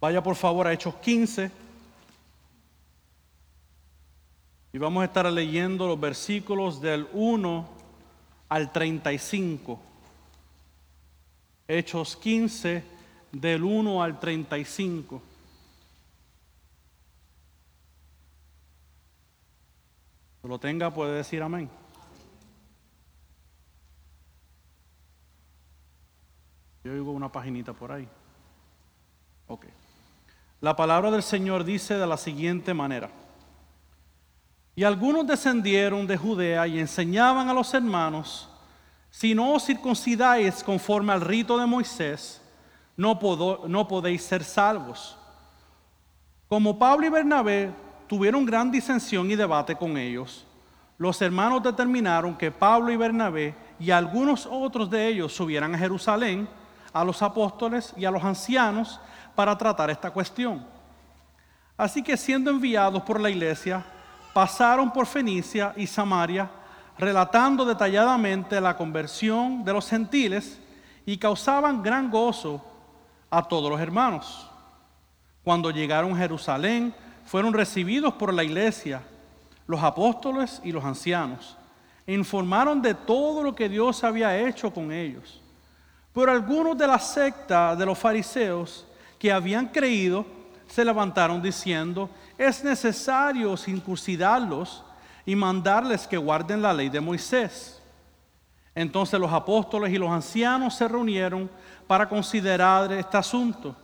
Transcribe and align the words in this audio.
Vaya 0.00 0.22
por 0.22 0.36
favor 0.36 0.66
a 0.66 0.72
Hechos 0.72 0.94
15 0.96 1.50
y 4.72 4.78
vamos 4.78 5.00
a 5.00 5.06
estar 5.06 5.24
leyendo 5.32 5.86
los 5.86 5.98
versículos 5.98 6.80
del 6.82 7.08
1 7.12 7.68
al 8.50 8.72
35. 8.72 9.80
Hechos 11.66 12.16
15 12.16 12.84
del 13.32 13.64
1 13.64 14.02
al 14.02 14.20
35. 14.20 15.22
lo 20.46 20.60
tenga 20.60 20.92
puede 20.94 21.16
decir 21.16 21.42
amén. 21.42 21.68
Yo 26.84 26.92
oigo 26.92 27.10
una 27.10 27.32
paginita 27.32 27.72
por 27.72 27.90
ahí. 27.90 28.08
Ok. 29.48 29.66
La 30.66 30.74
palabra 30.74 31.12
del 31.12 31.22
Señor 31.22 31.62
dice 31.62 31.94
de 31.94 32.08
la 32.08 32.16
siguiente 32.16 32.74
manera. 32.74 33.08
Y 34.74 34.82
algunos 34.82 35.24
descendieron 35.24 36.08
de 36.08 36.16
Judea 36.16 36.66
y 36.66 36.80
enseñaban 36.80 37.48
a 37.48 37.54
los 37.54 37.72
hermanos, 37.72 38.48
si 39.08 39.32
no 39.32 39.52
os 39.52 39.64
circuncidáis 39.64 40.64
conforme 40.64 41.12
al 41.12 41.20
rito 41.20 41.56
de 41.56 41.66
Moisés, 41.66 42.42
no, 42.96 43.16
podéis 43.16 44.24
ser 44.24 44.42
salvos. 44.42 45.16
Como 46.48 46.76
Pablo 46.76 47.06
y 47.06 47.10
Bernabé 47.10 47.70
tuvieron 48.08 48.44
gran 48.44 48.68
disensión 48.68 49.30
y 49.30 49.36
debate 49.36 49.76
con 49.76 49.96
ellos, 49.96 50.44
los 50.98 51.22
hermanos 51.22 51.62
determinaron 51.62 52.36
que 52.36 52.50
Pablo 52.50 52.90
y 52.90 52.96
Bernabé 52.96 53.54
y 53.78 53.92
algunos 53.92 54.48
otros 54.50 54.90
de 54.90 55.06
ellos 55.06 55.32
subieran 55.32 55.76
a 55.76 55.78
Jerusalén, 55.78 56.48
a 56.92 57.04
los 57.04 57.22
apóstoles 57.22 57.94
y 57.96 58.04
a 58.04 58.10
los 58.10 58.24
ancianos, 58.24 58.98
para 59.36 59.56
tratar 59.56 59.90
esta 59.90 60.10
cuestión. 60.10 60.66
Así 61.76 62.02
que 62.02 62.16
siendo 62.16 62.50
enviados 62.50 63.02
por 63.02 63.20
la 63.20 63.30
iglesia, 63.30 63.84
pasaron 64.32 64.90
por 64.90 65.06
Fenicia 65.06 65.74
y 65.76 65.86
Samaria, 65.86 66.50
relatando 66.98 67.64
detalladamente 67.64 68.60
la 68.60 68.76
conversión 68.76 69.62
de 69.62 69.74
los 69.74 69.88
gentiles 69.88 70.58
y 71.04 71.18
causaban 71.18 71.82
gran 71.82 72.10
gozo 72.10 72.64
a 73.30 73.42
todos 73.42 73.70
los 73.70 73.80
hermanos. 73.80 74.50
Cuando 75.44 75.70
llegaron 75.70 76.12
a 76.12 76.16
Jerusalén, 76.16 76.94
fueron 77.26 77.52
recibidos 77.52 78.14
por 78.14 78.32
la 78.32 78.42
iglesia, 78.42 79.02
los 79.66 79.82
apóstoles 79.82 80.60
y 80.64 80.72
los 80.72 80.84
ancianos, 80.84 81.56
e 82.06 82.14
informaron 82.14 82.80
de 82.80 82.94
todo 82.94 83.42
lo 83.42 83.54
que 83.54 83.68
Dios 83.68 84.02
había 84.02 84.38
hecho 84.38 84.72
con 84.72 84.90
ellos. 84.90 85.42
Pero 86.14 86.32
algunos 86.32 86.78
de 86.78 86.86
la 86.86 86.98
secta 86.98 87.76
de 87.76 87.84
los 87.84 87.98
fariseos 87.98 88.86
que 89.18 89.32
habían 89.32 89.68
creído 89.68 90.24
se 90.68 90.84
levantaron 90.84 91.40
diciendo, 91.40 92.10
es 92.36 92.62
necesario 92.62 93.56
circuncidarlos 93.56 94.84
y 95.24 95.34
mandarles 95.34 96.06
que 96.06 96.16
guarden 96.16 96.62
la 96.62 96.72
ley 96.72 96.88
de 96.88 97.00
Moisés. 97.00 97.80
Entonces 98.74 99.18
los 99.18 99.32
apóstoles 99.32 99.92
y 99.92 99.98
los 99.98 100.10
ancianos 100.10 100.74
se 100.74 100.86
reunieron 100.86 101.48
para 101.86 102.08
considerar 102.08 102.92
este 102.92 103.16
asunto. 103.16 103.74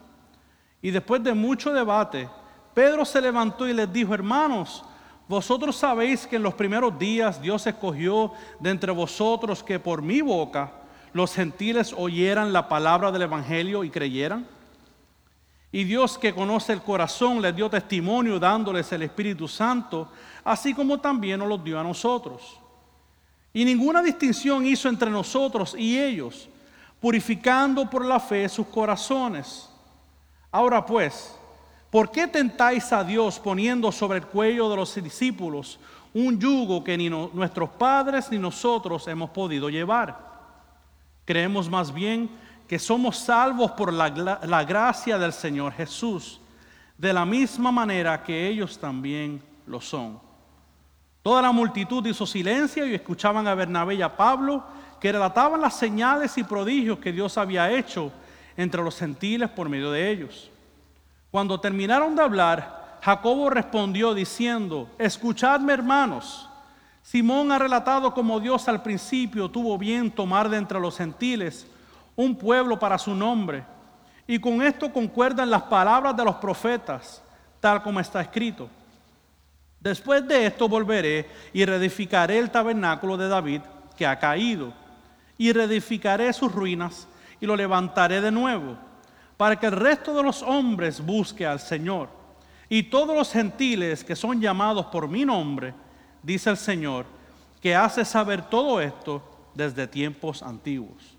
Y 0.83 0.91
después 0.91 1.23
de 1.23 1.33
mucho 1.33 1.73
debate, 1.73 2.29
Pedro 2.75 3.05
se 3.05 3.21
levantó 3.21 3.67
y 3.67 3.73
les 3.73 3.91
dijo, 3.93 4.13
hermanos, 4.13 4.85
vosotros 5.29 5.77
sabéis 5.77 6.27
que 6.27 6.37
en 6.37 6.43
los 6.43 6.55
primeros 6.55 6.99
días 6.99 7.41
Dios 7.41 7.67
escogió 7.67 8.33
de 8.61 8.71
entre 8.71 8.93
vosotros 8.93 9.63
que 9.63 9.79
por 9.79 10.03
mi 10.03 10.21
boca 10.21 10.73
los 11.13 11.35
gentiles 11.35 11.95
oyeran 11.97 12.53
la 12.53 12.69
palabra 12.69 13.11
del 13.13 13.23
Evangelio 13.23 13.85
y 13.85 13.91
creyeran. 13.91 14.47
Y 15.75 15.85
Dios 15.85 16.19
que 16.19 16.35
conoce 16.35 16.75
el 16.75 16.83
corazón 16.83 17.41
les 17.41 17.57
dio 17.57 17.71
testimonio 17.71 18.39
dándoles 18.39 18.93
el 18.93 19.03
Espíritu 19.03 19.49
Santo, 19.49 20.09
así 20.45 20.75
como 20.75 21.01
también 21.01 21.41
nos 21.41 21.49
lo 21.49 21.57
dio 21.57 21.81
a 21.81 21.83
nosotros. 21.83 22.61
Y 23.55 23.65
ninguna 23.65 24.03
distinción 24.03 24.67
hizo 24.67 24.91
entre 24.91 25.11
nosotros 25.11 25.75
y 25.77 25.99
ellos, 25.99 26.47
purificando 27.01 27.89
por 27.89 28.05
la 28.05 28.21
fe 28.21 28.49
sus 28.51 28.67
corazones. 28.67 29.71
Ahora 30.51 30.85
pues, 30.85 31.35
¿por 31.91 32.11
qué 32.11 32.27
tentáis 32.27 32.93
a 32.93 33.03
Dios 33.03 33.39
poniendo 33.39 33.91
sobre 33.91 34.19
el 34.19 34.27
cuello 34.27 34.69
de 34.69 34.77
los 34.77 34.95
discípulos 35.03 35.79
un 36.13 36.39
yugo 36.39 36.85
que 36.85 36.99
ni 36.99 37.09
nuestros 37.09 37.71
padres 37.71 38.31
ni 38.31 38.39
nosotros 38.39 39.09
hemos 39.09 39.31
podido 39.31 39.71
llevar? 39.71 40.33
Creemos 41.25 41.71
más 41.71 41.93
bien 41.93 42.31
que 42.73 42.79
somos 42.79 43.19
salvos 43.19 43.73
por 43.73 43.93
la, 43.93 44.09
la, 44.45 44.65
gracia 44.65 45.19
del 45.19 45.35
Señor 45.35 45.75
Jesús, 45.75 46.41
de 46.97 47.13
la 47.13 47.27
misma 47.27 47.71
manera 47.71 48.23
que 48.25 48.49
ellos 48.49 48.79
también 48.79 49.43
lo 49.67 49.79
son. 49.79 50.19
Toda 51.23 51.43
la 51.43 51.53
multitud 51.53 52.07
hizo 52.07 52.25
silencio 52.25 52.87
y 52.87 52.95
escuchaban 52.95 53.47
a 53.47 53.55
Bernabé 53.55 53.97
y 53.97 54.01
a 54.01 54.17
Pablo, 54.17 54.65
que 54.99 55.13
relataban 55.13 55.61
las 55.61 55.77
señales 55.77 56.39
y 56.39 56.45
prodigios 56.45 56.99
que 56.99 57.13
Dios 57.13 57.37
había 57.37 57.71
hecho 57.71 58.11
entre 58.57 58.83
los 58.83 58.97
gentiles 58.97 59.51
por 59.51 59.69
medio 59.69 59.91
de 59.91 60.11
ellos. 60.11 60.51
Cuando 61.31 61.61
terminaron 61.61 62.17
de 62.17 62.23
hablar, 62.23 63.01
Jacobo 63.03 63.51
respondió 63.51 64.15
diciendo, 64.15 64.89
escuchadme 64.97 65.75
hermanos, 65.75 66.49
Simón 67.03 67.53
ha 67.53 67.59
relatado 67.59 68.15
como 68.15 68.41
Dios 68.41 68.67
al 68.67 68.83
principio 68.83 69.51
tuvo 69.51 69.77
bien 69.77 70.11
tomar 70.11 70.49
de 70.49 70.57
entre 70.57 70.81
los 70.81 70.97
gentiles 70.97 71.67
un 72.17 72.37
pueblo 72.37 72.79
para 72.79 72.99
su 72.99 73.15
nombre. 73.15 73.65
Y 74.27 74.39
con 74.39 74.63
esto 74.63 74.93
concuerdan 74.93 75.51
las 75.51 75.63
palabras 75.63 76.17
de 76.17 76.25
los 76.25 76.37
profetas, 76.37 77.23
tal 77.61 77.83
como 77.83 78.01
está 78.01 78.21
escrito. 78.21 78.69
Después 79.81 80.27
de 80.27 80.47
esto 80.47 80.69
volveré 80.69 81.29
y 81.53 81.65
reedificaré 81.65 82.39
el 82.39 82.51
tabernáculo 82.51 83.17
de 83.17 83.29
David 83.29 83.63
que 83.97 84.07
ha 84.07 84.19
caído, 84.19 84.73
y 85.37 85.53
reedificaré 85.53 86.33
sus 86.33 86.53
ruinas 86.53 87.09
y 87.41 87.47
lo 87.47 87.57
levantaré 87.57 88.21
de 88.21 88.31
nuevo, 88.31 88.77
para 89.37 89.59
que 89.59 89.67
el 89.67 89.73
resto 89.73 90.15
de 90.15 90.23
los 90.23 90.43
hombres 90.43 91.05
busque 91.05 91.45
al 91.45 91.59
Señor. 91.59 92.09
Y 92.69 92.85
todos 92.85 93.17
los 93.17 93.33
gentiles 93.33 94.05
que 94.05 94.15
son 94.15 94.41
llamados 94.41 94.87
por 94.87 95.09
mi 95.09 95.25
nombre, 95.25 95.75
dice 96.23 96.49
el 96.51 96.57
Señor, 96.57 97.05
que 97.61 97.75
hace 97.75 98.05
saber 98.05 98.43
todo 98.43 98.81
esto 98.81 99.21
desde 99.55 99.87
tiempos 99.87 100.43
antiguos. 100.43 101.17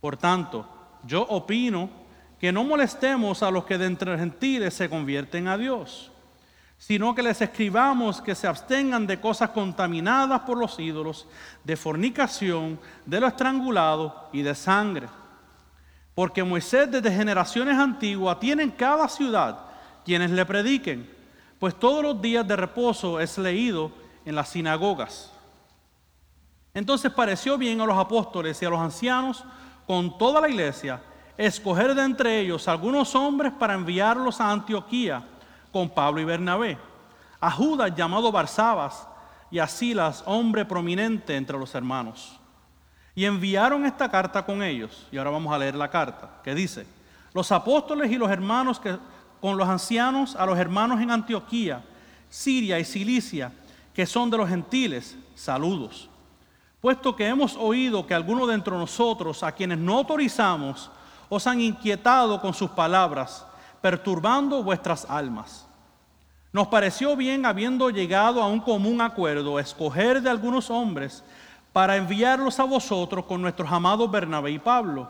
Por 0.00 0.16
tanto, 0.16 0.66
yo 1.04 1.22
opino 1.22 1.90
que 2.38 2.52
no 2.52 2.64
molestemos 2.64 3.42
a 3.42 3.50
los 3.50 3.64
que 3.64 3.76
de 3.76 3.86
entre 3.86 4.18
gentiles 4.18 4.74
se 4.74 4.88
convierten 4.88 5.46
a 5.46 5.58
Dios, 5.58 6.10
sino 6.78 7.14
que 7.14 7.22
les 7.22 7.42
escribamos 7.42 8.22
que 8.22 8.34
se 8.34 8.46
abstengan 8.46 9.06
de 9.06 9.20
cosas 9.20 9.50
contaminadas 9.50 10.40
por 10.40 10.56
los 10.56 10.78
ídolos, 10.78 11.28
de 11.62 11.76
fornicación, 11.76 12.80
de 13.04 13.20
lo 13.20 13.26
estrangulado 13.26 14.30
y 14.32 14.40
de 14.40 14.54
sangre. 14.54 15.06
Porque 16.14 16.42
Moisés 16.42 16.90
desde 16.90 17.12
generaciones 17.12 17.76
antiguas 17.76 18.40
tiene 18.40 18.62
en 18.62 18.70
cada 18.70 19.06
ciudad 19.08 19.58
quienes 20.04 20.30
le 20.30 20.46
prediquen, 20.46 21.10
pues 21.58 21.78
todos 21.78 22.02
los 22.02 22.22
días 22.22 22.48
de 22.48 22.56
reposo 22.56 23.20
es 23.20 23.36
leído 23.36 23.92
en 24.24 24.34
las 24.34 24.48
sinagogas. 24.48 25.30
Entonces 26.72 27.12
pareció 27.12 27.58
bien 27.58 27.80
a 27.82 27.86
los 27.86 27.98
apóstoles 27.98 28.60
y 28.62 28.64
a 28.64 28.70
los 28.70 28.80
ancianos, 28.80 29.44
con 29.90 30.16
toda 30.16 30.40
la 30.40 30.48
iglesia, 30.48 31.02
escoger 31.36 31.96
de 31.96 32.04
entre 32.04 32.38
ellos 32.38 32.68
algunos 32.68 33.12
hombres 33.16 33.52
para 33.58 33.74
enviarlos 33.74 34.40
a 34.40 34.52
Antioquía 34.52 35.20
con 35.72 35.90
Pablo 35.90 36.20
y 36.20 36.24
Bernabé, 36.24 36.78
a 37.40 37.50
Judas 37.50 37.92
llamado 37.96 38.30
Barsabas 38.30 39.08
y 39.50 39.58
a 39.58 39.66
Silas, 39.66 40.22
hombre 40.26 40.64
prominente 40.64 41.34
entre 41.34 41.58
los 41.58 41.74
hermanos. 41.74 42.38
Y 43.16 43.24
enviaron 43.24 43.84
esta 43.84 44.08
carta 44.08 44.46
con 44.46 44.62
ellos. 44.62 45.08
Y 45.10 45.18
ahora 45.18 45.30
vamos 45.30 45.52
a 45.52 45.58
leer 45.58 45.74
la 45.74 45.90
carta, 45.90 46.40
que 46.44 46.54
dice, 46.54 46.86
los 47.34 47.50
apóstoles 47.50 48.12
y 48.12 48.16
los 48.16 48.30
hermanos 48.30 48.78
que, 48.78 48.96
con 49.40 49.56
los 49.56 49.68
ancianos 49.68 50.36
a 50.36 50.46
los 50.46 50.56
hermanos 50.56 51.00
en 51.00 51.10
Antioquía, 51.10 51.82
Siria 52.28 52.78
y 52.78 52.84
Cilicia, 52.84 53.50
que 53.92 54.06
son 54.06 54.30
de 54.30 54.36
los 54.36 54.48
gentiles, 54.48 55.16
saludos 55.34 56.09
puesto 56.80 57.14
que 57.14 57.26
hemos 57.26 57.56
oído 57.56 58.06
que 58.06 58.14
algunos 58.14 58.48
de 58.48 58.54
entre 58.54 58.74
nosotros, 58.74 59.42
a 59.42 59.52
quienes 59.52 59.78
no 59.78 59.98
autorizamos, 59.98 60.90
os 61.28 61.46
han 61.46 61.60
inquietado 61.60 62.40
con 62.40 62.54
sus 62.54 62.70
palabras, 62.70 63.46
perturbando 63.80 64.62
vuestras 64.62 65.06
almas. 65.08 65.66
Nos 66.52 66.66
pareció 66.66 67.14
bien, 67.14 67.46
habiendo 67.46 67.90
llegado 67.90 68.42
a 68.42 68.48
un 68.48 68.60
común 68.60 69.00
acuerdo, 69.00 69.58
escoger 69.60 70.20
de 70.20 70.30
algunos 70.30 70.68
hombres 70.68 71.22
para 71.72 71.96
enviarlos 71.96 72.58
a 72.58 72.64
vosotros 72.64 73.24
con 73.26 73.40
nuestros 73.40 73.70
amados 73.70 74.10
Bernabé 74.10 74.50
y 74.50 74.58
Pablo, 74.58 75.08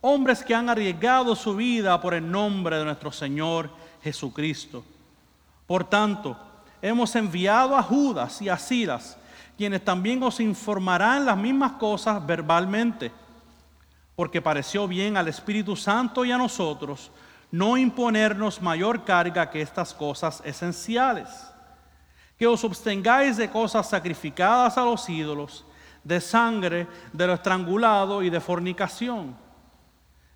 hombres 0.00 0.44
que 0.44 0.54
han 0.54 0.68
arriesgado 0.68 1.34
su 1.34 1.56
vida 1.56 2.00
por 2.00 2.14
el 2.14 2.30
nombre 2.30 2.78
de 2.78 2.84
nuestro 2.84 3.10
Señor 3.10 3.70
Jesucristo. 4.02 4.84
Por 5.66 5.84
tanto, 5.84 6.36
hemos 6.80 7.16
enviado 7.16 7.76
a 7.76 7.82
Judas 7.82 8.40
y 8.40 8.48
a 8.48 8.56
Silas, 8.56 9.16
quienes 9.62 9.84
también 9.84 10.20
os 10.24 10.40
informarán 10.40 11.24
las 11.24 11.36
mismas 11.36 11.74
cosas 11.74 12.26
verbalmente, 12.26 13.12
porque 14.16 14.42
pareció 14.42 14.88
bien 14.88 15.16
al 15.16 15.28
Espíritu 15.28 15.76
Santo 15.76 16.24
y 16.24 16.32
a 16.32 16.36
nosotros 16.36 17.12
no 17.52 17.76
imponernos 17.76 18.60
mayor 18.60 19.04
carga 19.04 19.48
que 19.50 19.62
estas 19.62 19.94
cosas 19.94 20.42
esenciales. 20.44 21.28
Que 22.36 22.48
os 22.48 22.64
abstengáis 22.64 23.36
de 23.36 23.48
cosas 23.48 23.88
sacrificadas 23.88 24.76
a 24.76 24.84
los 24.84 25.08
ídolos, 25.08 25.64
de 26.02 26.20
sangre, 26.20 26.88
de 27.12 27.24
lo 27.28 27.34
estrangulado 27.34 28.20
y 28.24 28.30
de 28.30 28.40
fornicación. 28.40 29.36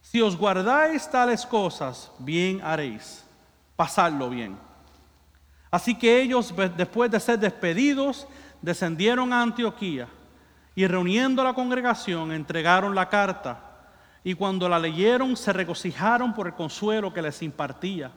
Si 0.02 0.20
os 0.22 0.36
guardáis 0.36 1.10
tales 1.10 1.44
cosas, 1.44 2.12
bien 2.20 2.60
haréis. 2.62 3.24
Pasadlo 3.74 4.30
bien. 4.30 4.56
Así 5.68 5.98
que 5.98 6.22
ellos, 6.22 6.54
después 6.76 7.10
de 7.10 7.18
ser 7.18 7.40
despedidos, 7.40 8.28
descendieron 8.62 9.32
a 9.32 9.42
Antioquía 9.42 10.08
y 10.74 10.86
reuniendo 10.86 11.42
a 11.42 11.46
la 11.46 11.54
congregación 11.54 12.32
entregaron 12.32 12.94
la 12.94 13.08
carta 13.08 13.66
y 14.22 14.34
cuando 14.34 14.68
la 14.68 14.78
leyeron 14.78 15.36
se 15.36 15.52
regocijaron 15.52 16.34
por 16.34 16.48
el 16.48 16.54
consuelo 16.54 17.14
que 17.14 17.22
les 17.22 17.42
impartía. 17.42 18.10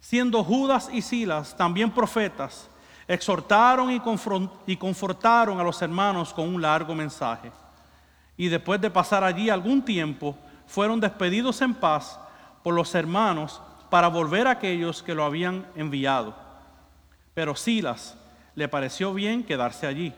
Siendo 0.00 0.42
Judas 0.42 0.90
y 0.92 1.00
Silas 1.00 1.56
también 1.56 1.92
profetas, 1.92 2.68
exhortaron 3.06 3.90
y, 3.90 4.76
confortaron 4.76 5.60
a 5.60 5.62
los 5.62 5.80
hermanos 5.80 6.34
con 6.34 6.48
un 6.48 6.60
largo 6.60 6.92
mensaje. 6.94 7.52
Y 8.36 8.48
después 8.48 8.80
de 8.80 8.90
pasar 8.90 9.22
allí 9.22 9.48
algún 9.48 9.80
tiempo, 9.82 10.36
fueron 10.66 11.00
despedidos 11.00 11.62
en 11.62 11.72
paz 11.72 12.18
por 12.62 12.74
los 12.74 12.94
hermanos 12.94 13.62
para 13.90 14.08
volver 14.08 14.46
a 14.46 14.52
aquellos 14.52 15.02
que 15.02 15.14
lo 15.14 15.24
habían 15.24 15.66
enviado. 15.74 16.34
Pero 17.32 17.54
Silas 17.54 18.17
le 18.58 18.66
pareció 18.66 19.14
bien 19.14 19.44
quedarse 19.44 19.86
allí. 19.86 20.12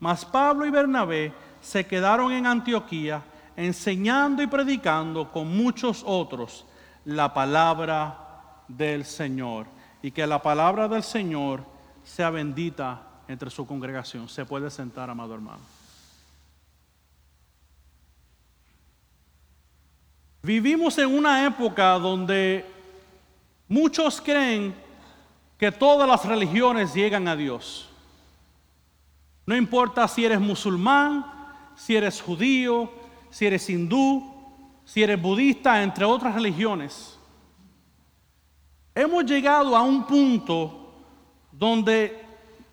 Mas 0.00 0.24
Pablo 0.24 0.66
y 0.66 0.70
Bernabé 0.70 1.32
se 1.60 1.86
quedaron 1.86 2.32
en 2.32 2.44
Antioquía 2.44 3.22
enseñando 3.54 4.42
y 4.42 4.48
predicando 4.48 5.30
con 5.30 5.56
muchos 5.56 6.02
otros 6.04 6.66
la 7.04 7.32
palabra 7.32 8.64
del 8.66 9.04
Señor. 9.04 9.68
Y 10.02 10.10
que 10.10 10.26
la 10.26 10.42
palabra 10.42 10.88
del 10.88 11.04
Señor 11.04 11.62
sea 12.02 12.30
bendita 12.30 13.00
entre 13.28 13.48
su 13.48 13.64
congregación. 13.64 14.28
Se 14.28 14.44
puede 14.44 14.70
sentar, 14.70 15.08
amado 15.08 15.34
hermano. 15.34 15.62
Vivimos 20.42 20.98
en 20.98 21.16
una 21.16 21.46
época 21.46 21.92
donde 21.92 22.66
muchos 23.68 24.20
creen 24.20 24.87
que 25.58 25.72
todas 25.72 26.08
las 26.08 26.24
religiones 26.24 26.94
llegan 26.94 27.26
a 27.26 27.34
Dios. 27.34 27.90
No 29.44 29.56
importa 29.56 30.06
si 30.06 30.24
eres 30.24 30.40
musulmán, 30.40 31.26
si 31.74 31.96
eres 31.96 32.22
judío, 32.22 32.90
si 33.30 33.46
eres 33.46 33.68
hindú, 33.68 34.34
si 34.84 35.02
eres 35.02 35.20
budista, 35.20 35.82
entre 35.82 36.04
otras 36.04 36.34
religiones. 36.34 37.18
Hemos 38.94 39.24
llegado 39.24 39.76
a 39.76 39.82
un 39.82 40.06
punto 40.06 40.92
donde 41.50 42.24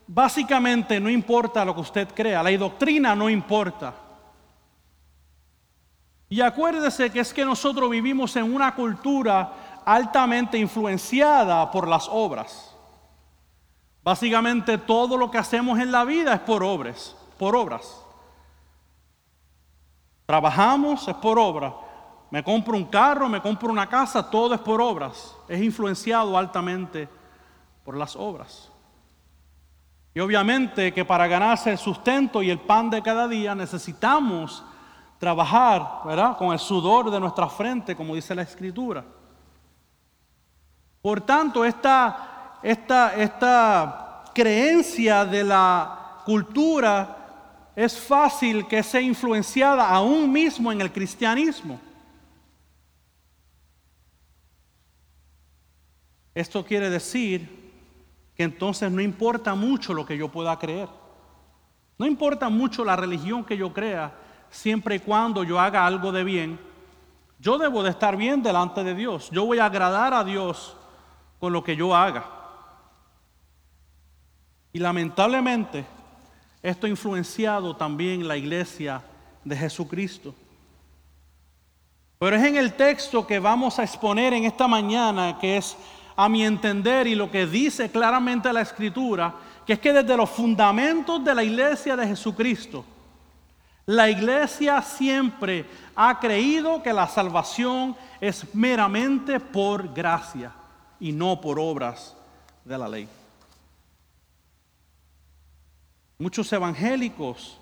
básicamente 0.07 0.99
no 0.99 1.09
importa 1.09 1.65
lo 1.65 1.73
que 1.73 1.81
usted 1.81 2.07
crea, 2.13 2.43
la 2.43 2.55
doctrina 2.55 3.15
no 3.15 3.29
importa. 3.29 3.95
Y 6.29 6.41
acuérdese 6.41 7.11
que 7.11 7.19
es 7.19 7.33
que 7.33 7.45
nosotros 7.45 7.89
vivimos 7.89 8.35
en 8.35 8.53
una 8.53 8.75
cultura 8.75 9.81
altamente 9.85 10.57
influenciada 10.57 11.69
por 11.71 11.87
las 11.87 12.07
obras. 12.11 12.74
Básicamente 14.05 14.77
todo 14.77 15.17
lo 15.17 15.31
que 15.31 15.39
hacemos 15.39 15.79
en 15.79 15.91
la 15.91 16.05
vida 16.05 16.35
es 16.35 16.39
por 16.41 16.63
obras, 16.63 17.15
por 17.39 17.55
obras. 17.55 17.99
Trabajamos 20.27 21.07
es 21.07 21.15
por 21.15 21.39
obra. 21.39 21.73
Me 22.29 22.43
compro 22.43 22.77
un 22.77 22.85
carro, 22.85 23.27
me 23.27 23.41
compro 23.41 23.71
una 23.71 23.89
casa, 23.89 24.29
todo 24.29 24.53
es 24.53 24.61
por 24.61 24.79
obras. 24.79 25.35
Es 25.47 25.59
influenciado 25.59 26.37
altamente 26.37 27.09
por 27.83 27.97
las 27.97 28.15
obras. 28.15 28.71
Y 30.13 30.19
obviamente 30.19 30.93
que 30.93 31.03
para 31.03 31.25
ganarse 31.25 31.71
el 31.71 31.79
sustento 31.79 32.43
y 32.43 32.51
el 32.51 32.59
pan 32.59 32.91
de 32.91 33.01
cada 33.01 33.27
día 33.27 33.55
necesitamos 33.55 34.63
trabajar, 35.17 36.01
¿verdad? 36.05 36.37
Con 36.37 36.53
el 36.53 36.59
sudor 36.59 37.09
de 37.09 37.19
nuestra 37.19 37.49
frente, 37.49 37.95
como 37.95 38.13
dice 38.13 38.35
la 38.35 38.43
Escritura. 38.43 39.03
Por 41.01 41.21
tanto, 41.21 41.65
esta, 41.65 42.34
esta, 42.61 43.15
esta 43.15 44.23
creencia 44.33 45.25
de 45.25 45.43
la 45.43 46.21
cultura 46.25 47.71
es 47.75 47.99
fácil 47.99 48.67
que 48.67 48.81
sea 48.83 49.01
influenciada 49.01 49.87
aún 49.89 50.31
mismo 50.31 50.71
en 50.71 50.81
el 50.81 50.91
cristianismo. 50.91 51.79
Esto 56.33 56.65
quiere 56.65 56.89
decir 56.89 57.71
que 58.35 58.43
entonces 58.43 58.91
no 58.91 59.01
importa 59.01 59.55
mucho 59.55 59.93
lo 59.93 60.05
que 60.05 60.17
yo 60.17 60.29
pueda 60.29 60.57
creer. 60.59 60.89
No 61.97 62.05
importa 62.05 62.49
mucho 62.49 62.83
la 62.83 62.97
religión 62.97 63.45
que 63.45 63.55
yo 63.55 63.71
crea, 63.71 64.13
siempre 64.49 64.95
y 64.95 64.99
cuando 64.99 65.43
yo 65.43 65.59
haga 65.59 65.85
algo 65.85 66.11
de 66.11 66.25
bien. 66.25 66.59
Yo 67.39 67.57
debo 67.57 67.83
de 67.83 67.91
estar 67.91 68.17
bien 68.17 68.43
delante 68.43 68.83
de 68.83 68.95
Dios. 68.95 69.29
Yo 69.31 69.45
voy 69.45 69.59
a 69.59 69.65
agradar 69.65 70.13
a 70.13 70.23
Dios 70.23 70.75
con 71.39 71.53
lo 71.53 71.63
que 71.63 71.75
yo 71.75 71.95
haga. 71.95 72.34
Y 74.75 74.79
lamentablemente, 74.79 75.85
esto 76.61 76.85
ha 76.85 76.89
influenciado 76.89 77.77
también 77.77 78.27
la 78.27 78.35
iglesia 78.35 79.01
de 79.41 79.55
Jesucristo. 79.55 80.35
Pero 82.19 82.35
es 82.35 82.43
en 82.43 82.57
el 82.57 82.73
texto 82.73 83.25
que 83.25 83.39
vamos 83.39 83.79
a 83.79 83.83
exponer 83.83 84.33
en 84.33 84.43
esta 84.43 84.67
mañana, 84.67 85.37
que 85.39 85.55
es 85.55 85.77
a 86.17 86.27
mi 86.27 86.43
entender 86.43 87.07
y 87.07 87.15
lo 87.15 87.31
que 87.31 87.47
dice 87.47 87.89
claramente 87.89 88.51
la 88.51 88.59
escritura, 88.59 89.33
que 89.65 89.71
es 89.71 89.79
que 89.79 89.93
desde 89.93 90.17
los 90.17 90.29
fundamentos 90.29 91.23
de 91.23 91.33
la 91.33 91.43
iglesia 91.45 91.95
de 91.95 92.07
Jesucristo, 92.07 92.83
la 93.85 94.09
iglesia 94.09 94.81
siempre 94.81 95.65
ha 95.95 96.19
creído 96.19 96.83
que 96.83 96.91
la 96.91 97.07
salvación 97.07 97.95
es 98.19 98.53
meramente 98.53 99.39
por 99.39 99.93
gracia 99.93 100.51
y 100.99 101.13
no 101.13 101.39
por 101.39 101.61
obras 101.61 102.13
de 102.65 102.77
la 102.77 102.89
ley. 102.89 103.07
Muchos 106.17 106.51
evangélicos 106.53 107.59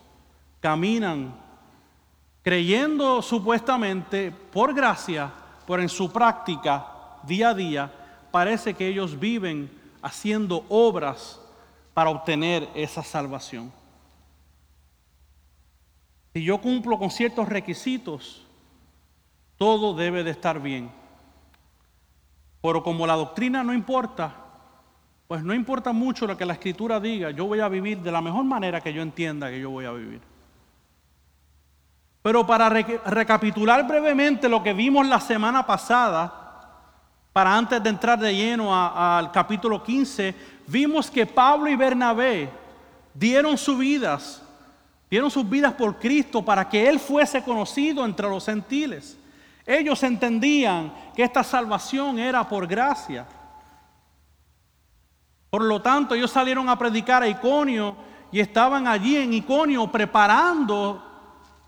caminan 0.59 1.33
creyendo 2.43 3.21
supuestamente 3.21 4.31
por 4.31 4.73
gracia, 4.73 5.31
pero 5.65 5.81
en 5.81 5.89
su 5.89 6.11
práctica 6.11 7.19
día 7.23 7.49
a 7.49 7.53
día 7.53 7.91
parece 8.31 8.73
que 8.73 8.87
ellos 8.87 9.19
viven 9.19 9.71
haciendo 10.01 10.65
obras 10.69 11.39
para 11.93 12.09
obtener 12.09 12.69
esa 12.75 13.03
salvación. 13.03 13.71
Si 16.33 16.43
yo 16.43 16.59
cumplo 16.59 16.99
con 16.99 17.11
ciertos 17.11 17.47
requisitos, 17.47 18.45
todo 19.57 19.93
debe 19.93 20.23
de 20.23 20.31
estar 20.31 20.59
bien. 20.59 20.91
Pero 22.61 22.83
como 22.83 23.05
la 23.07 23.15
doctrina 23.15 23.63
no 23.63 23.73
importa, 23.73 24.42
pues 25.33 25.43
no 25.43 25.55
importa 25.55 25.91
mucho 25.91 26.27
lo 26.27 26.37
que 26.37 26.45
la 26.45 26.53
escritura 26.53 26.99
diga, 26.99 27.31
yo 27.31 27.47
voy 27.47 27.59
a 27.59 27.67
vivir 27.67 27.97
de 27.97 28.11
la 28.11 28.21
mejor 28.21 28.43
manera 28.43 28.81
que 28.81 28.93
yo 28.93 29.01
entienda 29.01 29.49
que 29.49 29.59
yo 29.59 29.71
voy 29.71 29.85
a 29.85 29.91
vivir. 29.91 30.21
Pero 32.21 32.45
para 32.45 32.69
recapitular 32.69 33.87
brevemente 33.87 34.47
lo 34.47 34.61
que 34.61 34.73
vimos 34.73 35.07
la 35.07 35.19
semana 35.19 35.65
pasada, 35.65 36.31
para 37.33 37.57
antes 37.57 37.81
de 37.81 37.89
entrar 37.89 38.19
de 38.19 38.35
lleno 38.35 38.75
al 38.75 39.31
capítulo 39.31 39.81
15, 39.81 40.35
vimos 40.67 41.09
que 41.09 41.25
Pablo 41.25 41.67
y 41.67 41.75
Bernabé 41.75 42.51
dieron 43.11 43.57
sus 43.57 43.79
vidas, 43.79 44.43
dieron 45.09 45.31
sus 45.31 45.49
vidas 45.49 45.73
por 45.73 45.97
Cristo 45.97 46.45
para 46.45 46.69
que 46.69 46.87
Él 46.87 46.99
fuese 46.99 47.41
conocido 47.41 48.05
entre 48.05 48.29
los 48.29 48.45
gentiles. 48.45 49.17
Ellos 49.65 50.03
entendían 50.03 50.93
que 51.15 51.23
esta 51.23 51.43
salvación 51.43 52.19
era 52.19 52.47
por 52.47 52.67
gracia. 52.67 53.25
Por 55.53 55.61
lo 55.65 55.83
tanto, 55.83 56.15
ellos 56.15 56.31
salieron 56.31 56.67
a 56.67 56.79
predicar 56.79 57.21
a 57.21 57.27
Iconio 57.27 57.95
y 58.31 58.39
estaban 58.39 58.87
allí 58.87 59.17
en 59.17 59.33
Iconio 59.33 59.85
preparando 59.85 60.99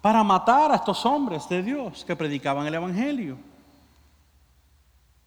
para 0.01 0.23
matar 0.23 0.71
a 0.71 0.77
estos 0.77 1.05
hombres 1.05 1.47
de 1.47 1.61
Dios 1.61 2.03
que 2.03 2.15
predicaban 2.15 2.65
el 2.65 2.73
Evangelio. 2.73 3.37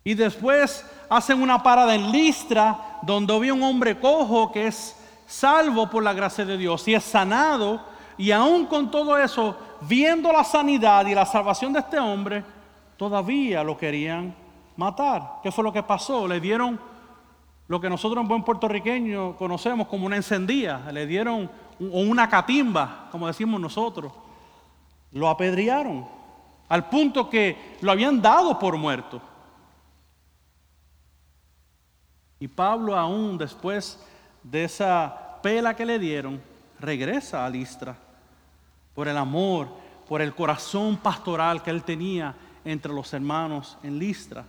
Y 0.02 0.12
después 0.14 0.84
hacen 1.08 1.40
una 1.40 1.62
parada 1.62 1.94
en 1.94 2.10
Listra, 2.10 2.98
donde 3.02 3.32
había 3.32 3.54
un 3.54 3.62
hombre 3.62 4.00
cojo 4.00 4.50
que 4.50 4.66
es 4.66 4.96
salvo 5.24 5.88
por 5.88 6.02
la 6.02 6.12
gracia 6.12 6.44
de 6.44 6.58
Dios 6.58 6.88
y 6.88 6.94
es 6.94 7.04
sanado. 7.04 7.80
Y 8.16 8.32
aún 8.32 8.66
con 8.66 8.90
todo 8.90 9.16
eso, 9.16 9.56
viendo 9.82 10.32
la 10.32 10.42
sanidad 10.42 11.06
y 11.06 11.14
la 11.14 11.26
salvación 11.26 11.72
de 11.72 11.78
este 11.78 12.00
hombre, 12.00 12.44
todavía 12.96 13.62
lo 13.62 13.78
querían 13.78 14.34
matar. 14.74 15.34
¿Qué 15.44 15.52
fue 15.52 15.62
lo 15.62 15.72
que 15.72 15.84
pasó? 15.84 16.26
Le 16.26 16.40
dieron 16.40 16.97
lo 17.68 17.80
que 17.80 17.90
nosotros 17.90 18.22
en 18.22 18.28
buen 18.28 18.42
puertorriqueño 18.42 19.36
conocemos 19.36 19.86
como 19.88 20.06
una 20.06 20.16
encendía, 20.16 20.90
le 20.90 21.06
dieron 21.06 21.50
una 21.78 22.28
catimba, 22.28 23.08
como 23.12 23.26
decimos 23.26 23.60
nosotros, 23.60 24.10
lo 25.12 25.28
apedrearon, 25.28 26.08
al 26.68 26.88
punto 26.88 27.28
que 27.28 27.76
lo 27.82 27.92
habían 27.92 28.20
dado 28.20 28.58
por 28.58 28.76
muerto. 28.76 29.20
Y 32.40 32.48
Pablo 32.48 32.96
aún 32.96 33.36
después 33.36 34.02
de 34.42 34.64
esa 34.64 35.38
pela 35.42 35.76
que 35.76 35.84
le 35.84 35.98
dieron, 35.98 36.40
regresa 36.80 37.44
a 37.44 37.50
Listra 37.50 37.96
por 38.94 39.08
el 39.08 39.16
amor, 39.16 39.68
por 40.08 40.22
el 40.22 40.34
corazón 40.34 40.96
pastoral 40.96 41.62
que 41.62 41.70
él 41.70 41.82
tenía 41.82 42.34
entre 42.64 42.92
los 42.92 43.12
hermanos 43.12 43.76
en 43.82 43.98
Listra. 43.98 44.44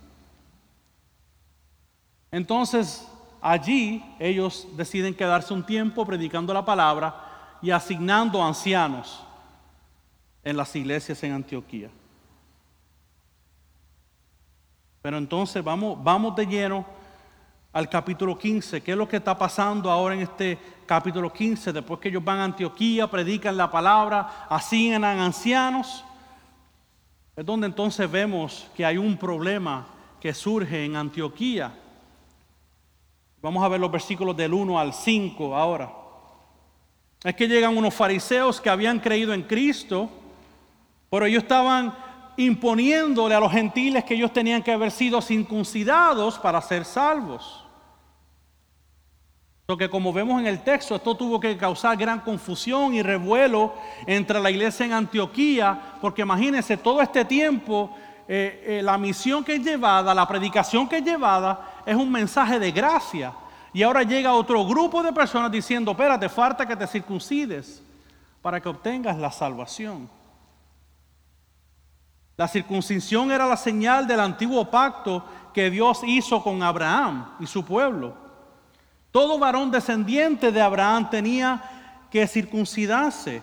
Entonces, 2.32 3.08
allí 3.42 4.04
ellos 4.20 4.68
deciden 4.76 5.16
quedarse 5.16 5.54
un 5.54 5.66
tiempo 5.66 6.06
predicando 6.06 6.54
la 6.54 6.66
palabra 6.66 7.58
y 7.62 7.72
asignando 7.72 8.44
ancianos 8.44 9.24
en 10.44 10.56
las 10.56 10.76
iglesias 10.76 11.24
en 11.24 11.34
Antioquía. 11.34 11.90
Pero 15.02 15.18
entonces 15.18 15.64
vamos, 15.64 16.02
vamos 16.04 16.36
de 16.36 16.46
lleno 16.46 16.86
al 17.72 17.90
capítulo 17.90 18.38
15. 18.38 18.82
¿Qué 18.82 18.92
es 18.92 18.98
lo 18.98 19.08
que 19.08 19.18
está 19.18 19.38
pasando 19.38 19.90
ahora 19.90 20.16
en 20.16 20.22
este 20.22 20.58
capítulo 20.86 21.32
15? 21.32 21.72
Después 21.72 22.00
que 22.00 22.10
ellos 22.10 22.24
van 22.24 22.40
a 22.40 22.44
Antioquía, 22.46 23.10
predican 23.10 23.56
la 23.56 23.72
palabra, 23.72 24.48
asignan 24.50 25.20
ancianos. 25.20 26.04
Es 27.36 27.46
donde 27.46 27.68
entonces 27.68 28.10
vemos 28.10 28.68
que 28.76 28.86
hay 28.86 28.98
un 28.98 29.18
problema 29.18 29.88
que 30.20 30.34
surge 30.34 30.84
en 30.84 30.96
Antioquía. 30.96 31.72
Vamos 33.42 33.64
a 33.64 33.70
ver 33.70 33.80
los 33.80 33.92
versículos 33.92 34.36
del 34.36 34.54
1 34.54 34.80
al 34.80 34.94
5 34.94 35.56
ahora. 35.56 35.92
Es 37.24 37.36
que 37.36 37.48
llegan 37.48 37.78
unos 37.78 37.94
fariseos 37.94 38.60
que 38.60 38.70
habían 38.70 39.00
creído 39.00 39.34
en 39.34 39.44
Cristo, 39.44 40.10
pero 41.10 41.26
ellos 41.26 41.44
estaban 41.44 41.94
imponiéndole 42.36 43.36
a 43.36 43.40
los 43.40 43.52
gentiles 43.52 44.04
que 44.04 44.14
ellos 44.14 44.32
tenían 44.32 44.62
que 44.62 44.72
haber 44.72 44.92
sido 44.92 45.22
circuncidados 45.22 46.38
para 46.38 46.62
ser 46.62 46.84
salvos. 46.84 47.66
Lo 49.68 49.78
que 49.78 49.90
como 49.90 50.12
vemos 50.12 50.40
en 50.42 50.48
el 50.48 50.64
texto, 50.64 50.96
esto 50.96 51.16
tuvo 51.16 51.40
que 51.40 51.56
causar 51.56 51.96
gran 51.96 52.22
confusión 52.22 52.94
y 52.94 53.04
revuelo 53.04 53.74
entre 54.08 54.40
la 54.40 54.50
iglesia 54.50 54.86
en 54.86 54.94
Antioquía, 54.94 55.98
porque 56.02 56.24
imagínense, 56.24 56.76
todo 56.76 57.02
este 57.02 57.24
tiempo 57.24 57.96
eh, 58.32 58.64
eh, 58.80 58.82
la 58.84 58.98
misión 58.98 59.44
que 59.44 59.56
es 59.56 59.64
llevada, 59.64 60.14
la 60.14 60.28
predicación 60.28 60.88
que 60.88 60.98
es 60.98 61.04
llevada, 61.04 61.79
es 61.90 61.96
un 61.96 62.12
mensaje 62.12 62.60
de 62.60 62.72
gracia. 62.72 63.34
Y 63.74 63.82
ahora 63.82 64.04
llega 64.04 64.34
otro 64.34 64.64
grupo 64.66 65.02
de 65.02 65.12
personas 65.12 65.52
diciendo, 65.52 65.92
espérate, 65.92 66.30
falta 66.30 66.68
que 66.68 66.76
te 66.76 66.86
circuncides 66.86 67.82
para 68.44 68.62
que 68.62 68.70
obtengas 68.70 69.18
la 69.18 69.32
salvación. 69.32 70.08
La 72.38 72.48
circuncisión 72.48 73.32
era 73.32 73.48
la 73.48 73.58
señal 73.58 74.06
del 74.06 74.20
antiguo 74.20 74.70
pacto 74.70 75.26
que 75.52 75.72
Dios 75.72 76.02
hizo 76.06 76.44
con 76.44 76.62
Abraham 76.62 77.32
y 77.40 77.48
su 77.48 77.66
pueblo. 77.66 78.14
Todo 79.12 79.40
varón 79.40 79.72
descendiente 79.72 80.52
de 80.52 80.62
Abraham 80.62 81.10
tenía 81.10 81.62
que 82.12 82.28
circuncidarse. 82.28 83.42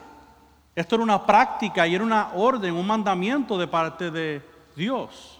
Esto 0.75 0.95
era 0.95 1.03
una 1.03 1.27
práctica 1.27 1.85
y 1.85 1.97
era 1.97 2.05
una 2.05 2.31
orden, 2.35 2.75
un 2.75 2.87
mandamiento 2.87 3.59
de 3.59 3.67
parte 3.67 4.13
de 4.13 4.41
Dios. 4.77 5.36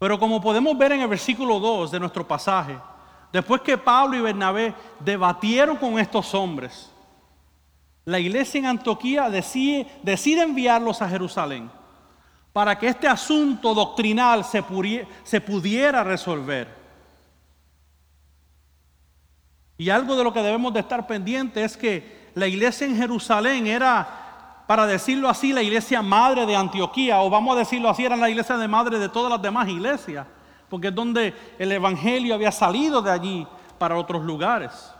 Pero 0.00 0.18
como 0.18 0.40
podemos 0.40 0.76
ver 0.78 0.92
en 0.92 1.02
el 1.02 1.08
versículo 1.08 1.60
2 1.60 1.90
de 1.90 2.00
nuestro 2.00 2.26
pasaje, 2.26 2.74
después 3.30 3.60
que 3.60 3.76
Pablo 3.76 4.16
y 4.16 4.22
Bernabé 4.22 4.74
debatieron 4.98 5.76
con 5.76 5.98
estos 5.98 6.34
hombres, 6.34 6.90
la 8.06 8.18
iglesia 8.18 8.60
en 8.60 8.66
Antioquía 8.66 9.28
decide, 9.28 9.86
enviarlos 10.42 11.02
a 11.02 11.08
Jerusalén 11.08 11.70
para 12.50 12.78
que 12.78 12.88
este 12.88 13.06
asunto 13.06 13.74
doctrinal 13.74 14.42
se, 14.42 14.64
se 15.22 15.40
pudiera 15.42 16.02
resolver. 16.02 16.80
Y 19.76 19.90
algo 19.90 20.16
de 20.16 20.24
lo 20.24 20.32
que 20.32 20.42
debemos 20.42 20.72
de 20.72 20.80
estar 20.80 21.06
pendientes 21.06 21.72
es 21.72 21.76
que 21.76 22.30
la 22.34 22.46
iglesia 22.46 22.86
en 22.86 22.96
Jerusalén 22.96 23.66
era, 23.66 24.29
para 24.70 24.86
decirlo 24.86 25.28
así, 25.28 25.52
la 25.52 25.64
iglesia 25.64 26.00
madre 26.00 26.46
de 26.46 26.54
Antioquía, 26.54 27.20
o 27.22 27.28
vamos 27.28 27.56
a 27.56 27.58
decirlo 27.58 27.90
así, 27.90 28.04
era 28.04 28.14
la 28.14 28.30
iglesia 28.30 28.56
de 28.56 28.68
madre 28.68 29.00
de 29.00 29.08
todas 29.08 29.28
las 29.28 29.42
demás 29.42 29.68
iglesias, 29.68 30.24
porque 30.68 30.86
es 30.86 30.94
donde 30.94 31.34
el 31.58 31.72
Evangelio 31.72 32.36
había 32.36 32.52
salido 32.52 33.02
de 33.02 33.10
allí 33.10 33.44
para 33.78 33.98
otros 33.98 34.22
lugares. 34.22 34.94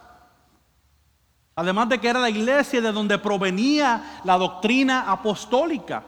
Además 1.54 1.88
de 1.88 2.00
que 2.00 2.08
era 2.08 2.18
la 2.18 2.30
iglesia 2.30 2.80
de 2.80 2.90
donde 2.90 3.16
provenía 3.18 4.20
la 4.24 4.36
doctrina 4.36 5.08
apostólica. 5.08 6.02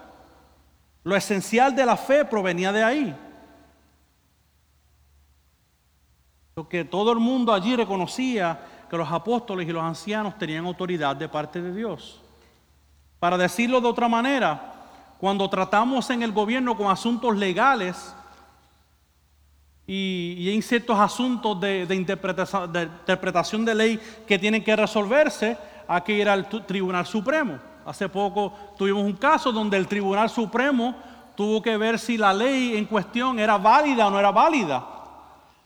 Lo 1.04 1.14
esencial 1.14 1.73
de 1.73 1.87
la 1.87 1.97
fe 1.97 2.25
provenía 2.25 2.73
de 2.73 2.83
ahí. 2.83 3.16
Lo 6.57 6.69
que 6.69 6.85
todo 6.85 7.12
el 7.12 7.21
mundo 7.21 7.54
allí 7.54 7.76
reconocía 7.76 8.61
que 8.90 8.97
los 8.97 9.12
apóstoles 9.12 9.69
y 9.69 9.73
los 9.73 9.85
ancianos 9.85 10.37
tenían 10.37 10.66
autoridad 10.66 11.14
de 11.14 11.28
parte 11.28 11.62
de 11.62 11.73
Dios. 11.73 12.22
Para 13.23 13.38
decirlo 13.38 13.81
de 13.81 13.87
otra 13.87 14.09
manera, 14.09 14.73
cuando 15.21 15.49
tratamos 15.49 16.11
en 16.11 16.25
el 16.25 16.33
gobierno 16.33 16.76
con 16.76 16.91
asuntos 16.91 17.37
legales, 17.37 18.12
y, 19.87 20.49
hay 20.49 20.61
ciertos 20.61 20.99
asuntos 20.99 21.61
de, 21.61 21.87
interpretación, 21.95 22.73
de 22.73 22.83
interpretación 22.83 23.64
de 23.64 23.76
ley 23.76 24.00
que 24.26 24.41
tienen 24.41 24.64
que 24.64 24.75
resolverse, 24.75 25.57
hay 25.87 26.00
que 26.00 26.14
ir 26.14 26.29
al 26.29 26.49
Tribunal 26.67 27.07
Supremo. 27.07 27.61
Hace 27.87 28.09
poco 28.09 28.55
tuvimos 28.76 29.05
un 29.05 29.12
caso 29.12 29.52
donde 29.52 29.76
el 29.76 29.87
Tribunal 29.87 30.29
Supremo 30.29 30.97
tuvo 31.37 31.62
que 31.62 31.76
ver 31.76 32.00
si 32.00 32.19
la 32.19 32.35
ley 32.35 32.76
en 32.76 32.87
cuestión 32.87 33.38
era 33.38 33.57
válida 33.57 34.09
o 34.09 34.11
no 34.11 34.19
era 34.19 34.33
válida, 34.33 34.85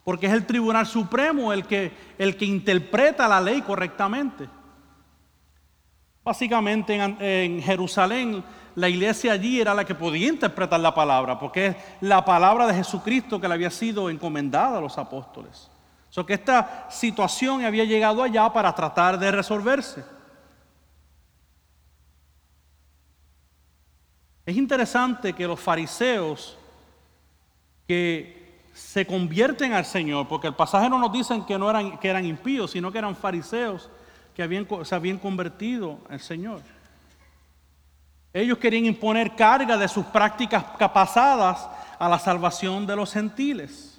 porque 0.05 0.27
es 0.27 0.33
el 0.35 0.45
Tribunal 0.45 0.85
Supremo 0.85 1.55
el 1.55 1.65
que, 1.65 1.91
el 2.19 2.37
que 2.37 2.45
interpreta 2.45 3.27
la 3.27 3.41
ley 3.41 3.63
correctamente. 3.63 4.47
Básicamente 6.27 6.97
en 6.97 7.63
Jerusalén 7.63 8.43
la 8.75 8.89
iglesia 8.89 9.31
allí 9.31 9.61
era 9.61 9.73
la 9.73 9.85
que 9.85 9.95
podía 9.95 10.27
interpretar 10.27 10.81
la 10.81 10.93
palabra, 10.93 11.39
porque 11.39 11.67
es 11.67 11.77
la 12.01 12.25
palabra 12.25 12.67
de 12.67 12.75
Jesucristo 12.75 13.41
que 13.41 13.47
le 13.47 13.55
había 13.55 13.71
sido 13.71 14.11
encomendada 14.11 14.79
a 14.79 14.81
los 14.81 14.99
apóstoles. 14.99 15.71
So 16.11 16.27
que 16.27 16.35
esta 16.35 16.91
situación 16.91 17.65
había 17.65 17.85
llegado 17.85 18.25
allá 18.25 18.53
para 18.53 18.75
tratar 18.75 19.21
de 19.21 19.31
resolverse. 19.31 20.05
Es 24.45 24.57
interesante 24.57 25.33
que 25.33 25.47
los 25.47 25.61
fariseos 25.61 26.59
que 27.87 28.65
se 28.75 29.07
convierten 29.07 29.75
al 29.75 29.85
Señor, 29.85 30.27
porque 30.27 30.49
el 30.49 30.57
pasaje 30.57 30.91
no 30.91 30.99
nos 30.99 31.13
dicen 31.13 31.45
que 31.45 31.57
no 31.57 31.71
eran, 31.71 31.99
que 31.99 32.09
eran 32.09 32.27
impíos, 32.27 32.73
sino 32.73 32.91
que 32.91 32.99
eran 32.99 33.15
fariseos 33.15 33.89
que 34.37 34.67
se 34.85 34.95
habían 34.95 35.17
convertido 35.17 35.99
al 36.11 36.21
Señor. 36.21 36.61
Ellos 38.35 38.59
querían 38.59 38.85
imponer 38.85 39.35
carga 39.35 39.79
de 39.79 39.89
sus 39.89 40.05
prácticas 40.05 40.63
pasadas 40.93 41.67
a 41.99 42.07
la 42.07 42.19
salvación 42.19 42.87
de 42.87 42.95
los 42.95 43.11
gentiles. 43.15 43.99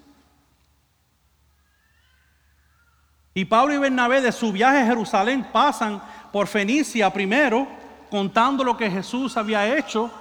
Y 3.34 3.46
Pablo 3.46 3.74
y 3.74 3.80
Bernabé 3.80 4.22
de 4.22 4.32
su 4.32 4.52
viaje 4.52 4.82
a 4.82 4.86
Jerusalén 4.86 5.44
pasan 5.52 6.00
por 6.32 6.46
Fenicia 6.46 7.12
primero, 7.12 7.68
contando 8.12 8.64
lo 8.64 8.78
que 8.78 8.92
Jesús 8.92 9.38
había 9.38 9.76
hecho 9.76 10.12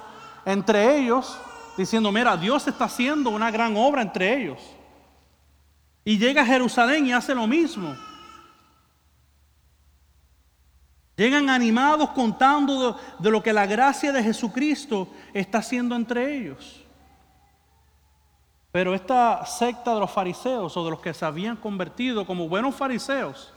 entre 0.45 0.97
ellos, 0.97 1.39
diciendo, 1.77 2.11
mira, 2.11 2.35
Dios 2.35 2.67
está 2.67 2.85
haciendo 2.85 3.29
una 3.29 3.51
gran 3.51 3.77
obra 3.77 4.01
entre 4.01 4.35
ellos. 4.35 4.59
Y 6.03 6.17
llega 6.17 6.41
a 6.41 6.45
Jerusalén 6.45 7.05
y 7.05 7.13
hace 7.13 7.35
lo 7.35 7.45
mismo. 7.45 7.95
Llegan 11.17 11.49
animados 11.49 12.11
contando 12.11 12.95
de, 13.17 13.31
lo 13.31 13.41
que 13.41 13.51
la 13.51 13.65
gracia 13.65 14.13
de 14.13 14.21
Jesucristo 14.21 15.07
está 15.33 15.57
haciendo 15.57 15.95
entre 15.95 16.37
ellos. 16.37 16.83
Pero 18.71 18.93
esta 18.93 19.43
secta 19.47 19.95
de 19.95 19.99
los 19.99 20.11
fariseos 20.11 20.77
o 20.77 20.85
de 20.85 20.91
los 20.91 20.99
que 20.99 21.15
se 21.15 21.25
habían 21.25 21.55
convertido 21.55 22.23
como 22.23 22.47
buenos 22.47 22.75
fariseos, 22.75 23.51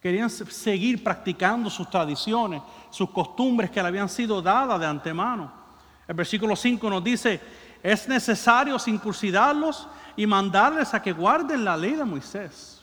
querían 0.00 0.30
seguir 0.30 1.04
practicando 1.04 1.68
sus 1.68 1.90
tradiciones, 1.90 2.62
sus 2.88 3.10
costumbres 3.10 3.70
que 3.70 3.82
le 3.82 3.88
habían 3.88 4.08
sido 4.08 4.40
dadas 4.40 4.80
de 4.80 4.86
antemano. 4.86 5.52
El 6.08 6.14
versículo 6.14 6.56
5 6.56 6.88
nos 6.88 7.04
dice, 7.04 7.38
es 7.82 8.08
necesario 8.08 8.78
circuncidarlos 8.78 9.86
y 10.16 10.26
mandarles 10.26 10.94
a 10.94 11.02
que 11.02 11.12
guarden 11.12 11.66
la 11.66 11.76
ley 11.76 11.92
de 11.92 12.04
Moisés. 12.06 12.73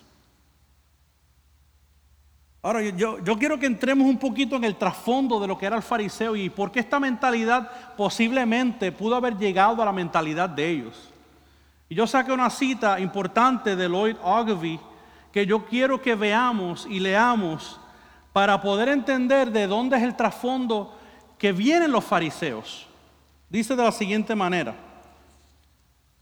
Ahora, 2.63 2.81
yo, 2.81 3.17
yo, 3.23 3.37
quiero 3.37 3.57
que 3.57 3.65
entremos 3.65 4.07
un 4.07 4.19
poquito 4.19 4.55
en 4.55 4.63
el 4.63 4.75
trasfondo 4.75 5.39
de 5.39 5.47
lo 5.47 5.57
que 5.57 5.65
era 5.65 5.75
el 5.75 5.81
fariseo 5.81 6.35
y 6.35 6.49
por 6.49 6.71
qué 6.71 6.79
esta 6.79 6.99
mentalidad 6.99 7.71
posiblemente 7.97 8.91
pudo 8.91 9.15
haber 9.15 9.35
llegado 9.37 9.81
a 9.81 9.85
la 9.85 9.91
mentalidad 9.91 10.47
de 10.47 10.69
ellos. 10.69 11.11
Y 11.89 11.95
yo 11.95 12.05
saqué 12.05 12.31
una 12.31 12.49
cita 12.49 12.99
importante 12.99 13.75
de 13.75 13.89
Lloyd 13.89 14.15
Ogilvy 14.21 14.79
que 15.31 15.45
yo 15.45 15.65
quiero 15.65 16.01
que 16.01 16.15
veamos 16.15 16.85
y 16.89 16.99
leamos 16.99 17.79
para 18.31 18.61
poder 18.61 18.89
entender 18.89 19.51
de 19.51 19.67
dónde 19.67 19.97
es 19.97 20.03
el 20.03 20.15
trasfondo 20.15 20.97
que 21.37 21.51
vienen 21.51 21.91
los 21.91 22.03
fariseos. 22.03 22.87
Dice 23.49 23.75
de 23.75 23.83
la 23.83 23.91
siguiente 23.91 24.35
manera. 24.35 24.75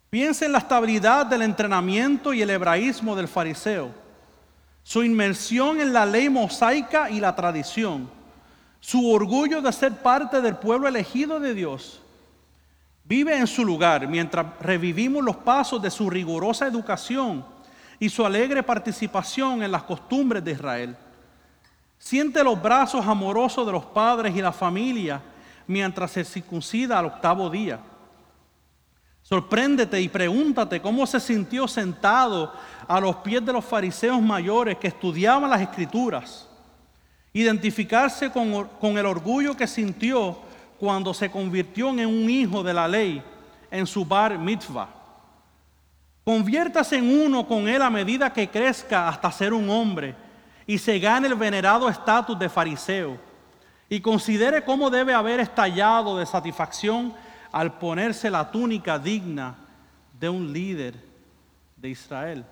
Piensa 0.10 0.46
en 0.46 0.54
la 0.54 0.58
estabilidad 0.60 1.26
del 1.26 1.44
entrenamiento 1.44 2.34
y 2.34 2.42
el 2.42 2.50
hebraísmo 2.50 3.16
del 3.16 3.28
fariseo, 3.28 3.92
su 4.84 5.04
inmersión 5.04 5.82
en 5.82 5.94
la 5.94 6.06
ley 6.06 6.30
mosaica 6.30 7.10
y 7.10 7.20
la 7.20 7.36
tradición, 7.36 8.10
su 8.80 9.12
orgullo 9.12 9.62
de 9.62 9.72
ser 9.72 10.02
parte 10.02 10.42
del 10.42 10.56
pueblo 10.56 10.88
elegido 10.88 11.40
de 11.40 11.54
Dios. 11.54 12.02
Vive 13.04 13.38
en 13.38 13.48
su 13.48 13.66
lugar 13.66 14.08
mientras 14.08 14.46
revivimos 14.62 15.24
los 15.24 15.38
pasos 15.38 15.82
de 15.82 15.90
su 15.90 16.10
rigurosa 16.10 16.68
educación 16.68 17.44
y 18.00 18.08
su 18.10 18.26
alegre 18.26 18.64
participación 18.64 19.64
en 19.64 19.72
las 19.72 19.84
costumbres 19.84 20.44
de 20.44 20.52
Israel. 20.52 20.96
Siente 21.98 22.44
los 22.44 22.62
brazos 22.62 23.06
amorosos 23.06 23.66
de 23.66 23.74
los 23.74 23.86
padres 23.86 24.36
y 24.36 24.42
la 24.42 24.54
familia 24.54 25.22
mientras 25.68 26.12
se 26.12 26.24
circuncida 26.24 26.98
al 26.98 27.06
octavo 27.06 27.50
día. 27.50 27.80
Sorpréndete 29.22 30.02
y 30.02 30.08
pregúntate 30.08 30.82
cómo 30.82 31.06
se 31.06 31.20
sintió 31.20 31.68
sentado 31.68 32.54
a 32.90 33.00
los 33.00 33.18
pies 33.18 33.46
de 33.46 33.54
los 33.54 33.64
fariseos 33.64 34.20
mayores 34.20 34.76
que 34.80 34.88
estudiaban 34.88 35.48
las 35.48 35.62
escrituras. 35.62 36.50
Identificarse 37.32 38.32
con, 38.32 38.68
con, 38.80 38.98
el 38.98 39.06
orgullo 39.06 39.56
que 39.56 39.68
sintió 39.68 40.40
cuando 40.80 41.14
se 41.14 41.30
convirtió 41.30 41.90
en 41.90 42.08
un 42.08 42.28
hijo 42.28 42.64
de 42.64 42.74
la 42.74 42.88
ley 42.88 43.22
en 43.70 43.86
su 43.86 44.04
bar 44.04 44.40
mitzvah. 44.40 44.90
Conviértase 46.24 46.98
en 46.98 47.28
uno 47.28 47.48
con 47.48 47.68
él 47.68 47.80
a 47.84 47.92
medida 47.92 48.34
que 48.34 48.50
crezca 48.50 49.08
hasta 49.08 49.32
ser 49.32 49.54
un 49.54 49.70
hombre 49.70 50.16
y 50.66 50.80
se 50.80 50.98
gane 50.98 51.28
el 51.28 51.36
venerado 51.36 51.88
estatus 51.90 52.40
de 52.40 52.50
fariseo. 52.50 53.20
Y 53.88 54.02
considere 54.02 54.64
cómo 54.64 54.90
debe 54.90 55.14
haber 55.14 55.40
estallado 55.40 56.18
de 56.18 56.26
satisfacción 56.26 57.14
al 57.52 57.78
ponerse 57.78 58.32
la 58.32 58.50
túnica 58.50 58.98
digna 58.98 59.58
de 60.20 60.28
un 60.28 60.52
líder 60.52 60.96
de 61.78 61.90
Israel. 61.90 62.44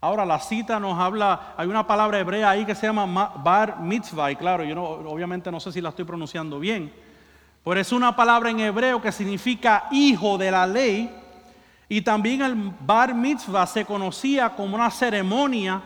Ahora 0.00 0.24
la 0.24 0.38
cita 0.38 0.78
nos 0.78 0.96
habla, 0.96 1.54
hay 1.56 1.66
una 1.66 1.84
palabra 1.84 2.20
hebrea 2.20 2.50
ahí 2.50 2.64
que 2.64 2.76
se 2.76 2.86
llama 2.86 3.32
bar 3.36 3.80
mitzvah, 3.80 4.30
y 4.30 4.36
claro, 4.36 4.62
yo 4.62 4.72
no, 4.76 4.84
obviamente 4.84 5.50
no 5.50 5.58
sé 5.58 5.72
si 5.72 5.80
la 5.80 5.88
estoy 5.88 6.04
pronunciando 6.04 6.60
bien, 6.60 6.92
pero 7.64 7.80
es 7.80 7.90
una 7.90 8.14
palabra 8.14 8.50
en 8.50 8.60
hebreo 8.60 9.02
que 9.02 9.10
significa 9.10 9.88
hijo 9.90 10.38
de 10.38 10.52
la 10.52 10.68
ley, 10.68 11.10
y 11.88 12.00
también 12.02 12.42
el 12.42 12.54
bar 12.54 13.12
mitzvah 13.12 13.66
se 13.66 13.84
conocía 13.84 14.50
como 14.50 14.76
una 14.76 14.88
ceremonia 14.88 15.82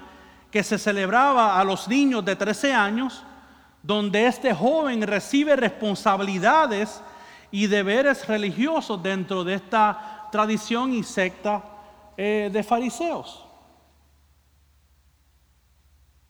que 0.51 0.63
se 0.63 0.79
celebraba 0.79 1.59
a 1.59 1.65
los 1.65 1.89
niños 1.89 2.23
de 2.23 2.37
13 2.37 2.75
años, 2.75 3.25
donde 3.83 4.27
este 4.27 4.53
joven 4.53 5.01
recibe 5.03 5.57
responsabilidades 5.57 7.03
y 7.51 7.67
deberes 7.67 8.29
religiosos 8.29 9.03
dentro 9.03 9.43
de 9.43 9.55
esta 9.55 10.29
tradición 10.31 10.93
y 10.93 11.03
secta 11.03 11.63
eh, 12.15 12.51
de 12.53 12.63
fariseos. 12.63 13.47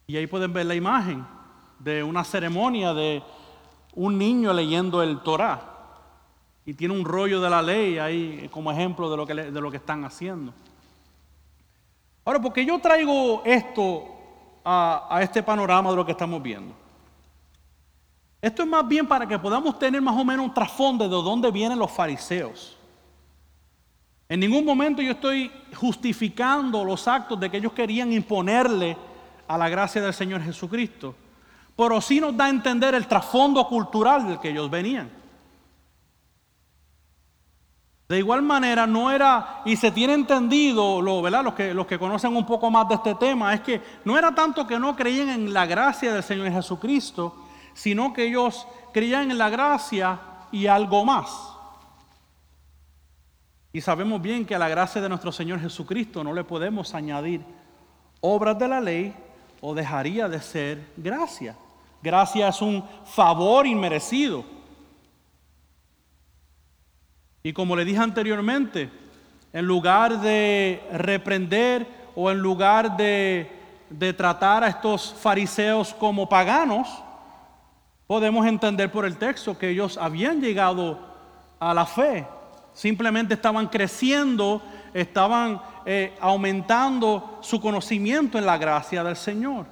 Y 0.07 0.17
ahí 0.17 0.27
pueden 0.27 0.51
ver 0.53 0.65
la 0.65 0.75
imagen 0.75 1.25
de 1.79 2.03
una 2.03 2.23
ceremonia 2.23 2.93
de 2.93 3.23
un 3.95 4.17
niño 4.17 4.53
leyendo 4.53 5.01
el 5.01 5.19
Torah 5.21 5.61
y 6.65 6.73
tiene 6.73 6.93
un 6.93 7.05
rollo 7.05 7.41
de 7.41 7.49
la 7.49 7.61
ley 7.61 7.97
ahí 7.97 8.49
como 8.51 8.71
ejemplo 8.71 9.09
de 9.09 9.17
lo 9.17 9.27
que, 9.27 9.33
de 9.33 9.61
lo 9.61 9.69
que 9.69 9.77
están 9.77 10.03
haciendo. 10.05 10.53
Ahora, 12.25 12.41
porque 12.41 12.65
yo 12.65 12.79
traigo 12.79 13.41
esto 13.45 14.05
a, 14.63 15.07
a 15.09 15.21
este 15.21 15.43
panorama 15.43 15.89
de 15.89 15.95
lo 15.95 16.05
que 16.05 16.13
estamos 16.13 16.41
viendo. 16.41 16.73
Esto 18.41 18.63
es 18.63 18.67
más 18.67 18.87
bien 18.87 19.07
para 19.07 19.27
que 19.27 19.37
podamos 19.39 19.77
tener 19.77 20.01
más 20.01 20.15
o 20.17 20.23
menos 20.23 20.45
un 20.45 20.53
trasfondo 20.53 21.05
de 21.05 21.09
dónde 21.09 21.51
vienen 21.51 21.79
los 21.79 21.91
fariseos. 21.91 22.77
En 24.27 24.39
ningún 24.39 24.65
momento 24.65 25.01
yo 25.01 25.11
estoy 25.11 25.51
justificando 25.75 26.83
los 26.83 27.07
actos 27.07 27.39
de 27.39 27.49
que 27.49 27.57
ellos 27.57 27.73
querían 27.73 28.11
imponerle 28.11 28.97
a 29.53 29.57
la 29.57 29.69
gracia 29.69 30.01
del 30.01 30.13
Señor 30.13 30.41
Jesucristo, 30.41 31.15
pero 31.75 32.01
sí 32.01 32.19
nos 32.19 32.35
da 32.35 32.45
a 32.45 32.49
entender 32.49 32.95
el 32.95 33.07
trasfondo 33.07 33.67
cultural 33.67 34.27
del 34.27 34.39
que 34.39 34.49
ellos 34.49 34.69
venían. 34.69 35.09
De 38.09 38.19
igual 38.19 38.41
manera, 38.41 38.85
no 38.85 39.11
era, 39.11 39.61
y 39.65 39.75
se 39.75 39.91
tiene 39.91 40.13
entendido, 40.13 41.01
lo. 41.01 41.27
Los, 41.29 41.53
que, 41.53 41.73
los 41.73 41.87
que 41.87 41.97
conocen 41.97 42.35
un 42.35 42.45
poco 42.45 42.69
más 42.69 42.87
de 42.89 42.95
este 42.95 43.15
tema, 43.15 43.53
es 43.53 43.61
que 43.61 43.81
no 44.05 44.17
era 44.17 44.35
tanto 44.35 44.67
que 44.67 44.77
no 44.77 44.95
creían 44.95 45.29
en 45.29 45.53
la 45.53 45.65
gracia 45.65 46.13
del 46.13 46.21
Señor 46.21 46.51
Jesucristo, 46.51 47.35
sino 47.73 48.13
que 48.13 48.25
ellos 48.25 48.67
creían 48.93 49.31
en 49.31 49.37
la 49.37 49.49
gracia 49.49 50.19
y 50.51 50.67
algo 50.67 51.05
más. 51.05 51.53
Y 53.71 53.81
sabemos 53.81 54.21
bien 54.21 54.45
que 54.45 54.53
a 54.53 54.59
la 54.59 54.69
gracia 54.69 55.01
de 55.01 55.09
nuestro 55.09 55.31
Señor 55.31 55.59
Jesucristo 55.59 56.23
no 56.23 56.33
le 56.33 56.43
podemos 56.43 56.93
añadir 56.93 57.41
obras 58.21 58.59
de 58.59 58.67
la 58.67 58.79
ley 58.79 59.15
o 59.65 59.73
dejaría 59.73 60.27
de 60.27 60.41
ser 60.41 60.91
gracia. 60.97 61.55
Gracia 62.01 62.49
es 62.49 62.61
un 62.61 62.83
favor 63.05 63.65
inmerecido. 63.65 64.43
Y 67.41 67.53
como 67.53 67.73
le 67.73 67.85
dije 67.85 67.99
anteriormente, 67.99 68.89
en 69.53 69.65
lugar 69.65 70.19
de 70.19 70.85
reprender 70.91 71.87
o 72.13 72.29
en 72.29 72.39
lugar 72.39 72.97
de, 72.97 73.49
tratar 74.17 74.65
a 74.65 74.67
estos 74.67 75.15
fariseos 75.17 75.93
como 75.93 76.27
paganos, 76.27 76.89
podemos 78.05 78.45
entender 78.45 78.91
por 78.91 79.05
el 79.05 79.15
texto 79.15 79.57
que 79.57 79.69
ellos 79.69 79.97
habían 79.97 80.41
llegado 80.41 80.99
a 81.57 81.73
la 81.73 81.85
fe. 81.85 82.27
Simplemente 82.73 83.35
estaban 83.35 83.67
creciendo, 83.67 84.61
estaban 84.93 85.61
eh, 85.85 86.15
aumentando 86.19 87.39
su 87.41 87.59
conocimiento 87.59 88.37
en 88.37 88.45
la 88.45 88.57
gracia 88.57 89.03
del 89.03 89.15
Señor. 89.15 89.65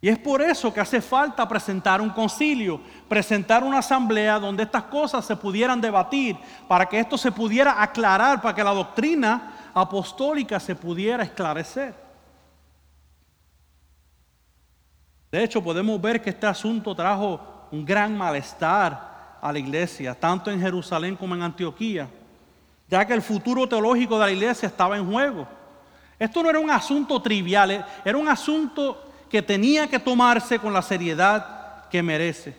Y 0.00 0.08
es 0.08 0.18
por 0.18 0.40
eso 0.40 0.72
que 0.72 0.80
hace 0.80 1.00
falta 1.00 1.48
presentar 1.48 2.00
un 2.00 2.10
concilio, 2.10 2.80
presentar 3.08 3.64
una 3.64 3.78
asamblea 3.78 4.38
donde 4.38 4.62
estas 4.62 4.84
cosas 4.84 5.24
se 5.24 5.34
pudieran 5.34 5.80
debatir, 5.80 6.36
para 6.68 6.86
que 6.86 7.00
esto 7.00 7.18
se 7.18 7.32
pudiera 7.32 7.82
aclarar, 7.82 8.40
para 8.40 8.54
que 8.54 8.62
la 8.62 8.72
doctrina 8.72 9.70
apostólica 9.74 10.60
se 10.60 10.76
pudiera 10.76 11.24
esclarecer. 11.24 11.94
De 15.32 15.42
hecho, 15.42 15.62
podemos 15.62 16.00
ver 16.00 16.22
que 16.22 16.30
este 16.30 16.46
asunto 16.46 16.94
trajo 16.94 17.66
un 17.70 17.84
gran 17.84 18.16
malestar 18.16 19.36
a 19.40 19.52
la 19.52 19.58
iglesia, 19.58 20.14
tanto 20.14 20.50
en 20.50 20.60
Jerusalén 20.60 21.16
como 21.16 21.34
en 21.34 21.42
Antioquía, 21.42 22.08
ya 22.88 23.06
que 23.06 23.14
el 23.14 23.22
futuro 23.22 23.68
teológico 23.68 24.18
de 24.18 24.26
la 24.26 24.32
iglesia 24.32 24.66
estaba 24.66 24.96
en 24.96 25.10
juego. 25.10 25.46
Esto 26.18 26.42
no 26.42 26.50
era 26.50 26.58
un 26.58 26.70
asunto 26.70 27.20
trivial, 27.22 27.86
era 28.04 28.18
un 28.18 28.28
asunto 28.28 29.04
que 29.28 29.42
tenía 29.42 29.86
que 29.86 29.98
tomarse 29.98 30.58
con 30.58 30.72
la 30.72 30.82
seriedad 30.82 31.88
que 31.88 32.02
merece. 32.02 32.56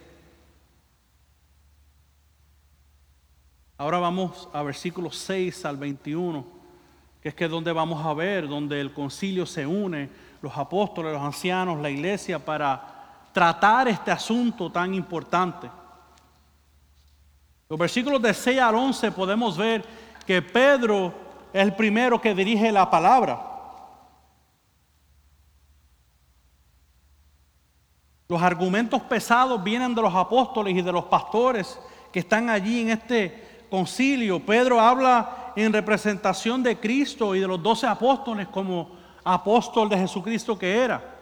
Ahora 3.77 3.97
vamos 3.97 4.47
a 4.53 4.61
versículos 4.61 5.17
6 5.17 5.65
al 5.65 5.77
21, 5.77 6.45
que 7.21 7.29
es 7.29 7.35
que 7.35 7.47
donde 7.47 7.71
vamos 7.71 8.05
a 8.05 8.13
ver, 8.13 8.47
donde 8.47 8.79
el 8.79 8.93
concilio 8.93 9.45
se 9.45 9.65
une, 9.65 10.09
los 10.41 10.55
apóstoles, 10.57 11.13
los 11.13 11.21
ancianos, 11.21 11.79
la 11.79 11.89
iglesia, 11.89 12.43
para 12.43 13.27
tratar 13.33 13.87
este 13.87 14.11
asunto 14.11 14.71
tan 14.71 14.93
importante. 14.93 15.69
Los 17.69 17.79
versículos 17.79 18.21
de 18.21 18.33
6 18.33 18.59
al 18.59 18.75
11 18.75 19.11
podemos 19.11 19.55
ver 19.57 19.85
que 20.29 20.43
Pedro 20.43 21.11
es 21.51 21.63
el 21.63 21.73
primero 21.73 22.21
que 22.21 22.35
dirige 22.35 22.71
la 22.71 22.87
palabra. 22.87 23.41
Los 28.27 28.39
argumentos 28.39 29.01
pesados 29.01 29.63
vienen 29.63 29.95
de 29.95 30.03
los 30.03 30.13
apóstoles 30.13 30.77
y 30.77 30.83
de 30.83 30.91
los 30.91 31.05
pastores 31.05 31.79
que 32.13 32.19
están 32.19 32.47
allí 32.47 32.81
en 32.81 32.91
este 32.91 33.65
concilio. 33.71 34.39
Pedro 34.39 34.79
habla 34.79 35.51
en 35.55 35.73
representación 35.73 36.61
de 36.61 36.79
Cristo 36.79 37.33
y 37.33 37.39
de 37.39 37.47
los 37.47 37.63
doce 37.63 37.87
apóstoles 37.87 38.47
como 38.49 38.91
apóstol 39.23 39.89
de 39.89 39.97
Jesucristo 39.97 40.59
que 40.59 40.77
era. 40.77 41.17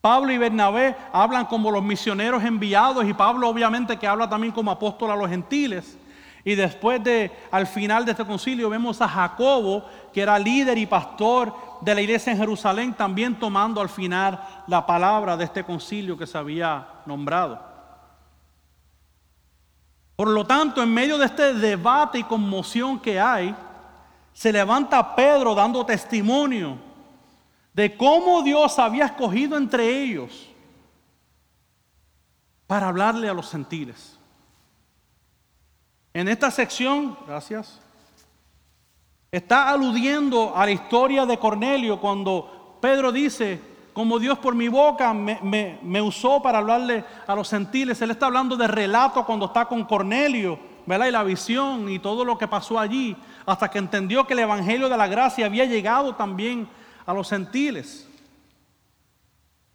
Pablo 0.00 0.32
y 0.32 0.38
Bernabé 0.38 0.96
hablan 1.12 1.44
como 1.44 1.70
los 1.70 1.82
misioneros 1.82 2.42
enviados 2.44 3.04
y 3.04 3.12
Pablo 3.12 3.46
obviamente 3.46 3.98
que 3.98 4.06
habla 4.06 4.26
también 4.26 4.54
como 4.54 4.70
apóstol 4.70 5.10
a 5.10 5.16
los 5.16 5.28
gentiles. 5.28 5.98
Y 6.44 6.54
después 6.54 7.02
de, 7.02 7.32
al 7.50 7.66
final 7.66 8.04
de 8.04 8.10
este 8.10 8.26
concilio, 8.26 8.68
vemos 8.68 9.00
a 9.00 9.08
Jacobo, 9.08 9.86
que 10.12 10.20
era 10.20 10.38
líder 10.38 10.76
y 10.76 10.84
pastor 10.84 11.54
de 11.80 11.94
la 11.94 12.02
iglesia 12.02 12.32
en 12.32 12.38
Jerusalén, 12.38 12.92
también 12.92 13.38
tomando 13.38 13.80
al 13.80 13.88
final 13.88 14.38
la 14.66 14.84
palabra 14.84 15.36
de 15.36 15.44
este 15.44 15.64
concilio 15.64 16.18
que 16.18 16.26
se 16.26 16.36
había 16.36 16.86
nombrado. 17.06 17.60
Por 20.16 20.28
lo 20.28 20.46
tanto, 20.46 20.82
en 20.82 20.92
medio 20.92 21.16
de 21.18 21.26
este 21.26 21.54
debate 21.54 22.18
y 22.18 22.24
conmoción 22.24 23.00
que 23.00 23.18
hay, 23.18 23.54
se 24.32 24.52
levanta 24.52 25.16
Pedro 25.16 25.54
dando 25.54 25.86
testimonio 25.86 26.76
de 27.72 27.96
cómo 27.96 28.42
Dios 28.42 28.78
había 28.78 29.06
escogido 29.06 29.56
entre 29.56 30.02
ellos 30.02 30.48
para 32.66 32.88
hablarle 32.88 33.28
a 33.28 33.34
los 33.34 33.50
gentiles. 33.50 34.13
En 36.16 36.28
esta 36.28 36.48
sección, 36.52 37.18
gracias, 37.26 37.80
está 39.32 39.68
aludiendo 39.68 40.56
a 40.56 40.64
la 40.64 40.70
historia 40.70 41.26
de 41.26 41.36
Cornelio 41.40 42.00
cuando 42.00 42.78
Pedro 42.80 43.10
dice, 43.10 43.60
como 43.92 44.20
Dios 44.20 44.38
por 44.38 44.54
mi 44.54 44.68
boca 44.68 45.12
me, 45.12 46.02
usó 46.02 46.40
para 46.40 46.58
hablarle 46.58 47.04
a 47.26 47.34
los 47.34 47.50
gentiles. 47.50 48.00
Él 48.00 48.12
está 48.12 48.26
hablando 48.26 48.56
de 48.56 48.68
relato 48.68 49.26
cuando 49.26 49.46
está 49.46 49.64
con 49.66 49.82
Cornelio, 49.84 50.56
¿verdad? 50.86 51.06
Y 51.06 51.10
la 51.10 51.24
visión 51.24 51.88
y 51.88 51.98
todo 51.98 52.24
lo 52.24 52.38
que 52.38 52.46
pasó 52.46 52.78
allí, 52.78 53.16
hasta 53.44 53.68
que 53.68 53.78
entendió 53.78 54.24
que 54.24 54.34
el 54.34 54.40
Evangelio 54.40 54.88
de 54.88 54.96
la 54.96 55.08
Gracia 55.08 55.46
había 55.46 55.64
llegado 55.64 56.14
también 56.14 56.68
a 57.06 57.12
los 57.12 57.28
gentiles. 57.28 58.08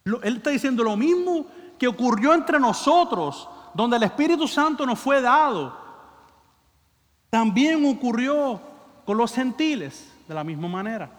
Él 0.06 0.38
está 0.38 0.52
diciendo 0.52 0.86
lo 0.86 0.96
mismo 0.96 1.48
que 1.78 1.88
ocurrió 1.90 2.34
entre 2.34 2.62
nosotros, 2.62 3.50
donde 3.74 3.98
el 3.98 4.04
Espíritu 4.04 4.48
Santo 4.48 4.86
nos 4.86 5.00
fue 5.00 5.22
dado, 5.22 5.79
también 7.30 7.86
ocurrió 7.86 8.62
con 9.06 9.18
los 9.18 9.34
gentiles 9.34 10.12
de 10.28 10.34
la 10.34 10.44
misma 10.44 10.68
manera. 10.68 11.12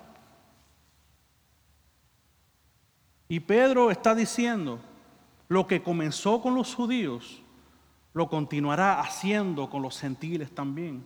Y 3.29 3.39
Pedro 3.41 3.91
está 3.91 4.15
diciendo, 4.15 4.81
lo 5.49 5.67
que 5.67 5.83
comenzó 5.83 6.41
con 6.43 6.55
los 6.55 6.75
judíos, 6.75 7.43
lo 8.13 8.29
continuará 8.29 9.01
haciendo 9.01 9.71
con 9.71 9.83
los 9.83 9.99
gentiles 9.99 10.53
también. 10.53 11.05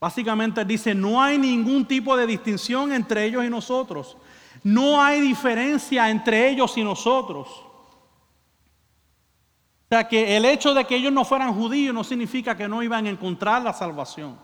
Básicamente 0.00 0.64
dice, 0.64 0.94
no 0.94 1.22
hay 1.22 1.38
ningún 1.38 1.86
tipo 1.86 2.16
de 2.16 2.26
distinción 2.26 2.92
entre 2.92 3.24
ellos 3.24 3.44
y 3.44 3.48
nosotros. 3.48 4.16
No 4.64 5.00
hay 5.00 5.20
diferencia 5.20 6.10
entre 6.10 6.50
ellos 6.50 6.76
y 6.76 6.82
nosotros. 6.82 7.48
O 9.92 9.94
sea 9.94 10.08
que 10.08 10.38
el 10.38 10.46
hecho 10.46 10.72
de 10.72 10.86
que 10.86 10.96
ellos 10.96 11.12
no 11.12 11.22
fueran 11.22 11.52
judíos 11.52 11.94
no 11.94 12.02
significa 12.02 12.56
que 12.56 12.66
no 12.66 12.82
iban 12.82 13.04
a 13.04 13.10
encontrar 13.10 13.60
la 13.60 13.74
salvación. 13.74 14.38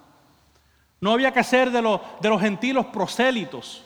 No 1.00 1.12
había 1.12 1.32
que 1.32 1.42
ser 1.42 1.70
de, 1.70 1.80
los, 1.80 2.02
de 2.20 2.28
los 2.28 2.38
gentiles 2.38 2.84
prosélitos, 2.92 3.82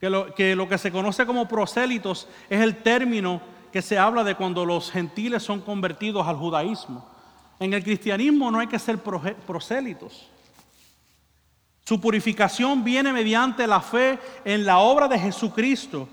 que 0.00 0.10
lo, 0.10 0.34
que 0.34 0.56
lo 0.56 0.68
que 0.68 0.76
se 0.76 0.90
conoce 0.90 1.24
como 1.24 1.46
prosélitos 1.46 2.26
es 2.50 2.60
el 2.60 2.82
término 2.82 3.40
que 3.70 3.80
se 3.80 3.96
habla 3.96 4.24
de 4.24 4.34
cuando 4.34 4.64
los 4.64 4.90
gentiles 4.90 5.44
son 5.44 5.60
convertidos 5.60 6.26
al 6.26 6.34
judaísmo. 6.34 7.08
En 7.60 7.72
el 7.72 7.84
cristianismo 7.84 8.50
no 8.50 8.58
hay 8.58 8.66
que 8.66 8.80
ser 8.80 8.98
prosélitos. 8.98 10.28
Su 11.84 12.00
purificación 12.00 12.82
viene 12.82 13.12
mediante 13.12 13.68
la 13.68 13.80
fe 13.80 14.18
en 14.44 14.66
la 14.66 14.78
obra 14.78 15.06
de 15.06 15.16
Jesucristo, 15.16 16.08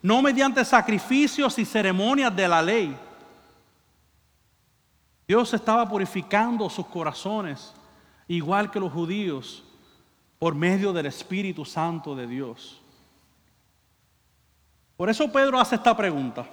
no 0.00 0.22
mediante 0.22 0.64
sacrificios 0.64 1.58
y 1.58 1.66
ceremonias 1.66 2.34
de 2.34 2.48
la 2.48 2.62
ley. 2.62 2.96
Dios 5.30 5.54
estaba 5.54 5.88
purificando 5.88 6.68
sus 6.68 6.86
corazones, 6.86 7.72
igual 8.26 8.68
que 8.68 8.80
los 8.80 8.92
judíos, 8.92 9.62
por 10.40 10.56
medio 10.56 10.92
del 10.92 11.06
Espíritu 11.06 11.64
Santo 11.64 12.16
de 12.16 12.26
Dios. 12.26 12.80
Por 14.96 15.08
eso 15.08 15.30
Pedro 15.30 15.60
hace 15.60 15.76
esta 15.76 15.96
pregunta. 15.96 16.44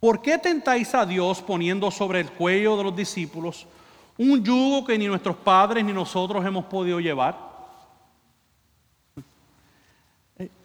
¿Por 0.00 0.22
qué 0.22 0.38
tentáis 0.38 0.94
a 0.94 1.04
Dios 1.04 1.42
poniendo 1.42 1.90
sobre 1.90 2.20
el 2.20 2.32
cuello 2.32 2.78
de 2.78 2.84
los 2.84 2.96
discípulos 2.96 3.66
un 4.16 4.42
yugo 4.42 4.86
que 4.86 4.96
ni 4.96 5.06
nuestros 5.06 5.36
padres 5.36 5.84
ni 5.84 5.92
nosotros 5.92 6.46
hemos 6.46 6.64
podido 6.64 6.98
llevar. 6.98 7.36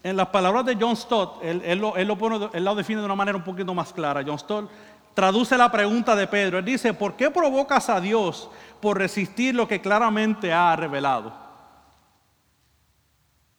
En 0.02 0.16
las 0.16 0.30
palabras 0.30 0.66
de 0.66 0.78
John 0.80 0.96
Stott, 0.96 1.44
él, 1.44 1.78
lo, 1.78 1.94
lo, 1.98 2.76
define 2.76 3.02
de 3.02 3.06
una 3.06 3.16
manera 3.16 3.38
un 3.38 3.44
poquito 3.44 3.74
más 3.74 3.92
clara. 3.92 4.24
John 4.26 4.40
Stott 4.40 4.70
traduce 5.14 5.58
la 5.58 5.72
pregunta 5.72 6.16
de 6.16 6.28
Pedro. 6.28 6.60
Él 6.60 6.66
dice, 6.66 6.94
¿por 6.94 7.16
qué 7.16 7.30
provocas 7.30 7.90
a 7.90 8.00
Dios 8.00 8.50
por 8.80 8.98
resistir 8.98 9.56
lo 9.56 9.68
que 9.68 9.82
claramente 9.82 10.54
ha 10.54 10.76
revelado? 10.76 11.34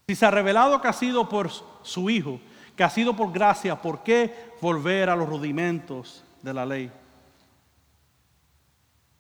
Si 0.09 0.15
se 0.15 0.27
ha 0.27 0.31
revelado 0.31 0.81
que 0.81 0.89
ha 0.89 0.93
sido 0.93 1.29
por 1.29 1.51
su 1.83 2.11
Hijo, 2.11 2.41
que 2.77 2.85
ha 2.85 2.91
sido 2.91 3.15
por 3.15 3.33
gracia, 3.33 3.81
¿por 3.81 4.03
qué 4.03 4.53
volver 4.61 5.11
a 5.11 5.17
los 5.17 5.29
rudimentos 5.29 6.25
de 6.43 6.55
la 6.55 6.67
ley? 6.67 6.91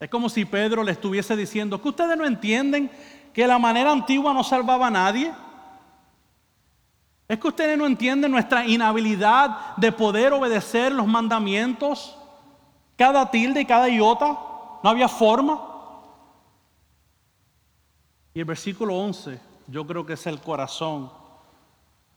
Es 0.00 0.10
como 0.10 0.28
si 0.28 0.44
Pedro 0.44 0.82
le 0.82 0.92
estuviese 0.92 1.36
diciendo 1.36 1.80
que 1.80 1.88
ustedes 1.88 2.16
no 2.16 2.26
entienden 2.26 2.90
que 3.32 3.46
la 3.46 3.58
manera 3.58 3.92
antigua 3.92 4.34
no 4.34 4.42
salvaba 4.42 4.88
a 4.88 4.90
nadie. 4.90 5.32
Es 7.28 7.38
que 7.38 7.48
ustedes 7.48 7.78
no 7.78 7.86
entienden 7.86 8.32
nuestra 8.32 8.66
inhabilidad 8.66 9.76
de 9.76 9.92
poder 9.92 10.32
obedecer 10.32 10.92
los 10.92 11.06
mandamientos, 11.06 12.18
cada 12.96 13.30
tilde 13.30 13.60
y 13.60 13.64
cada 13.64 13.88
iota. 13.88 14.38
No 14.82 14.90
había 14.90 15.08
forma. 15.08 15.60
Y 18.34 18.40
el 18.40 18.44
versículo 18.44 18.96
11 18.96 19.38
yo 19.68 19.86
creo 19.86 20.04
que 20.04 20.14
es 20.14 20.26
el 20.26 20.40
corazón 20.40 21.10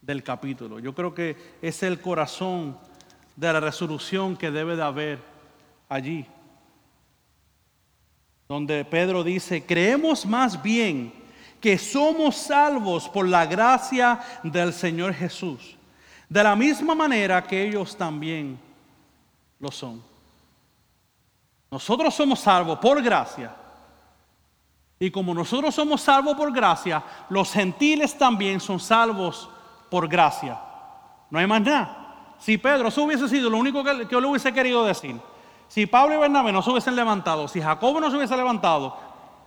del 0.01 0.23
capítulo. 0.23 0.79
Yo 0.79 0.95
creo 0.95 1.13
que 1.13 1.57
es 1.61 1.83
el 1.83 2.01
corazón 2.01 2.77
de 3.35 3.53
la 3.53 3.59
resolución 3.59 4.35
que 4.35 4.51
debe 4.51 4.75
de 4.75 4.83
haber 4.83 5.19
allí 5.89 6.27
donde 8.47 8.85
Pedro 8.85 9.23
dice, 9.23 9.65
creemos 9.65 10.25
más 10.25 10.61
bien 10.61 11.11
que 11.59 11.77
somos 11.77 12.35
salvos 12.35 13.09
por 13.09 13.27
la 13.27 13.45
gracia 13.45 14.19
del 14.43 14.71
Señor 14.71 15.13
Jesús, 15.13 15.75
de 16.29 16.43
la 16.43 16.55
misma 16.55 16.93
manera 16.93 17.43
que 17.43 17.67
ellos 17.67 17.97
también 17.97 18.59
lo 19.59 19.71
son. 19.71 20.01
Nosotros 21.75 22.15
somos 22.15 22.39
salvos 22.39 22.79
por 22.79 23.03
gracia. 23.03 23.53
Y 24.97 25.11
como 25.11 25.33
nosotros 25.33 25.75
somos 25.75 25.99
salvos 25.99 26.37
por 26.37 26.53
gracia, 26.53 27.03
los 27.27 27.51
gentiles 27.51 28.17
también 28.17 28.61
son 28.61 28.79
salvos 28.79 29.49
por 29.91 30.07
gracia. 30.07 30.57
No 31.29 31.37
hay 31.37 31.45
más 31.45 31.61
nada. 31.61 32.35
Si 32.39 32.57
Pedro, 32.57 32.87
eso 32.87 33.03
hubiese 33.03 33.27
sido 33.27 33.49
lo 33.49 33.57
único 33.57 33.83
que, 33.83 34.07
yo 34.09 34.21
le 34.21 34.27
hubiese 34.27 34.53
querido 34.53 34.85
decir. 34.85 35.19
Si 35.67 35.85
Pablo 35.85 36.15
y 36.15 36.17
Bernabé 36.17 36.53
no 36.53 36.61
se 36.61 36.69
hubiesen 36.69 36.95
levantado, 36.95 37.45
si 37.49 37.61
Jacobo 37.61 37.99
no 37.99 38.09
se 38.09 38.15
hubiese 38.15 38.37
levantado, 38.37 38.97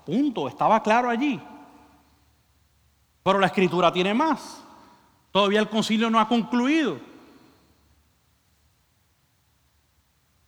punto, 0.04 0.48
estaba 0.48 0.82
claro 0.82 1.08
allí. 1.08 1.40
Pero 3.22 3.38
la 3.38 3.46
escritura 3.46 3.90
tiene 3.90 4.12
más. 4.12 4.62
Todavía 5.32 5.60
el 5.60 5.70
concilio 5.70 6.10
no 6.10 6.20
ha 6.20 6.28
concluido. 6.28 6.98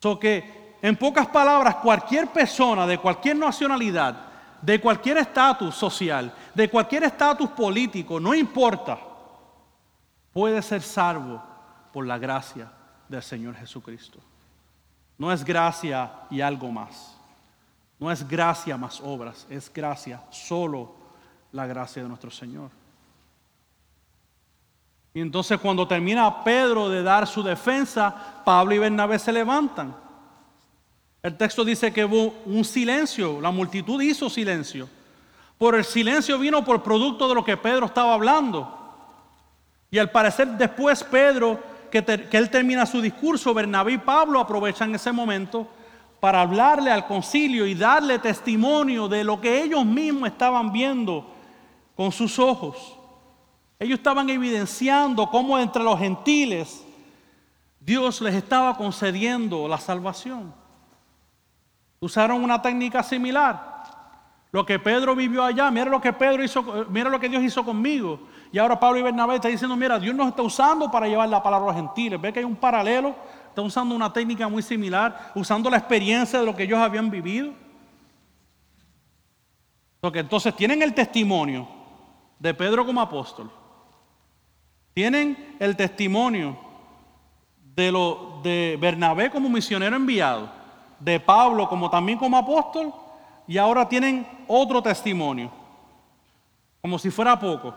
So 0.02 0.18
que, 0.18 0.59
en 0.82 0.96
pocas 0.96 1.26
palabras, 1.26 1.76
cualquier 1.76 2.28
persona 2.28 2.86
de 2.86 2.98
cualquier 2.98 3.36
nacionalidad, 3.36 4.16
de 4.62 4.80
cualquier 4.80 5.18
estatus 5.18 5.74
social, 5.74 6.32
de 6.54 6.68
cualquier 6.68 7.04
estatus 7.04 7.50
político, 7.50 8.18
no 8.18 8.34
importa, 8.34 8.98
puede 10.32 10.60
ser 10.62 10.82
salvo 10.82 11.42
por 11.92 12.06
la 12.06 12.18
gracia 12.18 12.70
del 13.08 13.22
Señor 13.22 13.56
Jesucristo. 13.56 14.18
No 15.18 15.30
es 15.32 15.44
gracia 15.44 16.10
y 16.30 16.40
algo 16.40 16.70
más. 16.70 17.16
No 17.98 18.10
es 18.10 18.26
gracia 18.26 18.78
más 18.78 19.00
obras, 19.00 19.46
es 19.50 19.70
gracia, 19.72 20.22
solo 20.30 20.94
la 21.52 21.66
gracia 21.66 22.02
de 22.02 22.08
nuestro 22.08 22.30
Señor. 22.30 22.70
Y 25.12 25.20
entonces 25.20 25.58
cuando 25.58 25.86
termina 25.86 26.42
Pedro 26.42 26.88
de 26.88 27.02
dar 27.02 27.26
su 27.26 27.42
defensa, 27.42 28.42
Pablo 28.44 28.74
y 28.74 28.78
Bernabé 28.78 29.18
se 29.18 29.32
levantan. 29.32 29.94
El 31.22 31.36
texto 31.36 31.64
dice 31.64 31.92
que 31.92 32.04
hubo 32.04 32.34
un 32.46 32.64
silencio, 32.64 33.40
la 33.40 33.50
multitud 33.50 34.00
hizo 34.00 34.30
silencio. 34.30 34.88
Por 35.58 35.74
el 35.74 35.84
silencio 35.84 36.38
vino 36.38 36.64
por 36.64 36.82
producto 36.82 37.28
de 37.28 37.34
lo 37.34 37.44
que 37.44 37.56
Pedro 37.56 37.86
estaba 37.86 38.14
hablando. 38.14 38.78
Y 39.90 39.98
al 39.98 40.10
parecer 40.10 40.48
después 40.48 41.04
Pedro 41.04 41.60
que, 41.90 41.98
él 42.30 42.50
termina 42.50 42.86
su 42.86 43.02
discurso, 43.02 43.52
Bernabé 43.52 43.92
y 43.92 43.98
Pablo 43.98 44.40
aprovechan 44.40 44.94
ese 44.94 45.12
momento 45.12 45.66
para 46.20 46.40
hablarle 46.40 46.90
al 46.90 47.06
concilio 47.06 47.66
y 47.66 47.74
darle 47.74 48.18
testimonio 48.18 49.08
de 49.08 49.24
lo 49.24 49.40
que 49.40 49.62
ellos 49.62 49.84
mismos 49.84 50.30
estaban 50.30 50.72
viendo 50.72 51.26
con 51.96 52.12
sus 52.12 52.38
ojos. 52.38 52.96
Ellos 53.78 53.98
estaban 53.98 54.30
evidenciando 54.30 55.28
cómo 55.28 55.58
entre 55.58 55.82
los 55.82 55.98
gentiles 55.98 56.84
Dios 57.80 58.20
les 58.20 58.34
estaba 58.34 58.76
concediendo 58.76 59.66
la 59.66 59.78
salvación. 59.78 60.59
Usaron 62.00 62.42
una 62.42 62.60
técnica 62.60 63.02
similar. 63.02 63.70
Lo 64.52 64.66
que 64.66 64.78
Pedro 64.78 65.14
vivió 65.14 65.44
allá, 65.44 65.70
mira 65.70 65.86
lo 65.86 66.00
que 66.00 66.12
Pedro 66.12 66.42
hizo, 66.42 66.86
mira 66.88 67.08
lo 67.08 67.20
que 67.20 67.28
Dios 67.28 67.42
hizo 67.42 67.64
conmigo. 67.64 68.20
Y 68.50 68.58
ahora 68.58 68.80
Pablo 68.80 68.98
y 68.98 69.02
Bernabé 69.02 69.36
están 69.36 69.52
diciendo, 69.52 69.76
mira, 69.76 69.98
Dios 69.98 70.14
nos 70.14 70.28
está 70.28 70.42
usando 70.42 70.90
para 70.90 71.06
llevar 71.06 71.28
la 71.28 71.42
palabra 71.42 71.70
a 71.70 71.72
los 71.72 71.76
gentiles. 71.76 72.20
Ve 72.20 72.32
que 72.32 72.40
hay 72.40 72.44
un 72.44 72.56
paralelo, 72.56 73.14
está 73.48 73.62
usando 73.62 73.94
una 73.94 74.12
técnica 74.12 74.48
muy 74.48 74.62
similar, 74.62 75.30
usando 75.36 75.70
la 75.70 75.76
experiencia 75.76 76.40
de 76.40 76.46
lo 76.46 76.56
que 76.56 76.64
ellos 76.64 76.80
habían 76.80 77.10
vivido. 77.10 77.52
Porque 80.00 80.20
entonces 80.20 80.56
tienen 80.56 80.82
el 80.82 80.94
testimonio 80.94 81.68
de 82.40 82.54
Pedro 82.54 82.84
como 82.84 83.00
apóstol. 83.00 83.50
Tienen 84.94 85.56
el 85.60 85.76
testimonio 85.76 86.58
de, 87.76 87.92
lo, 87.92 88.40
de 88.42 88.76
Bernabé 88.80 89.30
como 89.30 89.48
misionero 89.48 89.94
enviado, 89.94 90.50
de 91.00 91.18
Pablo 91.18 91.68
como 91.68 91.90
también 91.90 92.18
como 92.18 92.36
apóstol, 92.36 92.92
y 93.46 93.58
ahora 93.58 93.88
tienen 93.88 94.26
otro 94.46 94.80
testimonio, 94.80 95.50
como 96.80 96.98
si 96.98 97.10
fuera 97.10 97.38
poco. 97.38 97.74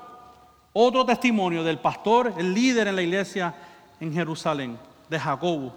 Otro 0.74 1.06
testimonio 1.06 1.64
del 1.64 1.80
pastor, 1.80 2.34
el 2.38 2.54
líder 2.54 2.88
en 2.88 2.96
la 2.96 3.02
iglesia 3.02 3.56
en 4.00 4.14
Jerusalén, 4.14 4.78
de 5.10 5.20
Jacobo. 5.20 5.74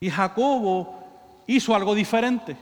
Y 0.00 0.10
Jacobo 0.10 1.02
hizo 1.46 1.74
algo 1.74 1.94
diferente. 1.94 2.56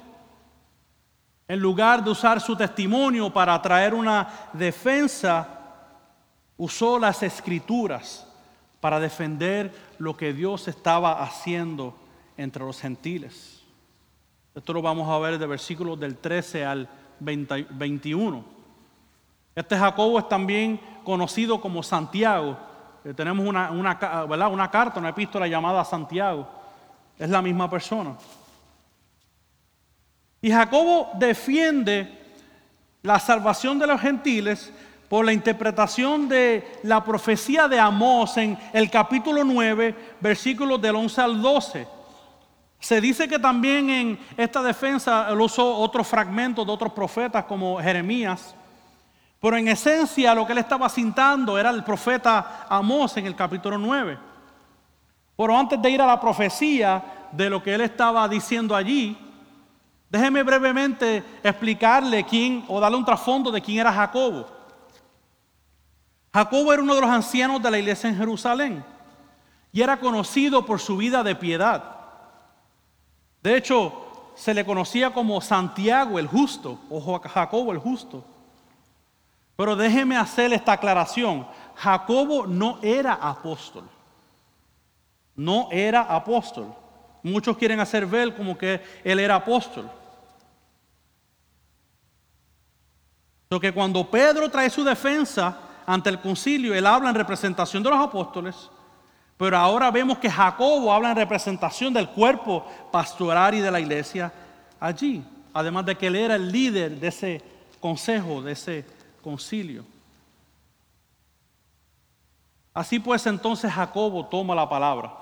En 1.48 1.58
lugar 1.58 2.04
de 2.04 2.10
usar 2.10 2.40
su 2.40 2.56
testimonio 2.56 3.32
para 3.32 3.60
traer 3.60 3.92
una 3.92 4.28
defensa, 4.52 5.48
usó 6.56 6.98
las 6.98 7.22
escrituras 7.22 8.26
para 8.80 9.00
defender 9.00 9.89
lo 10.00 10.16
que 10.16 10.32
Dios 10.32 10.66
estaba 10.66 11.22
haciendo 11.22 11.94
entre 12.38 12.64
los 12.64 12.80
gentiles. 12.80 13.62
Esto 14.54 14.72
lo 14.72 14.80
vamos 14.80 15.08
a 15.08 15.18
ver 15.18 15.38
de 15.38 15.46
versículos 15.46 16.00
del 16.00 16.16
13 16.16 16.64
al 16.64 16.88
21. 17.20 18.42
Este 19.54 19.76
Jacobo 19.76 20.18
es 20.18 20.26
también 20.26 20.80
conocido 21.04 21.60
como 21.60 21.82
Santiago. 21.82 22.56
Eh, 23.04 23.12
tenemos 23.12 23.46
una, 23.46 23.70
una 23.70 23.98
carta, 24.70 24.98
una 24.98 25.10
epístola 25.10 25.46
llamada 25.46 25.84
Santiago 25.84 26.48
es 27.18 27.28
la 27.28 27.42
misma 27.42 27.68
persona. 27.68 28.16
Y 30.40 30.50
Jacobo 30.50 31.10
defiende 31.18 32.18
la 33.02 33.18
salvación 33.18 33.78
de 33.78 33.86
los 33.86 34.00
gentiles 34.00 34.72
por 35.11 35.25
la 35.25 35.33
interpretación 35.33 36.29
de 36.29 36.79
la 36.85 37.03
profecía 37.03 37.66
de 37.66 37.81
Amós 37.81 38.37
en 38.37 38.57
el 38.73 38.88
capítulo 38.88 39.42
9, 39.42 40.14
versículos 40.20 40.81
del 40.81 40.94
11 40.94 41.20
al 41.20 41.42
12. 41.42 41.88
Se 42.79 43.01
dice 43.01 43.27
que 43.27 43.40
también 43.40 43.90
en 43.90 44.20
esta 44.37 44.62
defensa 44.62 45.27
él 45.29 45.40
usó 45.40 45.79
otros 45.79 46.07
fragmentos 46.07 46.64
de 46.64 46.73
otros 46.73 46.92
profetas 46.92 47.44
como 47.46 47.81
Jeremías, 47.81 48.55
pero 49.40 49.57
en 49.57 49.66
esencia 49.66 50.33
lo 50.33 50.46
que 50.46 50.53
él 50.53 50.59
estaba 50.59 50.88
cintando 50.88 51.59
era 51.59 51.70
el 51.70 51.83
profeta 51.83 52.66
Amós 52.68 53.16
en 53.16 53.27
el 53.27 53.35
capítulo 53.35 53.79
9. 53.79 54.16
Pero 55.37 55.59
antes 55.59 55.83
de 55.83 55.90
ir 55.90 56.01
a 56.01 56.07
la 56.07 56.20
profecía 56.20 57.03
de 57.33 57.51
lo 57.51 57.61
que 57.61 57.75
él 57.75 57.81
estaba 57.81 58.29
diciendo 58.29 58.77
allí, 58.77 59.18
déjeme 60.09 60.44
brevemente 60.44 61.25
explicarle 61.42 62.23
quién 62.23 62.64
o 62.68 62.79
darle 62.79 62.96
un 62.96 63.05
trasfondo 63.05 63.51
de 63.51 63.61
quién 63.61 63.79
era 63.79 63.92
Jacobo. 63.92 64.60
Jacobo 66.33 66.73
era 66.73 66.83
uno 66.83 66.95
de 66.95 67.01
los 67.01 67.11
ancianos 67.11 67.62
de 67.62 67.71
la 67.71 67.79
iglesia 67.79 68.09
en 68.09 68.16
Jerusalén 68.16 68.85
y 69.73 69.83
era 69.83 69.99
conocido 69.99 70.64
por 70.64 70.81
su 70.81 70.97
vida 70.97 71.23
de 71.23 71.35
piedad. 71.35 71.83
De 73.43 73.57
hecho, 73.57 74.33
se 74.37 74.55
le 74.55 74.64
conocía 74.64 75.12
como 75.12 75.40
Santiago 75.40 76.19
el 76.19 76.27
justo 76.27 76.79
o 76.88 77.21
Jacobo 77.21 77.73
el 77.73 77.79
justo. 77.79 78.25
Pero 79.57 79.77
déjeme 79.77 80.16
hacer 80.16 80.53
esta 80.53 80.73
aclaración. 80.73 81.47
Jacobo 81.75 82.47
no 82.47 82.79
era 82.83 83.12
apóstol 83.14 83.85
no 85.40 85.69
era 85.71 86.03
apóstol. 86.03 86.75
Muchos 87.23 87.57
quieren 87.57 87.81
hacer 87.81 88.05
ver 88.05 88.35
como 88.35 88.59
que 88.59 88.83
él 89.03 89.19
era 89.19 89.37
apóstol. 89.37 89.90
Porque 93.49 93.73
cuando 93.73 94.09
Pedro 94.09 94.51
trae 94.51 94.69
su 94.69 94.85
defensa 94.85 95.59
ante 95.92 96.09
el 96.09 96.20
concilio, 96.20 96.72
él 96.72 96.87
habla 96.87 97.09
en 97.09 97.16
representación 97.16 97.83
de 97.83 97.90
los 97.90 97.98
apóstoles, 97.98 98.70
pero 99.37 99.57
ahora 99.57 99.90
vemos 99.90 100.18
que 100.18 100.31
Jacobo 100.31 100.92
habla 100.92 101.11
en 101.11 101.16
representación 101.16 101.92
del 101.92 102.09
cuerpo 102.11 102.64
pastoral 102.92 103.55
y 103.55 103.61
de 103.61 103.72
la 103.72 103.81
iglesia 103.81 104.33
allí, 104.79 105.24
además 105.53 105.85
de 105.87 105.96
que 105.96 106.07
él 106.07 106.14
era 106.14 106.37
el 106.37 106.53
líder 106.53 107.00
de 107.00 107.09
ese 107.09 107.42
consejo, 107.81 108.40
de 108.40 108.53
ese 108.53 108.85
concilio. 109.20 109.85
Así 112.72 113.00
pues 113.00 113.26
entonces 113.26 113.72
Jacobo 113.72 114.24
toma 114.26 114.55
la 114.55 114.68
palabra. 114.68 115.12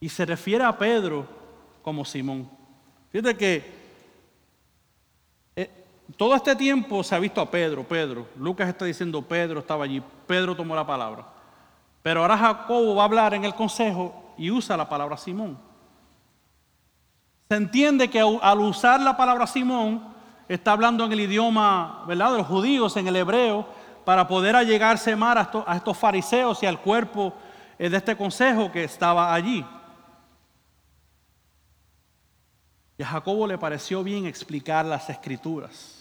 Y 0.00 0.08
se 0.08 0.24
refiere 0.24 0.64
a 0.64 0.78
Pedro 0.78 1.28
como 1.82 2.02
Simón. 2.02 2.48
Fíjate 3.10 3.36
que 3.36 3.77
todo 6.16 6.34
este 6.34 6.56
tiempo 6.56 7.02
se 7.02 7.14
ha 7.14 7.18
visto 7.18 7.40
a 7.40 7.50
Pedro, 7.50 7.84
Pedro. 7.84 8.26
Lucas 8.36 8.68
está 8.68 8.84
diciendo 8.84 9.20
Pedro 9.22 9.60
estaba 9.60 9.84
allí, 9.84 10.02
Pedro 10.26 10.56
tomó 10.56 10.74
la 10.74 10.86
palabra. 10.86 11.26
Pero 12.02 12.22
ahora 12.22 12.38
Jacobo 12.38 12.94
va 12.94 13.02
a 13.02 13.06
hablar 13.06 13.34
en 13.34 13.44
el 13.44 13.54
consejo 13.54 14.32
y 14.38 14.50
usa 14.50 14.76
la 14.76 14.88
palabra 14.88 15.16
Simón. 15.16 15.58
Se 17.48 17.56
entiende 17.56 18.08
que 18.08 18.20
al 18.20 18.60
usar 18.60 19.00
la 19.00 19.16
palabra 19.16 19.46
Simón, 19.46 20.14
está 20.48 20.72
hablando 20.72 21.04
en 21.04 21.12
el 21.12 21.20
idioma 21.20 22.04
¿verdad? 22.06 22.32
de 22.32 22.38
los 22.38 22.46
judíos, 22.46 22.96
en 22.96 23.06
el 23.08 23.16
hebreo, 23.16 23.66
para 24.04 24.26
poder 24.26 24.56
allegarse 24.56 25.14
más 25.14 25.48
a 25.66 25.76
estos 25.76 25.96
fariseos 25.96 26.62
y 26.62 26.66
al 26.66 26.80
cuerpo 26.80 27.34
eh, 27.78 27.90
de 27.90 27.96
este 27.98 28.16
consejo 28.16 28.72
que 28.72 28.84
estaba 28.84 29.34
allí. 29.34 29.64
Y 32.96 33.02
a 33.02 33.06
Jacobo 33.06 33.46
le 33.46 33.58
pareció 33.58 34.02
bien 34.02 34.24
explicar 34.24 34.86
las 34.86 35.10
escrituras 35.10 35.97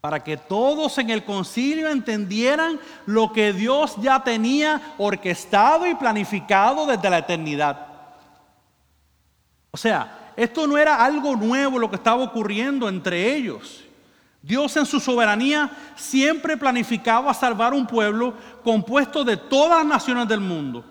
para 0.00 0.24
que 0.24 0.36
todos 0.36 0.96
en 0.98 1.10
el 1.10 1.24
concilio 1.24 1.88
entendieran 1.88 2.80
lo 3.04 3.32
que 3.32 3.52
Dios 3.52 3.96
ya 4.00 4.22
tenía 4.22 4.94
orquestado 4.96 5.86
y 5.86 5.94
planificado 5.94 6.86
desde 6.86 7.10
la 7.10 7.18
eternidad. 7.18 7.86
O 9.70 9.76
sea, 9.76 10.32
esto 10.36 10.66
no 10.66 10.78
era 10.78 11.04
algo 11.04 11.36
nuevo 11.36 11.78
lo 11.78 11.90
que 11.90 11.96
estaba 11.96 12.22
ocurriendo 12.22 12.88
entre 12.88 13.34
ellos. 13.34 13.84
Dios 14.42 14.74
en 14.78 14.86
su 14.86 14.98
soberanía 15.00 15.70
siempre 15.96 16.56
planificaba 16.56 17.34
salvar 17.34 17.74
un 17.74 17.86
pueblo 17.86 18.34
compuesto 18.64 19.22
de 19.22 19.36
todas 19.36 19.78
las 19.78 19.86
naciones 19.86 20.26
del 20.26 20.40
mundo. 20.40 20.82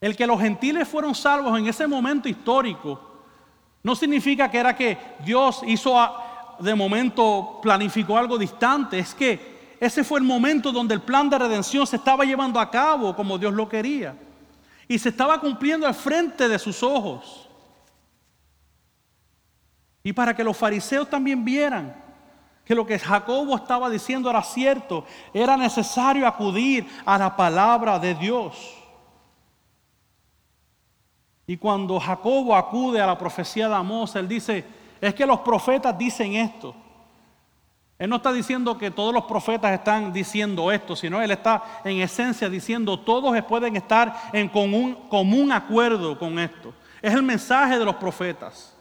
El 0.00 0.16
que 0.16 0.26
los 0.26 0.40
gentiles 0.40 0.88
fueron 0.88 1.14
salvos 1.14 1.58
en 1.58 1.66
ese 1.66 1.86
momento 1.86 2.28
histórico 2.30 3.06
no 3.82 3.94
significa 3.94 4.50
que 4.50 4.58
era 4.58 4.74
que 4.74 4.98
Dios 5.24 5.60
hizo 5.66 5.96
de 6.58 6.74
momento 6.74 7.58
planificó 7.62 8.16
algo 8.16 8.38
distante, 8.38 8.98
es 8.98 9.14
que 9.14 9.56
ese 9.80 10.04
fue 10.04 10.18
el 10.18 10.24
momento 10.24 10.72
donde 10.72 10.94
el 10.94 11.02
plan 11.02 11.28
de 11.28 11.38
redención 11.38 11.86
se 11.86 11.96
estaba 11.96 12.24
llevando 12.24 12.58
a 12.58 12.70
cabo 12.70 13.14
como 13.14 13.38
Dios 13.38 13.52
lo 13.52 13.68
quería 13.68 14.16
y 14.88 14.98
se 14.98 15.10
estaba 15.10 15.40
cumpliendo 15.40 15.86
al 15.86 15.94
frente 15.94 16.48
de 16.48 16.58
sus 16.58 16.82
ojos. 16.82 17.48
Y 20.02 20.12
para 20.12 20.34
que 20.34 20.44
los 20.44 20.56
fariseos 20.56 21.10
también 21.10 21.44
vieran 21.44 22.04
que 22.64 22.74
lo 22.74 22.86
que 22.86 22.98
Jacobo 22.98 23.56
estaba 23.56 23.90
diciendo 23.90 24.28
era 24.30 24.42
cierto, 24.42 25.04
era 25.32 25.56
necesario 25.56 26.26
acudir 26.26 26.86
a 27.04 27.16
la 27.18 27.36
palabra 27.36 27.98
de 27.98 28.14
Dios. 28.14 28.74
Y 31.46 31.56
cuando 31.56 32.00
Jacobo 32.00 32.56
acude 32.56 33.00
a 33.00 33.06
la 33.06 33.16
profecía 33.16 33.68
de 33.68 33.74
Amós, 33.74 34.16
él 34.16 34.26
dice, 34.26 34.64
es 35.06 35.14
que 35.14 35.26
los 35.26 35.40
profetas 35.40 35.96
dicen 35.96 36.34
esto. 36.34 36.74
Él 37.98 38.10
no 38.10 38.16
está 38.16 38.32
diciendo 38.32 38.76
que 38.76 38.90
todos 38.90 39.14
los 39.14 39.24
profetas 39.24 39.72
están 39.72 40.12
diciendo 40.12 40.70
esto, 40.70 40.94
sino 40.94 41.22
él 41.22 41.30
está 41.30 41.80
en 41.84 41.98
esencia 42.00 42.48
diciendo 42.48 42.98
todos 43.00 43.40
pueden 43.44 43.76
estar 43.76 44.14
en 44.32 44.48
común, 44.48 45.08
común 45.08 45.50
acuerdo 45.50 46.18
con 46.18 46.38
esto. 46.38 46.74
Es 47.00 47.14
el 47.14 47.22
mensaje 47.22 47.78
de 47.78 47.84
los 47.84 47.96
profetas. 47.96 48.76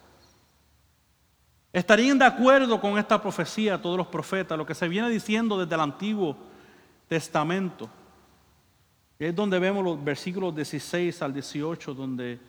Estarían 1.71 2.17
de 2.17 2.25
acuerdo 2.25 2.79
con 2.79 2.97
esta 2.97 3.21
profecía 3.21 3.81
todos 3.81 3.97
los 3.97 4.07
profetas, 4.07 4.57
lo 4.57 4.65
que 4.65 4.75
se 4.75 4.87
viene 4.87 5.09
diciendo 5.09 5.57
desde 5.57 5.75
el 5.75 5.81
Antiguo 5.81 6.35
Testamento. 7.07 7.89
Es 9.17 9.33
donde 9.33 9.59
vemos 9.59 9.83
los 9.83 10.03
versículos 10.03 10.53
16 10.55 11.21
al 11.21 11.33
18, 11.33 11.93
donde 11.93 12.39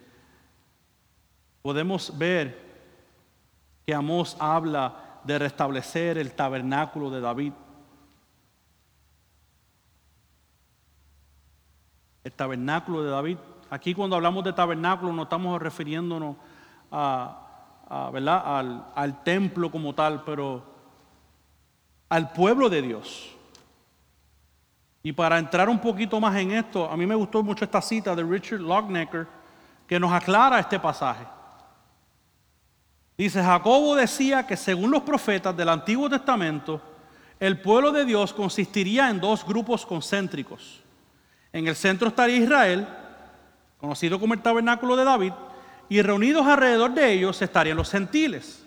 podemos 1.63 2.17
ver 2.17 2.66
que 3.87 3.95
Amós 3.95 4.37
habla 4.41 5.21
de 5.23 5.39
restablecer 5.39 6.19
el 6.19 6.33
tabernáculo 6.33 7.09
de 7.09 7.21
David. 7.21 7.53
El 12.25 12.33
tabernáculo 12.33 13.05
de 13.05 13.11
David. 13.11 13.39
Aquí 13.71 13.95
cuando 13.95 14.17
hablamos 14.17 14.43
de 14.43 14.53
tabernáculo 14.53 15.13
no 15.13 15.23
estamos 15.23 15.63
refiriéndonos 15.63 16.35
a, 16.91 18.11
¿verdad? 18.13 18.89
Al, 18.93 19.23
templo 19.23 19.71
como 19.71 19.95
tal, 19.95 20.25
pero 20.25 20.65
al 22.09 22.33
pueblo 22.33 22.69
de 22.69 22.83
Dios. 22.83 23.37
Y 25.05 25.13
para 25.13 25.39
entrar 25.39 25.69
un 25.69 25.79
poquito 25.79 26.19
más 26.19 26.35
en 26.35 26.51
esto, 26.51 26.91
a 26.91 26.97
mí 26.97 27.07
me 27.07 27.15
gustó 27.15 27.41
mucho 27.41 27.65
esta 27.65 27.81
cita 27.81 28.17
de 28.17 28.25
Richard 28.25 28.61
Lognecker 28.61 29.29
que 29.87 30.01
nos 30.01 30.11
aclara 30.11 30.59
este 30.59 30.81
pasaje. 30.81 31.36
Dice, 33.17 33.43
Jacobo 33.43 33.97
decía 33.97 34.47
que 34.47 34.57
según 34.57 34.91
los 34.91 35.03
profetas 35.03 35.57
del 35.57 35.71
Antiguo 35.71 36.11
Testamento, 36.11 36.81
el 37.41 37.61
pueblo 37.61 37.93
de 37.93 38.05
Dios 38.05 38.33
consistiría 38.33 39.09
en 39.09 39.21
dos 39.21 39.45
grupos 39.47 39.87
concéntricos. 39.87 40.83
En 41.53 41.67
el 41.67 41.77
centro 41.77 42.09
estaría 42.09 42.37
Israel 42.37 42.87
conocido 43.79 44.19
como 44.19 44.35
el 44.35 44.43
tabernáculo 44.43 44.97
de 44.97 45.05
David, 45.05 45.33
y 45.89 46.03
reunidos 46.03 46.47
alrededor 46.47 46.93
de 46.95 47.13
ellos 47.13 47.41
estarían 47.41 47.77
los 47.77 47.91
gentiles, 47.91 48.65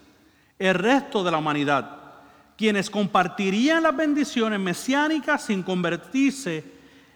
el 0.58 0.74
resto 0.76 1.24
de 1.24 1.32
la 1.32 1.38
humanidad, 1.38 1.98
quienes 2.58 2.90
compartirían 2.90 3.84
las 3.84 3.96
bendiciones 3.96 4.60
mesiánicas 4.60 5.44
sin 5.44 5.64
convertirse 5.64 6.64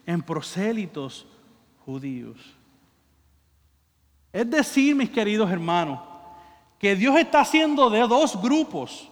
en 0.06 0.22
prosélitos 0.22 1.26
judíos. 1.86 2.38
Es 4.32 4.50
decir, 4.50 4.96
mis 4.96 5.10
queridos 5.10 5.50
hermanos, 5.52 6.00
que 6.84 6.98
Dios 6.98 7.16
está 7.16 7.40
haciendo 7.40 7.90
de 7.90 8.02
dos 8.02 8.42
grupos, 8.42 9.08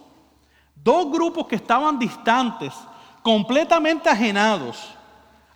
dos 0.74 1.10
grupos 1.10 1.46
que 1.46 1.56
estaban 1.56 1.98
distantes, 1.98 2.74
completamente 3.22 4.10
ajenados, 4.10 4.90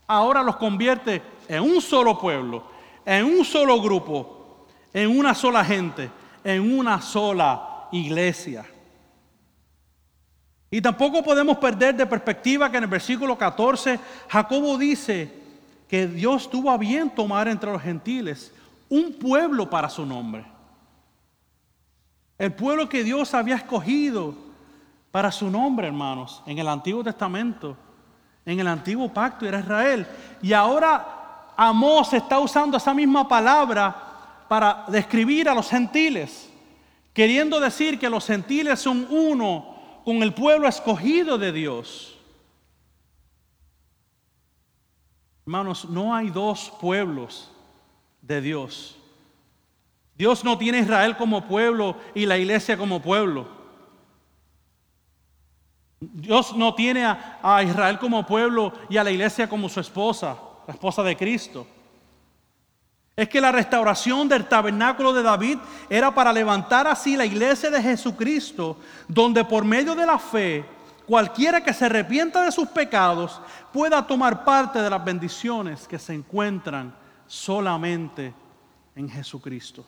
ahora 0.07 0.43
los 0.43 0.57
convierte 0.57 1.23
en 1.47 1.61
un 1.61 1.79
solo 1.83 2.19
pueblo, 2.19 2.65
en 3.05 3.27
un 3.27 3.45
solo 3.45 3.83
grupo, 3.83 4.65
en 4.95 5.11
una 5.11 5.35
sola 5.35 5.63
gente, 5.63 6.11
en 6.43 6.79
una 6.79 7.03
sola 7.03 7.87
iglesia. 7.93 8.65
Y 10.71 10.81
tampoco 10.81 11.23
podemos 11.23 11.59
perder 11.59 11.97
de 11.97 12.07
perspectiva 12.07 12.71
que 12.71 12.79
en 12.79 12.85
el 12.85 12.89
versículo 12.89 13.37
14 13.37 14.01
Jacobo 14.27 14.79
dice 14.79 15.31
que 15.87 16.07
Dios 16.07 16.49
tuvo 16.49 16.71
a 16.71 16.79
bien 16.79 17.11
tomar 17.11 17.47
entre 17.47 17.71
los 17.71 17.83
gentiles 17.83 18.55
un 18.89 19.13
pueblo 19.13 19.69
para 19.69 19.91
su 19.91 20.07
nombre. 20.07 20.56
El 22.39 22.53
pueblo 22.53 22.89
que 22.89 23.03
Dios 23.03 23.33
había 23.35 23.57
escogido 23.57 24.35
para 25.11 25.33
su 25.33 25.51
nombre, 25.51 25.87
hermanos, 25.87 26.43
en 26.47 26.59
el 26.59 26.69
Antiguo 26.69 27.03
Testamento, 27.03 27.77
en 28.45 28.61
el 28.61 28.67
Antiguo 28.67 29.13
Pacto 29.13 29.47
era 29.47 29.61
Israel. 29.61 30.07
Y 30.43 30.53
ahora 30.53 31.53
Amós 31.57 32.13
está 32.13 32.39
usando 32.39 32.77
esa 32.77 32.93
misma 32.93 33.27
palabra 33.27 34.45
para 34.49 34.85
describir 34.89 35.49
a 35.49 35.55
los 35.55 35.69
gentiles, 35.69 36.53
queriendo 37.13 37.59
decir 37.59 37.99
que 37.99 38.11
los 38.11 38.27
gentiles 38.27 38.79
son 38.79 39.07
uno 39.11 39.75
con 40.05 40.23
el 40.23 40.35
pueblo 40.35 40.69
escogido 40.69 41.39
de 41.39 41.51
Dios. 41.51 42.17
Hermanos, 45.47 45.89
no 45.89 46.15
hay 46.15 46.29
dos 46.31 46.73
pueblos 46.81 47.51
de 48.21 48.41
Dios. 48.41 48.96
Dios 50.17 50.45
no 50.45 50.57
tiene 50.57 50.79
a 50.79 50.83
Israel 50.83 51.17
como 51.17 51.47
pueblo 51.47 51.97
y 52.15 52.25
la 52.25 52.39
iglesia 52.39 52.77
como 52.77 53.03
pueblo. 53.03 53.47
Dios 56.01 56.57
no 56.57 56.75
tiene 56.75 57.05
a, 57.05 57.39
a, 57.43 57.63
Israel 57.63 57.99
como 57.99 58.27
pueblo 58.27 58.73
y 58.89 58.97
a 58.97 59.05
la 59.05 59.11
iglesia 59.11 59.49
como 59.49 59.69
su 59.69 59.81
esposa, 59.81 60.37
la 60.67 60.75
esposa 60.75 61.03
de 61.03 61.17
Cristo. 61.17 61.67
Es 63.15 63.29
que 63.29 63.41
la 63.41 63.51
restauración 63.51 64.29
del 64.29 64.47
tabernáculo 64.47 65.13
de 65.13 65.23
David 65.23 65.59
era 65.89 66.15
para 66.15 66.33
levantar 66.33 66.87
así 66.87 67.17
la 67.17 67.25
iglesia 67.25 67.71
de 67.71 67.83
Jesucristo, 67.83 68.79
donde 69.09 69.43
por 69.43 69.65
medio 69.65 69.95
de 69.95 70.05
la 70.05 70.19
fe 70.19 70.65
cualquiera 71.07 71.63
que 71.63 71.73
se 71.73 71.87
arrepienta 71.87 72.45
de 72.45 72.53
sus 72.53 72.69
pecados 72.69 73.41
pueda 73.73 74.07
tomar 74.07 74.45
parte 74.45 74.81
de 74.81 74.91
las 74.91 75.03
bendiciones 75.03 75.87
que 75.89 75.99
se 75.99 76.13
encuentran 76.13 76.95
solamente 77.27 78.35
en 78.95 79.09
Jesucristo. 79.09 79.85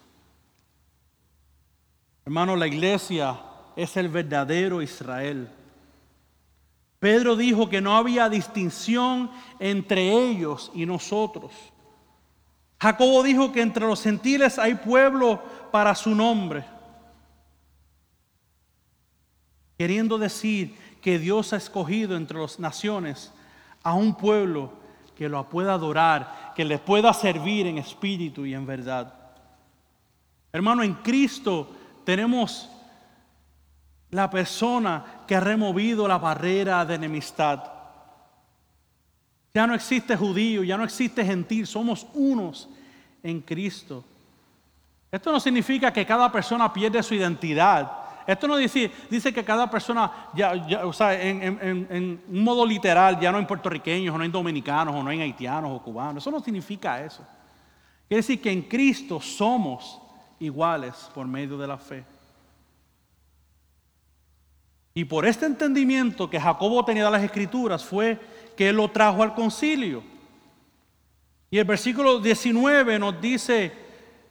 Hermano, 2.28 2.56
la 2.56 2.66
iglesia 2.66 3.40
es 3.74 3.96
el 3.96 4.10
verdadero 4.10 4.82
Israel. 4.82 5.48
Pedro 6.98 7.36
dijo 7.36 7.70
que 7.70 7.80
no 7.80 7.96
había 7.96 8.28
distinción 8.28 9.30
entre 9.58 10.12
ellos 10.12 10.70
y 10.74 10.84
nosotros. 10.84 11.52
Jacobo 12.78 13.22
dijo 13.22 13.50
que 13.50 13.62
entre 13.62 13.86
los 13.86 14.02
gentiles 14.02 14.58
hay 14.58 14.74
pueblo 14.74 15.42
para 15.72 15.94
su 15.94 16.14
nombre. 16.14 16.66
Queriendo 19.78 20.18
decir 20.18 20.76
que 21.00 21.18
Dios 21.18 21.54
ha 21.54 21.56
escogido 21.56 22.14
entre 22.14 22.38
las 22.38 22.58
naciones 22.58 23.32
a 23.82 23.94
un 23.94 24.14
pueblo 24.14 24.70
que 25.16 25.30
lo 25.30 25.48
pueda 25.48 25.72
adorar, 25.72 26.52
que 26.54 26.66
le 26.66 26.76
pueda 26.76 27.14
servir 27.14 27.66
en 27.66 27.78
espíritu 27.78 28.44
y 28.44 28.52
en 28.52 28.66
verdad. 28.66 29.14
Hermano, 30.52 30.82
en 30.82 30.92
Cristo 30.92 31.70
tenemos 32.09 32.71
la 34.09 34.31
persona 34.31 35.25
que 35.27 35.37
ha 35.37 35.40
removido 35.40 36.09
la 36.09 36.16
barrera 36.16 36.83
de 36.87 36.94
enemistad. 36.94 37.62
Ya 39.53 39.66
no 39.66 39.75
existe 39.75 40.16
judío, 40.16 40.64
ya 40.64 40.79
no 40.79 40.85
existe 40.85 41.23
gentil, 41.23 41.66
somos 41.66 42.07
unos 42.14 42.66
en 43.23 43.42
Cristo. 43.42 44.03
Esto 45.12 45.31
no 45.31 45.38
significa 45.38 45.92
que 45.92 46.07
cada 46.07 46.33
persona 46.33 46.73
pierde 46.73 47.03
su 47.03 47.14
identidad. 47.14 47.92
Esto 48.27 48.49
no 48.49 48.57
dice, 48.57 48.90
dice 49.11 49.31
que 49.31 49.44
cada 49.44 49.71
persona, 49.71 50.31
ya, 50.33 50.55
o 50.87 50.94
sea, 50.94 51.12
en, 51.12 52.23
un 52.27 52.42
modo 52.42 52.64
literal, 52.64 53.21
ya 53.21 53.31
no 53.31 53.37
hay 53.37 53.44
puertorriqueños, 53.44 54.14
o 54.14 54.16
no 54.16 54.25
hay 54.25 54.31
dominicanos, 54.31 54.94
o 54.94 55.03
no 55.03 55.11
hay 55.11 55.21
haitianos, 55.21 55.73
o 55.73 55.83
cubanos. 55.83 56.23
Eso 56.23 56.31
no 56.31 56.40
significa 56.40 57.05
eso. 57.05 57.23
Quiere 58.09 58.23
decir 58.23 58.40
que 58.40 58.51
en 58.51 58.62
Cristo 58.62 59.21
somos 59.21 60.08
iguales 60.40 61.11
por 61.14 61.27
medio 61.27 61.59
de 61.59 61.66
la 61.66 61.79
fe. 61.79 62.05
Y 64.94 65.05
por 65.05 65.27
este 65.27 65.46
entendimiento 65.46 66.29
que 66.29 66.40
Jacobo 66.40 66.85
tenía 66.85 67.05
de 67.05 67.11
las 67.11 67.22
escrituras 67.22 67.85
fue 67.85 68.18
que 68.57 68.68
él 68.70 68.77
lo 68.77 68.90
trajo 68.90 69.22
al 69.22 69.35
concilio. 69.35 70.03
Y 71.51 71.59
el 71.59 71.64
versículo 71.64 72.18
19 72.18 72.98
nos 72.98 73.20
dice, 73.20 73.72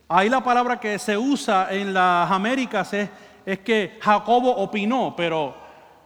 ahí 0.10 0.30
la 0.30 0.43
palabra 0.43 0.80
que 0.80 1.00
se 1.00 1.17
usa 1.17 1.70
en 1.72 1.93
las 1.93 2.30
Américas 2.30 2.93
es, 2.93 3.10
es 3.46 3.60
que 3.60 3.98
Jacobo 4.02 4.52
opinó, 4.58 5.15
pero 5.15 5.56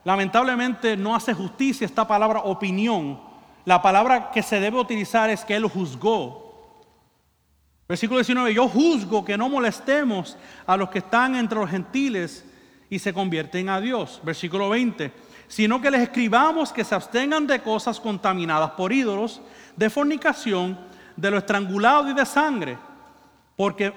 lamentablemente 0.04 0.96
no 0.96 1.16
hace 1.16 1.34
justicia 1.34 1.86
esta 1.86 2.08
palabra 2.08 2.42
opinión. 2.42 3.20
La 3.66 3.82
palabra 3.82 4.30
que 4.32 4.44
se 4.44 4.60
debe 4.60 4.80
utilizar 4.80 5.30
es 5.30 5.44
que 5.44 5.56
él 5.56 5.66
juzgó. 5.66 6.51
Versículo 7.92 8.20
19, 8.20 8.54
yo 8.54 8.70
juzgo 8.70 9.26
que 9.26 9.38
no 9.38 9.50
molestemos 9.50 10.38
a 10.66 10.78
los 10.78 10.90
que 10.90 11.00
están 11.00 11.36
entre 11.36 11.60
los 11.60 11.70
gentiles 11.70 12.46
y 12.90 12.98
se 12.98 13.12
convierten 13.12 13.68
a 13.68 13.82
Dios. 13.82 14.22
Versículo 14.24 14.70
20. 14.70 15.12
Sino 15.50 15.82
que 15.82 15.92
les 15.92 16.00
escribamos 16.00 16.72
que 16.72 16.86
se 16.86 16.96
abstengan 16.96 17.46
de 17.46 17.62
cosas 17.62 18.00
contaminadas 18.00 18.72
por 18.72 18.94
ídolos, 18.94 19.42
de 19.76 19.90
fornicación, 19.90 20.80
de 21.18 21.32
lo 21.32 21.40
estrangulado 21.40 22.10
y 22.10 22.14
de 22.14 22.26
sangre. 22.26 22.78
Porque, 23.58 23.92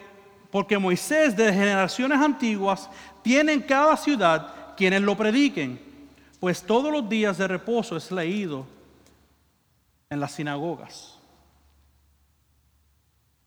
porque 0.50 0.76
Moisés 0.76 1.36
de 1.36 1.52
generaciones 1.52 2.18
antiguas 2.18 2.90
tiene 3.22 3.52
en 3.52 3.62
cada 3.62 3.96
ciudad 3.96 4.74
quienes 4.76 5.02
lo 5.02 5.16
prediquen. 5.16 5.80
Pues 6.40 6.64
todos 6.64 6.90
los 6.90 7.08
días 7.08 7.38
de 7.38 7.46
reposo 7.46 7.96
es 7.96 8.10
leído 8.10 8.66
en 10.10 10.18
las 10.18 10.32
sinagogas. 10.32 11.20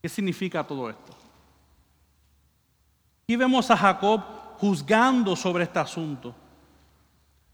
¿Qué 0.00 0.08
significa 0.08 0.64
todo 0.64 0.88
esto? 0.90 1.12
Aquí 3.24 3.36
vemos 3.36 3.70
a 3.70 3.76
Jacob 3.76 4.22
juzgando 4.58 5.36
sobre 5.36 5.64
este 5.64 5.78
asunto. 5.78 6.34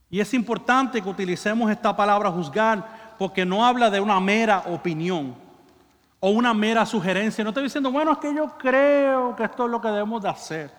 Y 0.09 0.19
es 0.19 0.33
importante 0.33 1.01
que 1.01 1.09
utilicemos 1.09 1.69
esta 1.69 1.95
palabra 1.95 2.31
juzgar 2.31 3.15
porque 3.17 3.45
no 3.45 3.65
habla 3.65 3.89
de 3.89 3.99
una 3.99 4.19
mera 4.19 4.63
opinión 4.67 5.35
o 6.19 6.29
una 6.29 6.53
mera 6.53 6.85
sugerencia. 6.85 7.43
No 7.43 7.49
estoy 7.49 7.63
diciendo, 7.63 7.91
bueno, 7.91 8.11
es 8.13 8.17
que 8.19 8.33
yo 8.33 8.57
creo 8.57 9.35
que 9.35 9.43
esto 9.43 9.65
es 9.65 9.71
lo 9.71 9.81
que 9.81 9.89
debemos 9.89 10.21
de 10.21 10.29
hacer. 10.29 10.71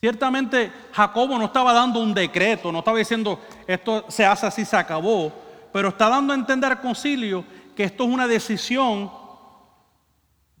Ciertamente 0.00 0.72
Jacobo 0.92 1.38
no 1.38 1.44
estaba 1.44 1.72
dando 1.72 2.00
un 2.00 2.12
decreto, 2.12 2.72
no 2.72 2.80
estaba 2.80 2.98
diciendo 2.98 3.40
esto 3.66 4.04
se 4.08 4.26
hace 4.26 4.46
así, 4.46 4.64
se 4.64 4.76
acabó, 4.76 5.32
pero 5.72 5.88
está 5.88 6.08
dando 6.08 6.32
a 6.32 6.36
entender 6.36 6.72
al 6.72 6.80
concilio 6.80 7.44
que 7.76 7.84
esto 7.84 8.04
es 8.04 8.10
una 8.10 8.26
decisión 8.26 9.10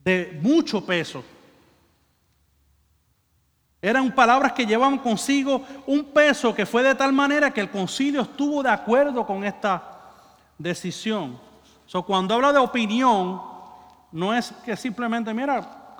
de 0.04 0.38
mucho 0.42 0.84
peso. 0.84 1.24
Eran 3.80 4.14
palabras 4.14 4.52
que 4.52 4.64
llevaban 4.64 4.98
consigo 4.98 5.64
un 5.86 6.04
peso 6.04 6.54
que 6.54 6.64
fue 6.64 6.84
de 6.84 6.94
tal 6.94 7.12
manera 7.12 7.52
que 7.52 7.60
el 7.60 7.70
concilio 7.70 8.22
estuvo 8.22 8.62
de 8.62 8.70
acuerdo 8.70 9.26
con 9.26 9.42
esta 9.42 9.82
decisión. 10.56 11.36
So, 11.86 12.04
cuando 12.04 12.34
habla 12.34 12.52
de 12.52 12.60
opinión, 12.60 13.42
no 14.12 14.32
es 14.32 14.52
que 14.64 14.76
simplemente, 14.76 15.34
mira, 15.34 15.96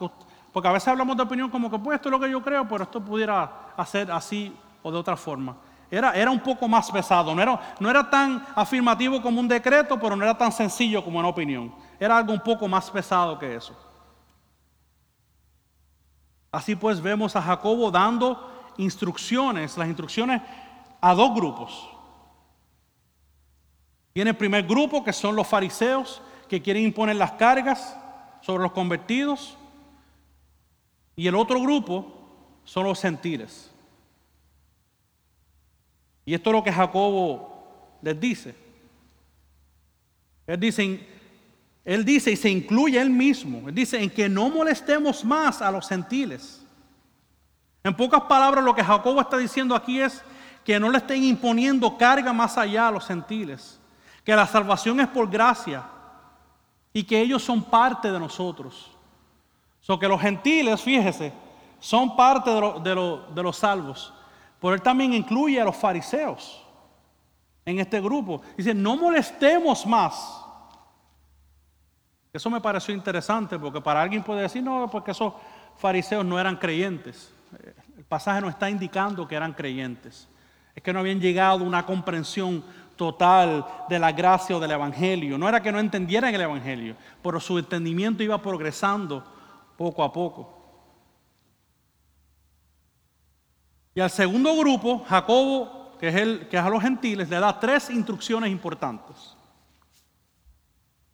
porque 0.53 0.68
a 0.68 0.72
veces 0.72 0.88
hablamos 0.88 1.16
de 1.16 1.24
opinión 1.24 1.50
como 1.50 1.68
que 1.68 1.78
pues 1.78 1.96
esto 1.96 2.09
es 2.09 2.12
lo 2.12 2.20
que 2.20 2.30
yo 2.30 2.40
creo, 2.40 2.68
pero 2.68 2.84
esto 2.84 3.00
pudiera 3.00 3.72
hacer 3.76 4.12
así 4.12 4.55
o 4.82 4.92
de 4.92 4.98
otra 4.98 5.16
forma. 5.16 5.57
Era, 5.90 6.12
era 6.12 6.30
un 6.30 6.40
poco 6.40 6.68
más 6.68 6.90
pesado, 6.90 7.34
no 7.34 7.42
era, 7.42 7.74
no 7.80 7.90
era 7.90 8.09
tan 8.09 8.46
afirmativo 8.55 9.20
como 9.20 9.40
un 9.40 9.48
decreto, 9.48 9.98
pero 9.98 10.14
no 10.14 10.24
era 10.24 10.38
tan 10.38 10.53
sencillo 10.53 11.05
como 11.05 11.18
una 11.18 11.28
opinión. 11.28 11.74
Era 11.98 12.16
algo 12.16 12.32
un 12.32 12.40
poco 12.40 12.68
más 12.68 12.90
pesado 12.90 13.38
que 13.38 13.57
eso. 13.57 13.76
Así 16.53 16.76
pues 16.76 17.00
vemos 17.00 17.34
a 17.34 17.42
Jacobo 17.42 17.90
dando 17.90 18.50
instrucciones, 18.76 19.76
las 19.78 19.88
instrucciones 19.88 20.42
a 21.00 21.14
dos 21.14 21.34
grupos. 21.34 21.88
Tiene 24.12 24.30
el 24.30 24.36
primer 24.36 24.66
grupo 24.66 25.03
que 25.03 25.14
son 25.14 25.34
los 25.34 25.46
fariseos 25.46 26.20
que 26.48 26.61
quieren 26.61 26.84
imponer 26.84 27.16
las 27.16 27.32
cargas 27.32 27.96
sobre 28.42 28.62
los 28.62 28.72
convertidos 28.72 29.57
y 31.16 31.26
el 31.26 31.34
otro 31.34 31.59
grupo 31.61 32.12
son 32.64 32.84
los 32.84 33.00
gentiles. 33.00 33.70
Y 36.26 36.34
esto 36.34 36.50
es 36.50 36.57
lo 36.57 36.62
que 36.62 36.72
Jacobo 36.72 37.96
les 38.03 38.20
dice. 38.20 38.55
Él 40.46 40.61
dice, 40.61 41.09
él 41.85 42.05
dice 42.05 42.30
y 42.30 42.37
se 42.37 42.49
incluye 42.49 43.01
él 43.01 43.11
mismo. 43.11 43.68
Él 43.68 43.74
dice 43.74 44.01
en 44.01 44.11
que 44.11 44.28
no 44.28 44.49
molestemos 44.49 45.24
más 45.24 45.61
a 45.61 45.70
los 45.70 45.89
gentiles. 45.89 46.64
En 47.83 47.95
pocas 47.95 48.22
palabras, 48.22 48.64
lo 48.64 48.74
que 48.74 48.85
Jacobo 48.85 49.20
está 49.20 49.37
diciendo 49.37 49.74
aquí 49.74 50.01
es 50.01 50.22
que 50.64 50.78
no 50.78 50.89
le 50.91 50.99
estén 50.99 51.24
imponiendo 51.24 51.99
carga 51.99 52.33
más 52.33 52.57
allá 52.57 52.89
a 52.89 52.93
los 52.93 53.07
gentiles. 53.07 53.80
Que 54.24 54.37
la 54.37 54.47
salvación 54.47 55.01
es 55.01 55.09
por 55.09 55.28
gracia 55.28 55.85
y 56.93 57.03
que 57.03 57.20
ellos 57.20 57.43
son 57.43 57.64
parte 57.64 58.12
de 58.12 58.20
nosotros. 58.20 58.93
So 59.80 59.99
que 59.99 60.07
los 60.07 60.20
gentiles, 60.20 60.80
fíjese, 60.80 61.33
son 61.80 62.14
parte 62.14 62.51
de, 62.51 63.20
de 63.35 63.43
los 63.43 63.57
salvos. 63.57 64.14
Pero 64.61 64.74
él 64.74 64.83
también 64.83 65.12
incluye 65.12 65.61
a 65.61 65.64
los 65.64 65.74
fariseos 65.74 66.64
en 67.64 67.80
este 67.80 68.01
grupo. 68.01 68.43
Dice, 68.57 68.72
no 68.72 68.97
molestemos 68.97 69.85
más. 69.85 70.41
Eso 72.33 72.49
me 72.49 72.61
pareció 72.61 72.95
interesante 72.95 73.59
porque 73.59 73.80
para 73.80 74.01
alguien 74.01 74.22
puede 74.22 74.43
decir, 74.43 74.62
no, 74.62 74.89
porque 74.91 75.11
esos 75.11 75.35
fariseos 75.76 76.24
no 76.24 76.39
eran 76.41 76.57
creyentes. 76.57 77.33
El 77.97 78.05
pasaje 78.05 78.41
no 78.41 78.49
está 78.49 78.70
indicando 78.70 79.28
que 79.28 79.35
eran 79.35 79.53
creyentes. 79.53 80.28
Es 80.74 80.83
que 80.83 80.93
no 80.93 81.01
habían 81.01 81.20
llegado 81.20 81.62
a 81.62 81.66
una 81.66 81.85
comprensión 81.85 82.64
total 82.97 83.66
de 83.89 83.99
la 83.99 84.12
gracia 84.12 84.57
o 84.57 84.61
del 84.61 84.70
Evangelio. 84.70 85.37
No 85.37 85.49
era 85.49 85.62
que 85.62 85.72
no 85.72 85.78
entendieran 85.78 86.35
el 86.35 86.41
Evangelio, 86.41 86.97
pero 87.22 87.39
su 87.39 87.59
entendimiento 87.59 88.22
iba 88.22 88.41
progresando 88.41 89.22
poco 89.76 90.03
a 90.03 90.12
poco. 90.12 90.59
Y 93.95 94.01
al 94.01 94.11
segundo 94.11 94.57
grupo, 94.57 95.05
Jacobo, 95.07 95.99
que 96.01 96.09
es, 96.09 96.14
el, 96.14 96.49
que 96.49 96.57
es 96.57 96.62
a 96.62 96.70
los 96.70 96.83
gentiles, 96.83 97.28
le 97.28 97.39
da 97.39 97.61
tres 97.61 97.91
instrucciones 97.91 98.51
importantes. 98.51 99.37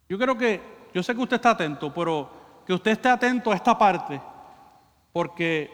Yo 0.07 0.17
creo 0.17 0.37
que, 0.37 0.78
yo 0.93 1.03
sé 1.03 1.13
que 1.13 1.21
usted 1.21 1.35
está 1.35 1.51
atento, 1.51 1.93
pero 1.93 2.29
que 2.65 2.73
usted 2.73 2.91
esté 2.91 3.09
atento 3.09 3.51
a 3.51 3.55
esta 3.55 3.77
parte, 3.77 4.21
porque 5.11 5.69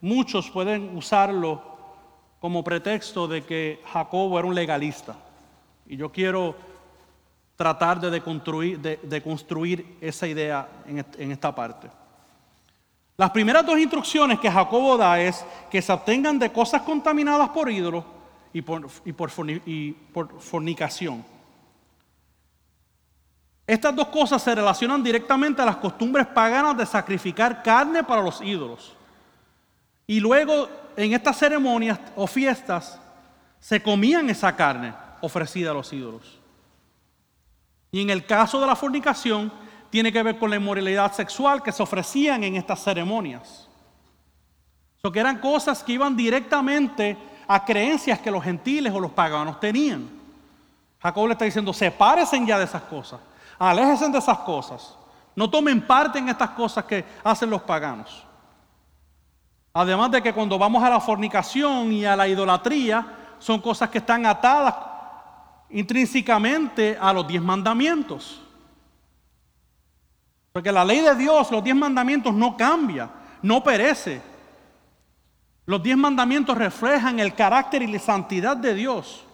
muchos 0.00 0.50
pueden 0.50 0.96
usarlo 0.96 1.62
como 2.40 2.62
pretexto 2.62 3.26
de 3.26 3.42
que 3.42 3.82
Jacobo 3.92 4.38
era 4.38 4.48
un 4.48 4.54
legalista. 4.54 5.16
Y 5.86 5.96
yo 5.96 6.10
quiero 6.10 6.54
tratar 7.56 8.00
de, 8.00 8.98
de, 9.02 9.22
construir 9.22 9.96
esa 10.00 10.26
idea 10.26 10.68
en 10.86 11.32
esta 11.32 11.54
parte. 11.54 11.88
Las 13.16 13.30
primeras 13.30 13.64
dos 13.64 13.78
instrucciones 13.78 14.38
que 14.38 14.50
Jacobo 14.50 14.98
da 14.98 15.18
es 15.18 15.42
que 15.70 15.80
se 15.80 15.90
obtengan 15.90 16.38
de 16.38 16.52
cosas 16.52 16.82
contaminadas 16.82 17.48
por 17.48 17.70
ídolos 17.70 18.04
y 18.52 18.60
por, 18.60 18.86
y 19.04 19.92
por 19.92 20.40
fornicación. 20.40 21.24
Estas 23.66 23.96
dos 23.96 24.08
cosas 24.08 24.42
se 24.42 24.54
relacionan 24.54 25.02
directamente 25.02 25.60
a 25.60 25.64
las 25.64 25.76
costumbres 25.76 26.26
paganas 26.28 26.76
de 26.76 26.86
sacrificar 26.86 27.62
carne 27.62 28.04
para 28.04 28.22
los 28.22 28.40
ídolos. 28.40 28.94
Y 30.06 30.20
luego 30.20 30.68
en 30.96 31.12
estas 31.12 31.38
ceremonias 31.38 31.98
o 32.14 32.26
fiestas 32.26 33.00
se 33.58 33.82
comían 33.82 34.30
esa 34.30 34.54
carne 34.54 34.94
ofrecida 35.20 35.72
a 35.72 35.74
los 35.74 35.92
ídolos. 35.92 36.38
Y 37.90 38.02
en 38.02 38.10
el 38.10 38.24
caso 38.24 38.60
de 38.60 38.66
la 38.66 38.76
fornicación, 38.76 39.52
tiene 39.90 40.12
que 40.12 40.22
ver 40.22 40.38
con 40.38 40.50
la 40.50 40.56
inmoralidad 40.56 41.12
sexual 41.12 41.62
que 41.62 41.72
se 41.72 41.82
ofrecían 41.82 42.44
en 42.44 42.56
estas 42.56 42.82
ceremonias. 42.82 43.68
So 45.02 45.10
que 45.10 45.20
eran 45.20 45.38
cosas 45.38 45.82
que 45.82 45.92
iban 45.92 46.16
directamente 46.16 47.16
a 47.48 47.64
creencias 47.64 48.18
que 48.20 48.30
los 48.30 48.42
gentiles 48.42 48.92
o 48.92 49.00
los 49.00 49.12
paganos 49.12 49.58
tenían. 49.60 50.08
Jacob 51.00 51.26
le 51.26 51.32
está 51.32 51.44
diciendo, 51.44 51.72
sepárense 51.72 52.44
ya 52.44 52.58
de 52.58 52.64
esas 52.64 52.82
cosas, 52.82 53.20
aléjense 53.58 54.08
de 54.08 54.18
esas 54.18 54.38
cosas, 54.38 54.96
no 55.34 55.50
tomen 55.50 55.86
parte 55.86 56.18
en 56.18 56.28
estas 56.28 56.50
cosas 56.50 56.84
que 56.84 57.04
hacen 57.22 57.50
los 57.50 57.62
paganos. 57.62 58.24
Además 59.74 60.10
de 60.10 60.22
que 60.22 60.32
cuando 60.32 60.58
vamos 60.58 60.82
a 60.82 60.88
la 60.88 61.00
fornicación 61.00 61.92
y 61.92 62.06
a 62.06 62.16
la 62.16 62.26
idolatría, 62.26 63.34
son 63.38 63.60
cosas 63.60 63.90
que 63.90 63.98
están 63.98 64.24
atadas 64.24 64.74
intrínsecamente 65.68 66.96
a 66.98 67.12
los 67.12 67.28
diez 67.28 67.42
mandamientos. 67.42 68.40
Porque 70.52 70.72
la 70.72 70.82
ley 70.82 71.02
de 71.02 71.14
Dios, 71.14 71.50
los 71.50 71.62
diez 71.62 71.76
mandamientos 71.76 72.32
no 72.32 72.56
cambia, 72.56 73.10
no 73.42 73.62
perece. 73.62 74.22
Los 75.66 75.82
diez 75.82 75.98
mandamientos 75.98 76.56
reflejan 76.56 77.20
el 77.20 77.34
carácter 77.34 77.82
y 77.82 77.88
la 77.88 77.98
santidad 77.98 78.56
de 78.56 78.72
Dios. 78.72 79.25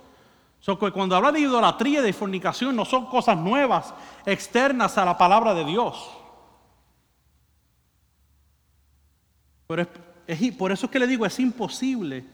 So 0.63 0.79
cuando 0.79 1.17
habla 1.17 1.33
de 1.33 1.41
idolatría 1.41 1.99
y 1.99 2.05
de 2.05 2.13
fornicación 2.13 2.77
no 2.77 2.85
son 2.85 3.07
cosas 3.07 3.37
nuevas, 3.37 3.93
externas 4.25 4.97
a 4.97 5.05
la 5.05 5.19
palabra 5.19 5.55
de 5.55 5.65
Dios. 5.65 6.09
Por 9.67 9.81
eso 10.71 10.87
es 10.87 10.91
que 10.93 11.01
le 11.01 11.09
digo, 11.09 11.27
es 11.27 11.41
imposible 11.41 12.25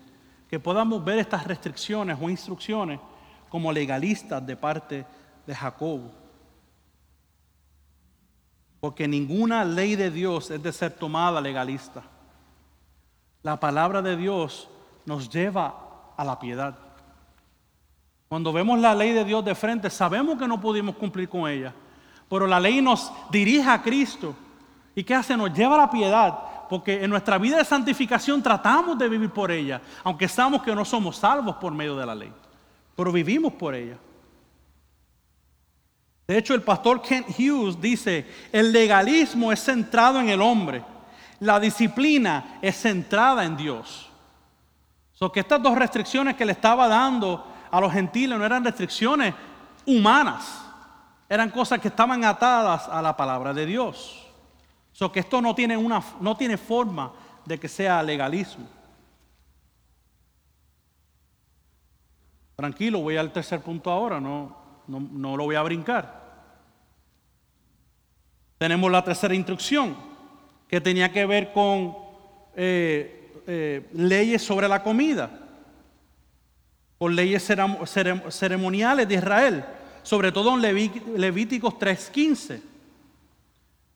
que 0.50 0.60
podamos 0.60 1.02
ver 1.02 1.20
estas 1.20 1.46
restricciones 1.46 2.18
o 2.20 2.28
instrucciones 2.28 3.00
como 3.48 3.72
legalistas 3.72 4.46
de 4.46 4.56
parte 4.56 5.06
de 5.46 5.54
Jacobo. 5.54 6.12
Porque 8.78 9.08
ninguna 9.08 9.64
ley 9.64 9.96
de 9.96 10.10
Dios 10.10 10.50
es 10.50 10.62
de 10.62 10.72
ser 10.74 10.92
tomada 10.92 11.40
legalista. 11.40 12.02
La 13.42 13.58
palabra 13.58 14.02
de 14.02 14.18
Dios 14.18 14.68
nos 15.06 15.30
lleva 15.30 16.12
a 16.14 16.24
la 16.24 16.38
piedad. 16.38 16.87
Cuando 18.28 18.52
vemos 18.52 18.78
la 18.78 18.94
ley 18.94 19.12
de 19.12 19.24
Dios 19.24 19.44
de 19.44 19.54
frente, 19.54 19.88
sabemos 19.88 20.38
que 20.38 20.46
no 20.46 20.60
pudimos 20.60 20.96
cumplir 20.96 21.28
con 21.28 21.48
ella. 21.48 21.72
Pero 22.28 22.46
la 22.46 22.60
ley 22.60 22.82
nos 22.82 23.10
dirige 23.30 23.68
a 23.68 23.80
Cristo. 23.82 24.34
¿Y 24.94 25.02
qué 25.02 25.14
hace? 25.14 25.36
Nos 25.36 25.52
lleva 25.52 25.76
a 25.76 25.78
la 25.78 25.90
piedad. 25.90 26.38
Porque 26.68 27.02
en 27.02 27.08
nuestra 27.08 27.38
vida 27.38 27.56
de 27.56 27.64
santificación 27.64 28.42
tratamos 28.42 28.98
de 28.98 29.08
vivir 29.08 29.30
por 29.30 29.50
ella. 29.50 29.80
Aunque 30.04 30.28
sabemos 30.28 30.62
que 30.62 30.74
no 30.74 30.84
somos 30.84 31.16
salvos 31.16 31.56
por 31.56 31.72
medio 31.72 31.96
de 31.96 32.04
la 32.04 32.14
ley. 32.14 32.32
Pero 32.94 33.10
vivimos 33.10 33.54
por 33.54 33.74
ella. 33.74 33.96
De 36.28 36.36
hecho, 36.36 36.52
el 36.52 36.60
pastor 36.60 37.00
Kent 37.00 37.28
Hughes 37.38 37.80
dice, 37.80 38.26
el 38.52 38.70
legalismo 38.70 39.50
es 39.50 39.64
centrado 39.64 40.20
en 40.20 40.28
el 40.28 40.42
hombre, 40.42 40.84
la 41.40 41.58
disciplina 41.58 42.58
es 42.60 42.76
centrada 42.76 43.46
en 43.46 43.56
Dios. 43.56 44.10
So 45.14 45.32
que 45.32 45.40
estas 45.40 45.62
dos 45.62 45.74
restricciones 45.78 46.36
que 46.36 46.44
le 46.44 46.52
estaba 46.52 46.86
dando 46.86 47.46
a 47.70 47.80
los 47.80 47.92
gentiles 47.92 48.38
no 48.38 48.44
eran 48.44 48.64
restricciones 48.64 49.34
humanas, 49.84 50.64
eran 51.28 51.50
cosas 51.50 51.80
que 51.80 51.88
estaban 51.88 52.24
atadas 52.24 52.88
a 52.88 53.02
la 53.02 53.16
palabra 53.16 53.52
de 53.52 53.66
Dios. 53.66 54.26
So 54.92 55.12
que 55.12 55.20
esto 55.20 55.40
no 55.40 55.54
tiene, 55.54 55.76
una, 55.76 56.02
no 56.20 56.36
tiene 56.36 56.56
forma 56.56 57.12
de 57.44 57.58
que 57.58 57.68
sea 57.68 58.02
legalismo. 58.02 58.66
Tranquilo, 62.56 63.00
voy 63.00 63.16
al 63.16 63.32
tercer 63.32 63.60
punto 63.60 63.90
ahora, 63.90 64.20
no, 64.20 64.56
no, 64.88 65.36
lo 65.36 65.44
voy 65.44 65.54
a 65.54 65.62
brincar. 65.62 66.20
Tenemos 68.58 68.90
la 68.90 69.04
tercera 69.04 69.34
instrucción, 69.34 69.96
que 70.66 70.80
tenía 70.80 71.12
que 71.12 71.24
ver 71.24 71.52
con 71.52 71.96
eh, 72.56 73.42
eh, 73.46 73.88
leyes 73.92 74.42
sobre 74.42 74.66
la 74.66 74.82
comida, 74.82 75.47
con 76.98 77.14
leyes 77.14 77.46
ceremoniales 78.30 79.08
de 79.08 79.14
Israel, 79.14 79.64
sobre 80.02 80.32
todo 80.32 80.54
en 80.54 80.62
Levíticos 81.20 81.74
3.15, 81.74 82.60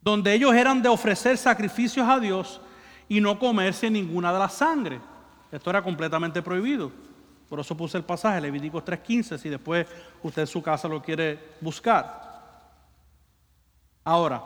donde 0.00 0.32
ellos 0.34 0.54
eran 0.54 0.80
de 0.80 0.88
ofrecer 0.88 1.36
sacrificios 1.36 2.08
a 2.08 2.20
Dios 2.20 2.60
y 3.08 3.20
no 3.20 3.38
comerse 3.38 3.90
ninguna 3.90 4.32
de 4.32 4.38
la 4.38 4.48
sangre. 4.48 5.00
Esto 5.50 5.70
era 5.70 5.82
completamente 5.82 6.40
prohibido. 6.42 6.92
Por 7.48 7.60
eso 7.60 7.76
puse 7.76 7.98
el 7.98 8.04
pasaje, 8.04 8.40
Levíticos 8.40 8.84
3.15, 8.84 9.36
si 9.36 9.48
después 9.48 9.86
usted 10.22 10.42
en 10.42 10.48
su 10.48 10.62
casa 10.62 10.88
lo 10.88 11.02
quiere 11.02 11.38
buscar. 11.60 12.30
Ahora, 14.04 14.42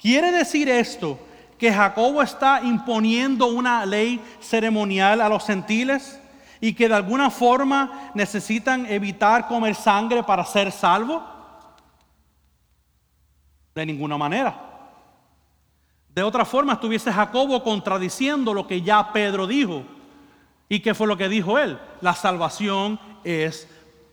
¿quiere 0.00 0.32
decir 0.32 0.68
esto 0.68 1.18
que 1.58 1.72
Jacobo 1.72 2.22
está 2.22 2.60
imponiendo 2.62 3.46
una 3.46 3.86
ley 3.86 4.20
ceremonial 4.40 5.20
a 5.20 5.28
los 5.28 5.46
gentiles 5.46 6.18
y 6.62 6.74
que 6.74 6.88
de 6.88 6.94
alguna 6.94 7.28
forma 7.28 8.12
necesitan 8.14 8.86
evitar 8.86 9.48
comer 9.48 9.74
sangre 9.74 10.22
para 10.22 10.44
ser 10.44 10.70
salvos? 10.70 11.20
De 13.74 13.84
ninguna 13.84 14.16
manera. 14.16 14.54
De 16.08 16.22
otra 16.22 16.44
forma, 16.44 16.74
estuviese 16.74 17.12
Jacobo 17.12 17.64
contradiciendo 17.64 18.54
lo 18.54 18.68
que 18.68 18.80
ya 18.80 19.12
Pedro 19.12 19.48
dijo 19.48 19.82
¿Y 20.68 20.78
qué 20.78 20.94
fue 20.94 21.08
lo 21.08 21.16
que 21.16 21.28
dijo 21.28 21.58
él? 21.58 21.78
La 22.00 22.14
salvación 22.14 22.98
es 23.24 23.66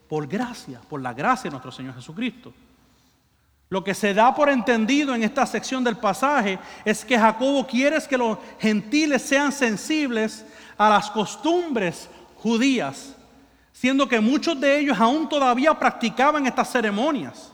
por 0.10 0.26
gracia, 0.28 0.82
por 0.89 1.02
la 1.02 1.14
gracia 1.14 1.43
de 1.43 1.52
nuestro 1.52 1.72
Señor 1.72 1.93
Jesucristo. 1.93 2.52
Lo 3.70 3.84
que 3.84 3.93
se 3.93 4.16
da 4.16 4.34
por 4.34 4.50
entendido 4.50 5.14
en 5.14 5.22
esta 5.22 5.45
sección 5.45 5.84
del 5.84 5.97
pasaje 5.97 6.58
es 6.84 7.06
que 7.06 7.18
Jacobo 7.18 7.68
quiere 7.68 8.00
que 8.10 8.18
los 8.18 8.39
gentiles 8.60 9.22
sean 9.22 9.52
sensibles 9.52 10.43
a 10.80 10.89
las 10.89 11.12
costumbres 11.12 12.10
judías, 12.42 13.16
siendo 13.72 14.08
que 14.08 14.20
muchos 14.20 14.60
de 14.60 14.80
ellos 14.80 15.00
aún 15.00 15.30
todavía 15.30 15.74
practicaban 15.74 16.48
estas 16.48 16.72
ceremonias. 16.72 17.54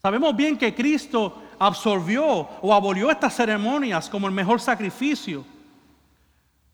Sabemos 0.00 0.34
bien 0.34 0.58
que 0.58 0.74
Cristo 0.74 1.42
absorbió 1.58 2.26
o 2.60 2.74
abolió 2.74 3.10
estas 3.10 3.34
ceremonias 3.34 4.10
como 4.10 4.26
el 4.26 4.32
mejor 4.32 4.60
sacrificio. 4.60 5.44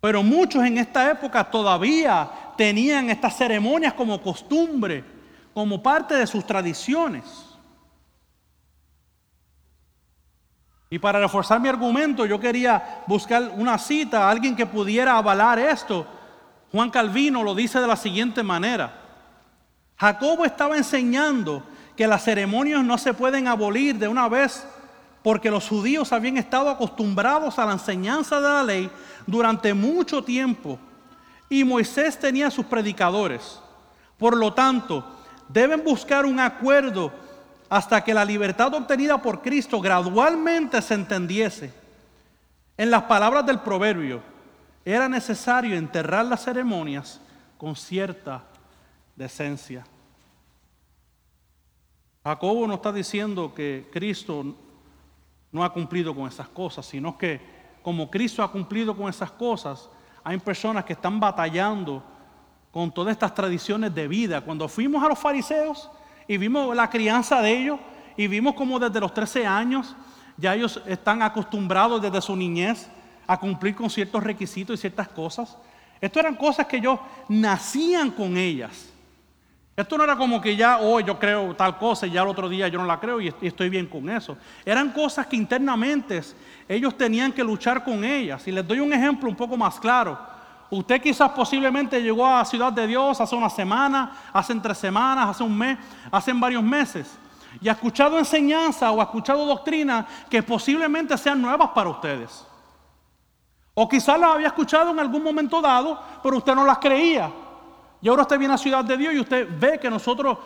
Pero 0.01 0.22
muchos 0.22 0.64
en 0.64 0.78
esta 0.78 1.11
época 1.11 1.45
todavía 1.45 2.30
tenían 2.57 3.11
estas 3.11 3.36
ceremonias 3.36 3.93
como 3.93 4.22
costumbre, 4.22 5.05
como 5.53 5.82
parte 5.82 6.14
de 6.14 6.26
sus 6.26 6.47
tradiciones. 6.47 7.24
Y 10.91 10.99
para 10.99 11.20
reforzar 11.20 11.61
mi 11.61 11.68
argumento, 11.68 12.24
yo 12.24 12.41
quería 12.41 13.03
buscar 13.07 13.53
una 13.57 13.76
cita, 13.76 14.30
alguien 14.30 14.57
que 14.57 14.64
pudiera 14.64 15.18
avalar 15.18 15.59
esto. 15.59 16.07
Juan 16.72 16.90
Calvino 16.90 17.42
lo 17.42 17.54
dice 17.54 17.80
de 17.80 17.86
la 17.86 17.96
siguiente 17.96 18.42
manera. 18.42 18.92
Jacobo 19.96 20.44
estaba 20.44 20.76
enseñando 20.76 21.62
que 21.96 22.06
las 22.06 22.22
ceremonias 22.24 22.84
no 22.84 22.98
se 22.98 23.14
pueden 23.14 23.48
abolir 23.48 23.96
de 23.98 24.06
una 24.06 24.28
vez 24.28 24.66
porque 25.22 25.50
los 25.50 25.68
judíos 25.68 26.12
habían 26.12 26.36
estado 26.36 26.70
acostumbrados 26.70 27.58
a 27.58 27.66
la 27.66 27.72
enseñanza 27.72 28.40
de 28.40 28.48
la 28.48 28.62
ley 28.62 28.90
durante 29.26 29.74
mucho 29.74 30.22
tiempo 30.22 30.78
y 31.48 31.64
Moisés 31.64 32.18
tenía 32.18 32.50
sus 32.50 32.66
predicadores. 32.66 33.60
Por 34.16 34.36
lo 34.36 34.52
tanto, 34.52 35.04
deben 35.48 35.82
buscar 35.82 36.26
un 36.26 36.38
acuerdo 36.38 37.12
hasta 37.68 38.02
que 38.02 38.14
la 38.14 38.24
libertad 38.24 38.72
obtenida 38.74 39.20
por 39.20 39.42
Cristo 39.42 39.80
gradualmente 39.80 40.80
se 40.82 40.94
entendiese. 40.94 41.72
En 42.76 42.90
las 42.90 43.02
palabras 43.04 43.44
del 43.44 43.60
proverbio, 43.60 44.22
era 44.84 45.08
necesario 45.08 45.76
enterrar 45.76 46.24
las 46.24 46.44
ceremonias 46.44 47.20
con 47.56 47.74
cierta 47.76 48.44
decencia. 49.16 49.84
Jacobo 52.24 52.66
no 52.66 52.74
está 52.74 52.92
diciendo 52.92 53.52
que 53.54 53.88
Cristo 53.92 54.54
no 55.50 55.64
ha 55.64 55.72
cumplido 55.72 56.14
con 56.14 56.28
esas 56.28 56.48
cosas, 56.48 56.86
sino 56.86 57.16
que 57.16 57.40
como 57.82 58.10
Cristo 58.10 58.42
ha 58.42 58.52
cumplido 58.52 58.96
con 58.96 59.08
esas 59.08 59.30
cosas, 59.30 59.88
hay 60.22 60.38
personas 60.38 60.84
que 60.84 60.92
están 60.92 61.18
batallando 61.18 62.02
con 62.70 62.92
todas 62.92 63.12
estas 63.12 63.34
tradiciones 63.34 63.94
de 63.94 64.06
vida. 64.06 64.40
Cuando 64.42 64.68
fuimos 64.68 65.02
a 65.02 65.08
los 65.08 65.18
fariseos 65.18 65.90
y 66.26 66.36
vimos 66.36 66.76
la 66.76 66.90
crianza 66.90 67.40
de 67.40 67.58
ellos 67.58 67.80
y 68.16 68.26
vimos 68.26 68.54
como 68.54 68.78
desde 68.78 69.00
los 69.00 69.14
13 69.14 69.46
años 69.46 69.96
ya 70.36 70.54
ellos 70.54 70.80
están 70.86 71.22
acostumbrados 71.22 72.00
desde 72.00 72.20
su 72.20 72.36
niñez 72.36 72.88
a 73.28 73.38
cumplir 73.38 73.76
con 73.76 73.90
ciertos 73.90 74.24
requisitos 74.24 74.74
y 74.74 74.80
ciertas 74.80 75.08
cosas. 75.08 75.56
Esto 76.00 76.18
eran 76.18 76.34
cosas 76.34 76.66
que 76.66 76.78
ellos 76.78 76.98
nacían 77.28 78.10
con 78.10 78.36
ellas. 78.36 78.88
Esto 79.76 79.96
no 79.96 80.02
era 80.02 80.16
como 80.16 80.40
que 80.40 80.56
ya 80.56 80.78
hoy 80.78 81.04
yo 81.04 81.18
creo 81.18 81.54
tal 81.54 81.78
cosa 81.78 82.06
y 82.06 82.10
ya 82.10 82.22
el 82.22 82.28
otro 82.28 82.48
día 82.48 82.66
yo 82.66 82.80
no 82.80 82.86
la 82.86 82.98
creo 82.98 83.20
y 83.20 83.32
estoy 83.42 83.68
bien 83.68 83.86
con 83.86 84.08
eso. 84.08 84.36
Eran 84.64 84.90
cosas 84.90 85.26
que 85.26 85.36
internamente 85.36 86.20
ellos 86.68 86.96
tenían 86.96 87.30
que 87.32 87.44
luchar 87.44 87.84
con 87.84 88.02
ellas. 88.02 88.48
Y 88.48 88.50
les 88.50 88.66
doy 88.66 88.80
un 88.80 88.92
ejemplo 88.92 89.28
un 89.28 89.36
poco 89.36 89.56
más 89.56 89.78
claro. 89.78 90.18
Usted 90.70 91.00
quizás 91.00 91.30
posiblemente 91.30 92.02
llegó 92.02 92.26
a 92.26 92.44
Ciudad 92.44 92.72
de 92.72 92.86
Dios 92.86 93.20
hace 93.20 93.36
una 93.36 93.50
semana, 93.50 94.12
hace 94.32 94.54
tres 94.56 94.78
semanas, 94.78 95.28
hace 95.28 95.44
un 95.44 95.56
mes, 95.56 95.78
hace 96.10 96.32
varios 96.32 96.62
meses. 96.62 97.16
Y 97.60 97.68
ha 97.68 97.72
escuchado 97.72 98.18
enseñanza 98.18 98.90
o 98.90 99.00
ha 99.00 99.04
escuchado 99.04 99.44
doctrina 99.44 100.06
que 100.28 100.42
posiblemente 100.42 101.16
sean 101.16 101.40
nuevas 101.40 101.70
para 101.70 101.90
ustedes. 101.90 102.47
O 103.80 103.88
quizás 103.88 104.18
las 104.18 104.34
había 104.34 104.48
escuchado 104.48 104.90
en 104.90 104.98
algún 104.98 105.22
momento 105.22 105.62
dado, 105.62 106.02
pero 106.20 106.38
usted 106.38 106.52
no 106.52 106.64
las 106.64 106.78
creía. 106.78 107.30
Y 108.02 108.08
ahora 108.08 108.22
usted 108.22 108.36
viene 108.36 108.54
a 108.54 108.58
Ciudad 108.58 108.84
de 108.84 108.96
Dios 108.96 109.14
y 109.14 109.20
usted 109.20 109.46
ve 109.56 109.78
que 109.78 109.88
nosotros 109.88 110.36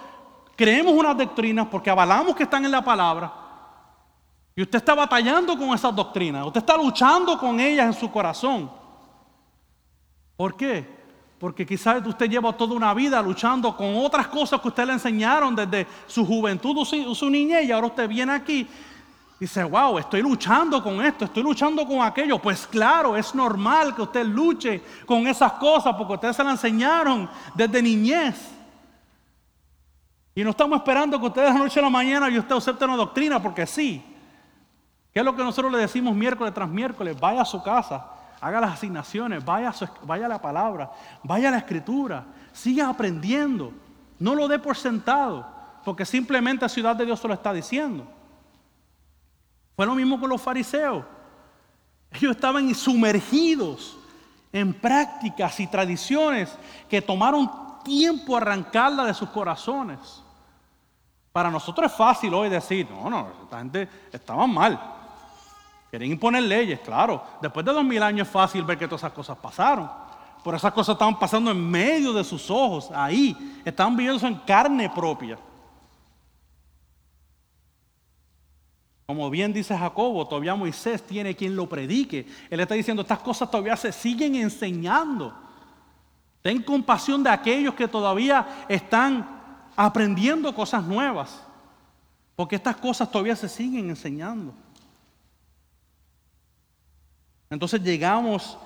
creemos 0.54 0.92
unas 0.92 1.16
doctrinas 1.16 1.66
porque 1.70 1.88
avalamos 1.88 2.36
que 2.36 2.42
están 2.42 2.62
en 2.66 2.70
la 2.70 2.84
palabra. 2.84 3.32
Y 4.54 4.60
usted 4.60 4.76
está 4.76 4.94
batallando 4.94 5.56
con 5.56 5.70
esas 5.70 5.96
doctrinas. 5.96 6.46
Usted 6.46 6.60
está 6.60 6.76
luchando 6.76 7.38
con 7.38 7.58
ellas 7.58 7.86
en 7.86 7.94
su 7.94 8.12
corazón. 8.12 8.70
¿Por 10.36 10.54
qué? 10.54 10.86
Porque 11.38 11.64
quizás 11.64 12.06
usted 12.06 12.28
lleva 12.28 12.52
toda 12.52 12.74
una 12.74 12.92
vida 12.92 13.22
luchando 13.22 13.74
con 13.74 13.96
otras 13.96 14.26
cosas 14.26 14.60
que 14.60 14.68
usted 14.68 14.84
le 14.84 14.92
enseñaron 14.92 15.56
desde 15.56 15.86
su 16.06 16.26
juventud 16.26 16.76
o 16.76 17.14
su, 17.14 17.30
niñez 17.30 17.64
y 17.64 17.72
ahora 17.72 17.86
usted 17.86 18.06
viene 18.06 18.32
aquí 18.32 18.68
Dice, 19.42 19.64
wow, 19.64 19.98
estoy 19.98 20.22
luchando 20.22 20.80
con 20.80 21.04
esto, 21.04 21.24
estoy 21.24 21.42
luchando 21.42 21.84
con 21.84 22.00
aquello. 22.00 22.38
Pues 22.38 22.64
claro, 22.64 23.16
es 23.16 23.34
normal 23.34 23.92
que 23.92 24.02
usted 24.02 24.24
luche 24.24 24.80
con 25.04 25.26
esas 25.26 25.54
cosas 25.54 25.96
porque 25.96 26.12
ustedes 26.12 26.36
se 26.36 26.44
las 26.44 26.52
enseñaron 26.52 27.28
desde 27.52 27.82
niñez. 27.82 28.36
Y 30.32 30.44
no 30.44 30.50
estamos 30.50 30.78
esperando 30.78 31.18
que 31.18 31.26
ustedes 31.26 31.48
de 31.48 31.54
la 31.54 31.64
noche 31.64 31.80
a 31.80 31.82
la 31.82 31.90
mañana 31.90 32.30
y 32.30 32.38
usted 32.38 32.54
acepte 32.54 32.84
una 32.84 32.94
doctrina 32.94 33.42
porque 33.42 33.66
sí. 33.66 34.00
¿Qué 35.12 35.18
es 35.18 35.24
lo 35.24 35.34
que 35.34 35.42
nosotros 35.42 35.72
le 35.72 35.78
decimos 35.78 36.14
miércoles 36.14 36.54
tras 36.54 36.68
miércoles? 36.68 37.18
Vaya 37.18 37.42
a 37.42 37.44
su 37.44 37.60
casa, 37.64 38.12
haga 38.40 38.60
las 38.60 38.74
asignaciones, 38.74 39.44
vaya 39.44 39.70
a, 39.70 40.06
vaya 40.06 40.28
la 40.28 40.40
palabra, 40.40 40.92
vaya 41.24 41.48
a 41.48 41.50
la 41.50 41.58
escritura, 41.58 42.26
siga 42.52 42.88
aprendiendo. 42.88 43.72
No 44.20 44.36
lo 44.36 44.46
dé 44.46 44.60
por 44.60 44.76
sentado, 44.76 45.44
porque 45.84 46.04
simplemente 46.04 46.64
la 46.64 46.68
ciudad 46.68 46.94
de 46.94 47.06
Dios 47.06 47.18
se 47.18 47.26
lo 47.26 47.34
está 47.34 47.52
diciendo. 47.52 48.21
Fue 49.76 49.86
lo 49.86 49.94
mismo 49.94 50.20
con 50.20 50.30
los 50.30 50.40
fariseos. 50.40 51.04
Ellos 52.10 52.36
estaban 52.36 52.74
sumergidos 52.74 53.96
en 54.52 54.74
prácticas 54.74 55.58
y 55.60 55.66
tradiciones 55.66 56.56
que 56.88 57.00
tomaron 57.00 57.50
tiempo 57.82 58.36
arrancarla 58.36 59.04
de 59.04 59.14
sus 59.14 59.30
corazones. 59.30 60.22
Para 61.32 61.50
nosotros 61.50 61.90
es 61.90 61.96
fácil 61.96 62.34
hoy 62.34 62.50
decir, 62.50 62.86
no, 62.90 63.08
no, 63.08 63.28
esta 63.44 63.58
gente 63.58 63.88
estaba 64.12 64.46
mal. 64.46 64.78
Querían 65.90 66.12
imponer 66.12 66.42
leyes, 66.42 66.80
claro. 66.80 67.22
Después 67.40 67.64
de 67.64 67.72
dos 67.72 67.84
mil 67.84 68.02
años 68.02 68.26
es 68.26 68.32
fácil 68.32 68.64
ver 68.64 68.78
que 68.78 68.86
todas 68.86 69.00
esas 69.00 69.12
cosas 69.12 69.38
pasaron. 69.38 69.90
Por 70.44 70.54
esas 70.54 70.72
cosas 70.72 70.94
estaban 70.94 71.18
pasando 71.18 71.50
en 71.50 71.70
medio 71.70 72.12
de 72.12 72.24
sus 72.24 72.50
ojos, 72.50 72.90
ahí. 72.94 73.60
Estaban 73.64 73.96
viviendo 73.96 74.26
en 74.26 74.34
carne 74.36 74.90
propia. 74.90 75.38
Como 79.12 79.28
bien 79.28 79.52
dice 79.52 79.76
Jacobo, 79.76 80.26
todavía 80.26 80.54
Moisés 80.54 81.02
tiene 81.02 81.36
quien 81.36 81.54
lo 81.54 81.68
predique. 81.68 82.26
Él 82.48 82.60
está 82.60 82.72
diciendo, 82.72 83.02
estas 83.02 83.18
cosas 83.18 83.50
todavía 83.50 83.76
se 83.76 83.92
siguen 83.92 84.36
enseñando. 84.36 85.36
Ten 86.40 86.62
compasión 86.62 87.22
de 87.22 87.28
aquellos 87.28 87.74
que 87.74 87.86
todavía 87.86 88.64
están 88.70 89.28
aprendiendo 89.76 90.54
cosas 90.54 90.82
nuevas. 90.84 91.44
Porque 92.34 92.56
estas 92.56 92.76
cosas 92.76 93.10
todavía 93.10 93.36
se 93.36 93.50
siguen 93.50 93.90
enseñando. 93.90 94.54
Entonces 97.50 97.82
llegamos 97.82 98.56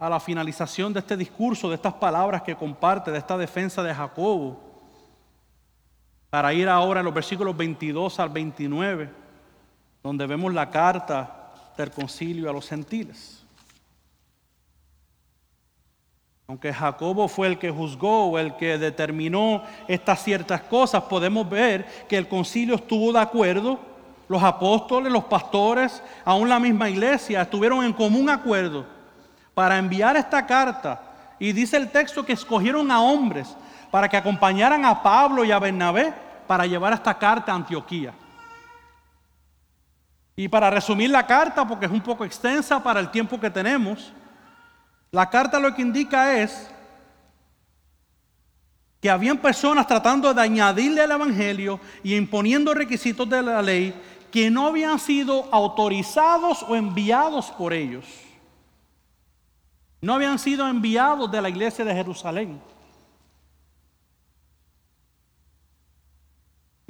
a 0.00 0.10
la 0.10 0.18
finalización 0.18 0.92
de 0.92 0.98
este 0.98 1.16
discurso, 1.16 1.68
de 1.68 1.76
estas 1.76 1.94
palabras 1.94 2.42
que 2.42 2.56
comparte, 2.56 3.12
de 3.12 3.18
esta 3.18 3.38
defensa 3.38 3.84
de 3.84 3.94
Jacobo, 3.94 4.60
para 6.28 6.52
ir 6.52 6.68
ahora 6.68 6.98
en 6.98 7.06
los 7.06 7.14
versículos 7.14 7.56
22 7.56 8.18
al 8.18 8.30
29 8.30 9.29
donde 10.02 10.26
vemos 10.26 10.52
la 10.52 10.70
carta 10.70 11.50
del 11.76 11.90
concilio 11.90 12.48
a 12.48 12.52
los 12.52 12.68
gentiles. 12.68 13.40
Aunque 16.50 16.72
Jacobo 16.72 17.28
fue 17.28 17.46
el 17.46 17.58
que 17.58 17.70
juzgó 17.70 18.24
o 18.24 18.38
el 18.38 18.56
que 18.56 18.76
determinó 18.76 19.62
estas 19.86 20.24
ciertas 20.24 20.62
cosas, 20.62 21.04
podemos 21.04 21.48
ver 21.48 21.86
que 22.08 22.18
el 22.18 22.26
concilio 22.26 22.74
estuvo 22.74 23.12
de 23.12 23.20
acuerdo, 23.20 23.78
los 24.26 24.42
apóstoles, 24.42 25.12
los 25.12 25.24
pastores, 25.24 26.02
aún 26.24 26.48
la 26.48 26.58
misma 26.58 26.90
iglesia, 26.90 27.42
estuvieron 27.42 27.84
en 27.84 27.92
común 27.92 28.28
acuerdo 28.28 28.84
para 29.54 29.78
enviar 29.78 30.16
esta 30.16 30.44
carta. 30.44 31.00
Y 31.38 31.52
dice 31.52 31.76
el 31.76 31.90
texto 31.90 32.24
que 32.24 32.32
escogieron 32.32 32.90
a 32.90 33.00
hombres 33.00 33.56
para 33.90 34.08
que 34.08 34.16
acompañaran 34.16 34.84
a 34.84 35.02
Pablo 35.02 35.44
y 35.44 35.52
a 35.52 35.58
Bernabé 35.58 36.12
para 36.46 36.66
llevar 36.66 36.92
esta 36.92 37.16
carta 37.16 37.52
a 37.52 37.56
Antioquía. 37.56 38.12
Y 40.40 40.48
para 40.48 40.70
resumir 40.70 41.10
la 41.10 41.26
carta, 41.26 41.68
porque 41.68 41.84
es 41.84 41.92
un 41.92 42.00
poco 42.00 42.24
extensa 42.24 42.82
para 42.82 42.98
el 42.98 43.10
tiempo 43.10 43.38
que 43.38 43.50
tenemos, 43.50 44.10
la 45.10 45.28
carta 45.28 45.60
lo 45.60 45.74
que 45.74 45.82
indica 45.82 46.40
es 46.40 46.66
que 49.02 49.10
habían 49.10 49.36
personas 49.36 49.86
tratando 49.86 50.32
de 50.32 50.40
añadirle 50.40 51.02
al 51.02 51.10
Evangelio 51.10 51.78
y 52.02 52.16
imponiendo 52.16 52.72
requisitos 52.72 53.28
de 53.28 53.42
la 53.42 53.60
ley 53.60 53.94
que 54.32 54.50
no 54.50 54.68
habían 54.68 54.98
sido 54.98 55.46
autorizados 55.52 56.62
o 56.62 56.74
enviados 56.74 57.50
por 57.50 57.74
ellos. 57.74 58.06
No 60.00 60.14
habían 60.14 60.38
sido 60.38 60.66
enviados 60.66 61.30
de 61.30 61.42
la 61.42 61.50
iglesia 61.50 61.84
de 61.84 61.94
Jerusalén. 61.94 62.62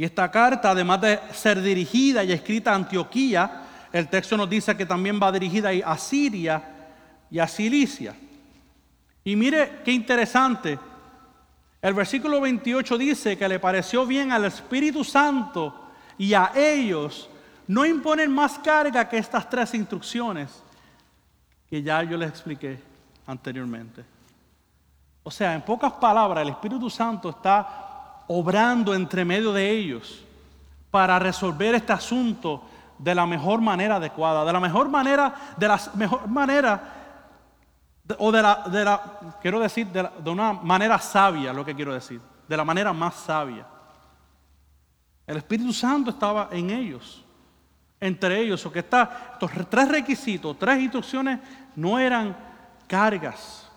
Y 0.00 0.04
esta 0.04 0.30
carta, 0.30 0.70
además 0.70 1.02
de 1.02 1.20
ser 1.30 1.60
dirigida 1.60 2.24
y 2.24 2.32
escrita 2.32 2.72
a 2.72 2.74
Antioquía, 2.74 3.64
el 3.92 4.08
texto 4.08 4.34
nos 4.34 4.48
dice 4.48 4.74
que 4.74 4.86
también 4.86 5.20
va 5.22 5.30
dirigida 5.30 5.68
a 5.84 5.98
Siria 5.98 6.62
y 7.30 7.38
a 7.38 7.46
Cilicia. 7.46 8.16
Y 9.22 9.36
mire 9.36 9.82
qué 9.84 9.92
interesante. 9.92 10.78
El 11.82 11.92
versículo 11.92 12.40
28 12.40 12.96
dice 12.96 13.36
que 13.36 13.46
le 13.46 13.58
pareció 13.58 14.06
bien 14.06 14.32
al 14.32 14.46
Espíritu 14.46 15.04
Santo 15.04 15.90
y 16.16 16.32
a 16.32 16.52
ellos 16.54 17.28
no 17.66 17.84
imponen 17.84 18.32
más 18.32 18.58
carga 18.58 19.06
que 19.06 19.18
estas 19.18 19.50
tres 19.50 19.74
instrucciones 19.74 20.62
que 21.68 21.82
ya 21.82 22.02
yo 22.04 22.16
les 22.16 22.30
expliqué 22.30 22.78
anteriormente. 23.26 24.02
O 25.24 25.30
sea, 25.30 25.52
en 25.52 25.60
pocas 25.60 25.92
palabras, 25.92 26.40
el 26.40 26.52
Espíritu 26.52 26.88
Santo 26.88 27.28
está 27.28 27.89
obrando 28.32 28.94
entre 28.94 29.24
medio 29.24 29.52
de 29.52 29.68
ellos 29.68 30.24
para 30.92 31.18
resolver 31.18 31.74
este 31.74 31.92
asunto 31.92 32.62
de 32.96 33.12
la 33.12 33.26
mejor 33.26 33.60
manera 33.60 33.96
adecuada, 33.96 34.44
de 34.44 34.52
la 34.52 34.60
mejor 34.60 34.88
manera, 34.88 35.34
de 35.56 35.66
la 35.66 35.80
mejor 35.94 36.28
manera, 36.28 36.80
o 38.18 38.30
de 38.30 38.40
la, 38.40 38.62
de 38.70 38.84
la 38.84 39.02
quiero 39.42 39.58
decir, 39.58 39.88
de, 39.88 40.08
de 40.22 40.30
una 40.30 40.52
manera 40.52 40.96
sabia, 41.00 41.52
lo 41.52 41.64
que 41.64 41.74
quiero 41.74 41.92
decir, 41.92 42.20
de 42.46 42.56
la 42.56 42.64
manera 42.64 42.92
más 42.92 43.14
sabia. 43.14 43.66
El 45.26 45.38
Espíritu 45.38 45.72
Santo 45.72 46.10
estaba 46.10 46.50
en 46.52 46.70
ellos, 46.70 47.24
entre 47.98 48.38
ellos, 48.38 48.64
o 48.64 48.70
que 48.70 48.78
está, 48.78 49.30
estos 49.32 49.50
tres 49.68 49.88
requisitos, 49.88 50.56
tres 50.56 50.78
instrucciones 50.78 51.40
no 51.74 51.98
eran 51.98 52.36
cargas, 52.86 53.68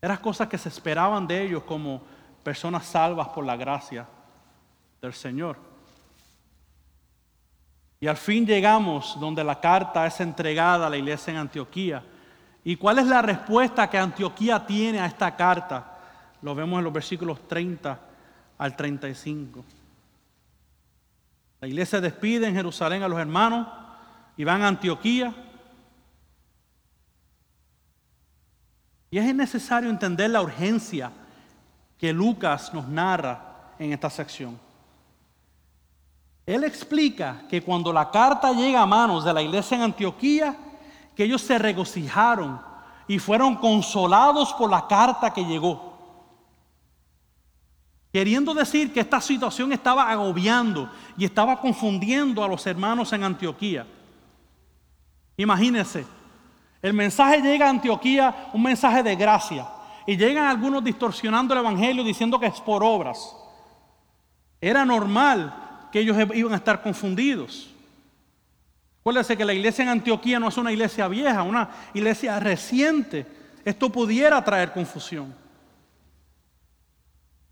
eran 0.00 0.16
cosas 0.16 0.48
que 0.48 0.58
se 0.58 0.70
esperaban 0.70 1.24
de 1.24 1.40
ellos 1.40 1.62
como 1.62 2.02
personas 2.42 2.86
salvas 2.86 3.28
por 3.28 3.44
la 3.44 3.56
gracia 3.56 4.06
del 5.00 5.12
Señor. 5.12 5.56
Y 8.00 8.08
al 8.08 8.16
fin 8.16 8.44
llegamos 8.44 9.16
donde 9.20 9.44
la 9.44 9.60
carta 9.60 10.06
es 10.06 10.20
entregada 10.20 10.86
a 10.86 10.90
la 10.90 10.96
iglesia 10.96 11.32
en 11.32 11.36
Antioquía. 11.38 12.02
¿Y 12.64 12.76
cuál 12.76 12.98
es 12.98 13.06
la 13.06 13.22
respuesta 13.22 13.88
que 13.88 13.98
Antioquía 13.98 14.66
tiene 14.66 15.00
a 15.00 15.06
esta 15.06 15.34
carta? 15.36 15.98
Lo 16.42 16.54
vemos 16.54 16.78
en 16.78 16.84
los 16.84 16.92
versículos 16.92 17.46
30 17.46 17.98
al 18.58 18.76
35. 18.76 19.64
La 21.60 21.68
iglesia 21.68 22.00
despide 22.00 22.48
en 22.48 22.54
Jerusalén 22.54 23.04
a 23.04 23.08
los 23.08 23.20
hermanos 23.20 23.68
y 24.36 24.42
van 24.42 24.62
a 24.62 24.68
Antioquía. 24.68 25.32
Y 29.12 29.18
es 29.18 29.32
necesario 29.32 29.90
entender 29.90 30.30
la 30.30 30.42
urgencia 30.42 31.12
que 32.02 32.12
Lucas 32.12 32.74
nos 32.74 32.88
narra 32.88 33.74
en 33.78 33.92
esta 33.92 34.10
sección. 34.10 34.58
Él 36.44 36.64
explica 36.64 37.44
que 37.48 37.62
cuando 37.62 37.92
la 37.92 38.10
carta 38.10 38.52
llega 38.52 38.82
a 38.82 38.86
manos 38.86 39.24
de 39.24 39.32
la 39.32 39.40
iglesia 39.40 39.76
en 39.76 39.84
Antioquía, 39.84 40.56
que 41.14 41.22
ellos 41.22 41.42
se 41.42 41.56
regocijaron 41.60 42.60
y 43.06 43.20
fueron 43.20 43.54
consolados 43.54 44.52
por 44.54 44.68
la 44.68 44.88
carta 44.88 45.32
que 45.32 45.44
llegó. 45.44 45.96
Queriendo 48.12 48.52
decir 48.52 48.92
que 48.92 48.98
esta 48.98 49.20
situación 49.20 49.72
estaba 49.72 50.10
agobiando 50.10 50.90
y 51.16 51.24
estaba 51.24 51.60
confundiendo 51.60 52.42
a 52.42 52.48
los 52.48 52.66
hermanos 52.66 53.12
en 53.12 53.22
Antioquía. 53.22 53.86
Imagínense, 55.36 56.04
el 56.82 56.94
mensaje 56.94 57.40
llega 57.40 57.68
a 57.68 57.70
Antioquía, 57.70 58.50
un 58.52 58.64
mensaje 58.64 59.04
de 59.04 59.14
gracia, 59.14 59.68
y 60.06 60.16
llegan 60.16 60.46
algunos 60.46 60.82
distorsionando 60.82 61.54
el 61.54 61.60
Evangelio 61.60 62.04
diciendo 62.04 62.38
que 62.38 62.46
es 62.46 62.60
por 62.60 62.82
obras. 62.82 63.36
Era 64.60 64.84
normal 64.84 65.88
que 65.92 66.00
ellos 66.00 66.16
iban 66.34 66.52
a 66.52 66.56
estar 66.56 66.82
confundidos. 66.82 67.70
Acuérdense 69.00 69.36
que 69.36 69.44
la 69.44 69.52
iglesia 69.52 69.82
en 69.82 69.88
Antioquía 69.88 70.38
no 70.38 70.48
es 70.48 70.56
una 70.56 70.70
iglesia 70.70 71.08
vieja, 71.08 71.42
una 71.42 71.68
iglesia 71.92 72.38
reciente. 72.38 73.26
Esto 73.64 73.90
pudiera 73.90 74.42
traer 74.44 74.72
confusión. 74.72 75.34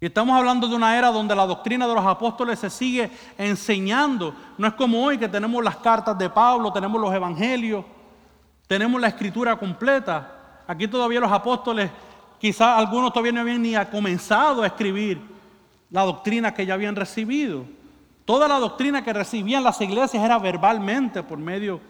Y 0.00 0.06
estamos 0.06 0.34
hablando 0.34 0.66
de 0.66 0.74
una 0.74 0.96
era 0.96 1.08
donde 1.08 1.36
la 1.36 1.44
doctrina 1.44 1.86
de 1.86 1.94
los 1.94 2.06
apóstoles 2.06 2.58
se 2.58 2.70
sigue 2.70 3.10
enseñando. 3.36 4.34
No 4.56 4.66
es 4.66 4.74
como 4.74 5.04
hoy 5.04 5.18
que 5.18 5.28
tenemos 5.28 5.62
las 5.62 5.76
cartas 5.76 6.16
de 6.16 6.30
Pablo, 6.30 6.72
tenemos 6.72 6.98
los 6.98 7.12
evangelios, 7.12 7.84
tenemos 8.66 8.98
la 8.98 9.08
escritura 9.08 9.56
completa. 9.56 10.62
Aquí 10.66 10.88
todavía 10.88 11.20
los 11.20 11.30
apóstoles, 11.32 11.90
quizás 12.40 12.78
algunos 12.78 13.12
todavía 13.12 13.32
no 13.32 13.40
habían 13.42 13.62
ni 13.62 13.74
comenzado 13.90 14.62
a 14.62 14.66
escribir 14.66 15.20
la 15.90 16.02
doctrina 16.02 16.54
que 16.54 16.66
ya 16.66 16.74
habían 16.74 16.96
recibido. 16.96 17.64
Toda 18.24 18.48
la 18.48 18.58
doctrina 18.58 19.04
que 19.04 19.12
recibían 19.12 19.62
las 19.62 19.80
iglesias 19.80 20.24
era 20.24 20.38
verbalmente 20.38 21.22
por 21.22 21.38
medio 21.38 21.80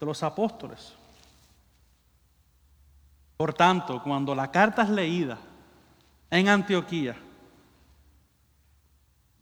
de 0.00 0.06
los 0.06 0.22
apóstoles. 0.22 0.94
Por 3.36 3.52
tanto, 3.52 4.02
cuando 4.02 4.34
la 4.34 4.50
carta 4.50 4.82
es 4.82 4.88
leída 4.88 5.38
en 6.30 6.48
Antioquía, 6.48 7.16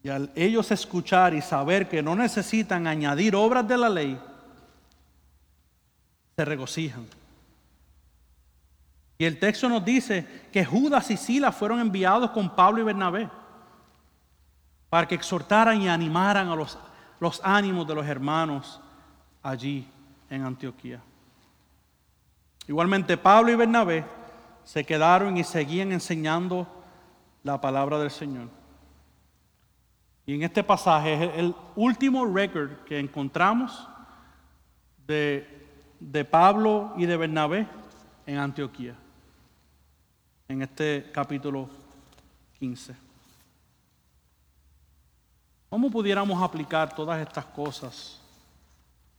y 0.02 0.08
al 0.08 0.32
ellos 0.34 0.70
escuchar 0.72 1.32
y 1.34 1.40
saber 1.40 1.88
que 1.88 2.02
no 2.02 2.16
necesitan 2.16 2.86
añadir 2.86 3.36
obras 3.36 3.68
de 3.68 3.78
la 3.78 3.88
ley, 3.88 4.18
se 6.34 6.44
regocijan. 6.44 7.06
Y 9.18 9.24
el 9.24 9.38
texto 9.38 9.68
nos 9.68 9.84
dice 9.84 10.26
que 10.52 10.64
Judas 10.64 11.10
y 11.10 11.16
Silas 11.16 11.54
fueron 11.54 11.80
enviados 11.80 12.30
con 12.30 12.54
Pablo 12.54 12.80
y 12.80 12.84
Bernabé 12.84 13.28
para 14.92 15.08
que 15.08 15.14
exhortaran 15.14 15.80
y 15.80 15.88
animaran 15.88 16.48
a 16.48 16.54
los, 16.54 17.40
ánimos 17.42 17.86
de 17.86 17.94
los 17.94 18.06
hermanos 18.06 18.78
allí 19.42 19.88
en 20.28 20.44
Antioquía. 20.44 21.00
Igualmente 22.68 23.16
Pablo 23.16 23.50
y 23.50 23.56
Bernabé 23.56 24.04
se 24.64 24.84
quedaron 24.84 25.36
y 25.38 25.44
seguían 25.44 25.92
enseñando 25.92 26.66
la 27.42 27.58
palabra 27.60 27.98
del 27.98 28.10
Señor. 28.10 28.48
Y 30.26 30.34
en 30.34 30.42
este 30.42 30.62
pasaje 30.62 31.14
es 31.14 31.38
el 31.38 31.54
último 31.74 32.26
récord 32.26 32.84
que 32.84 32.98
encontramos 32.98 33.88
de, 35.06 35.66
de 35.98 36.24
Pablo 36.24 36.92
y 36.96 37.06
de 37.06 37.16
Bernabé 37.16 37.66
en 38.26 38.36
Antioquía, 38.36 38.94
en 40.52 40.60
este 40.60 41.10
capítulo 41.12 41.66
15. 42.58 42.94
¿Cómo 45.70 45.90
pudiéramos 45.90 46.42
aplicar 46.42 46.94
todas 46.94 47.26
estas 47.26 47.46
cosas 47.46 48.20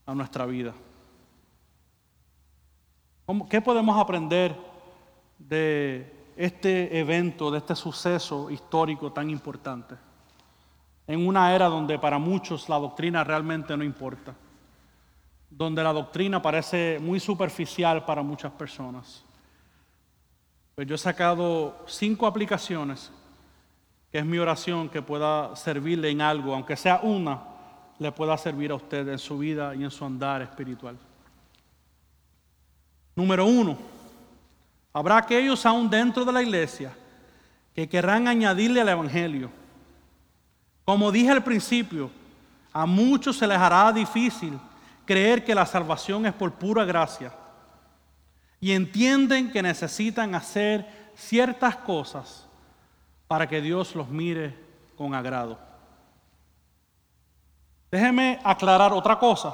a 0.06 0.14
nuestra 0.14 0.46
vida? 0.46 0.74
¿Qué 3.50 3.62
podemos 3.62 4.00
aprender 4.00 4.56
de 5.40 6.30
este 6.38 7.00
evento, 7.00 7.50
de 7.50 7.58
este 7.58 7.76
suceso 7.76 8.52
histórico 8.52 9.12
tan 9.12 9.32
importante? 9.32 9.96
En 11.08 11.26
una 11.26 11.56
era 11.56 11.66
donde 11.66 11.98
para 11.98 12.20
muchos 12.20 12.70
la 12.70 12.78
doctrina 12.78 13.24
realmente 13.24 13.76
no 13.76 13.84
importa, 13.84 14.36
donde 15.50 15.82
la 15.82 15.94
doctrina 15.94 16.40
parece 16.44 17.00
muy 17.02 17.20
superficial 17.20 18.06
para 18.06 18.22
muchas 18.22 18.52
personas. 18.52 19.26
Pues 20.76 20.88
yo 20.88 20.95
he 20.95 20.97
sacado 20.97 21.86
cinco 21.88 22.26
aplicaciones 22.26 23.11
que 24.11 24.19
es 24.19 24.26
mi 24.26 24.38
oración 24.38 24.89
que 24.89 25.01
pueda 25.01 25.55
servirle 25.55 26.09
en 26.09 26.21
algo, 26.21 26.53
aunque 26.53 26.76
sea 26.76 26.99
una, 27.01 27.41
le 27.97 28.11
pueda 28.11 28.38
servir 28.38 28.71
a 28.71 28.76
usted 28.76 29.07
en 29.07 29.17
su 29.17 29.38
vida 29.39 29.74
y 29.76 29.84
en 29.84 29.91
su 29.91 30.05
andar 30.05 30.41
espiritual. 30.41 30.97
Número 33.15 33.45
uno, 33.45 33.78
habrá 34.91 35.17
aquellos 35.17 35.65
aún 35.65 35.89
dentro 35.89 36.26
de 36.26 36.32
la 36.32 36.41
iglesia 36.41 36.95
que 37.74 37.89
querrán 37.89 38.28
añadirle 38.28 38.82
al 38.82 38.89
Evangelio. 38.89 39.49
Como 40.86 41.11
dije 41.11 41.32
al 41.32 41.43
principio, 41.43 42.11
a 42.71 42.86
muchos 42.86 43.38
se 43.38 43.47
les 43.47 43.57
hará 43.57 43.91
difícil 43.91 44.59
creer 45.05 45.43
que 45.43 45.55
la 45.55 45.65
salvación 45.65 46.26
es 46.26 46.34
por 46.34 46.51
pura 46.51 46.86
gracia 46.86 47.32
y 48.64 48.72
entienden 48.72 49.51
que 49.51 49.61
necesitan 49.61 50.36
hacer 50.36 50.88
ciertas 51.18 51.76
cosas 51.76 52.47
para 53.28 53.45
que 53.45 53.59
Dios 53.59 53.93
los 53.93 54.07
mire 54.07 54.57
con 54.95 55.14
agrado. 55.14 55.59
Déjeme 57.91 58.39
aclarar 58.41 58.93
otra 58.93 59.20
cosa. 59.20 59.53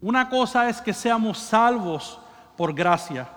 Una 0.00 0.28
cosa 0.28 0.68
es 0.68 0.80
que 0.80 0.92
seamos 0.92 1.38
salvos 1.38 2.18
por 2.56 2.74
gracia 2.74 3.28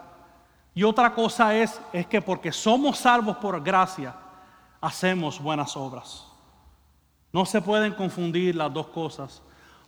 y 0.73 0.81
otra 0.81 1.13
cosa 1.13 1.55
es, 1.55 1.79
es 1.93 2.07
que 2.07 2.19
porque 2.19 2.51
somos 2.51 2.97
salvos 2.97 3.37
por 3.37 3.61
gracia, 3.61 4.15
hacemos 4.81 5.39
buenas 5.39 5.77
obras. 5.77 6.25
No 7.31 7.45
se 7.45 7.61
pueden 7.61 7.93
confundir 7.93 8.55
las 8.55 8.73
dos 8.73 8.87
cosas 8.87 9.43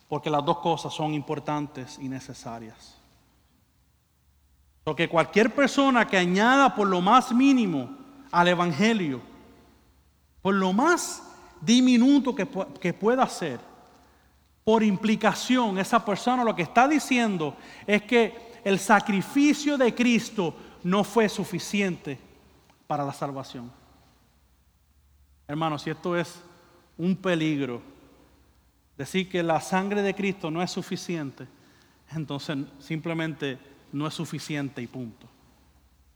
porque 0.07 0.30
las 0.30 0.45
dos 0.45 0.59
cosas 0.59 0.93
son 0.93 1.15
importantes 1.15 1.97
y 1.97 2.07
necesarias. 2.07 2.99
Porque 4.84 5.09
cualquier 5.09 5.53
persona 5.53 6.07
que 6.07 6.17
añada 6.17 6.73
por 6.73 6.88
lo 6.88 7.01
más 7.01 7.32
mínimo 7.32 7.89
al 8.32 8.47
Evangelio, 8.47 9.21
por 10.41 10.55
lo 10.55 10.73
más 10.73 11.23
diminuto 11.61 12.34
que, 12.34 12.47
que 12.80 12.93
pueda 12.93 13.27
ser, 13.27 13.59
por 14.63 14.84
implicación, 14.84 15.77
esa 15.80 16.03
persona 16.03 16.43
lo 16.43 16.55
que 16.55 16.61
está 16.61 16.88
diciendo 16.88 17.55
es 17.88 18.03
que 18.03 18.49
el 18.63 18.80
sacrificio 18.80 19.77
de 19.77 19.93
Cristo 19.95 20.55
no 20.84 21.03
fue 21.03 21.27
suficiente 21.27 22.19
para 22.88 23.05
la 23.05 23.13
salvación. 23.13 23.71
Hermanos, 25.47 25.82
si 25.82 25.89
esto 25.89 26.15
es 26.15 26.41
un 26.97 27.15
peligro, 27.15 27.82
decir 28.97 29.30
que 29.30 29.41
la 29.41 29.61
sangre 29.61 30.01
de 30.01 30.13
Cristo 30.13 30.51
no 30.51 30.61
es 30.61 30.69
suficiente, 30.69 31.47
entonces 32.11 32.57
simplemente 32.80 33.57
no 33.91 34.07
es 34.07 34.13
suficiente 34.13 34.81
y 34.81 34.87
punto. 34.87 35.27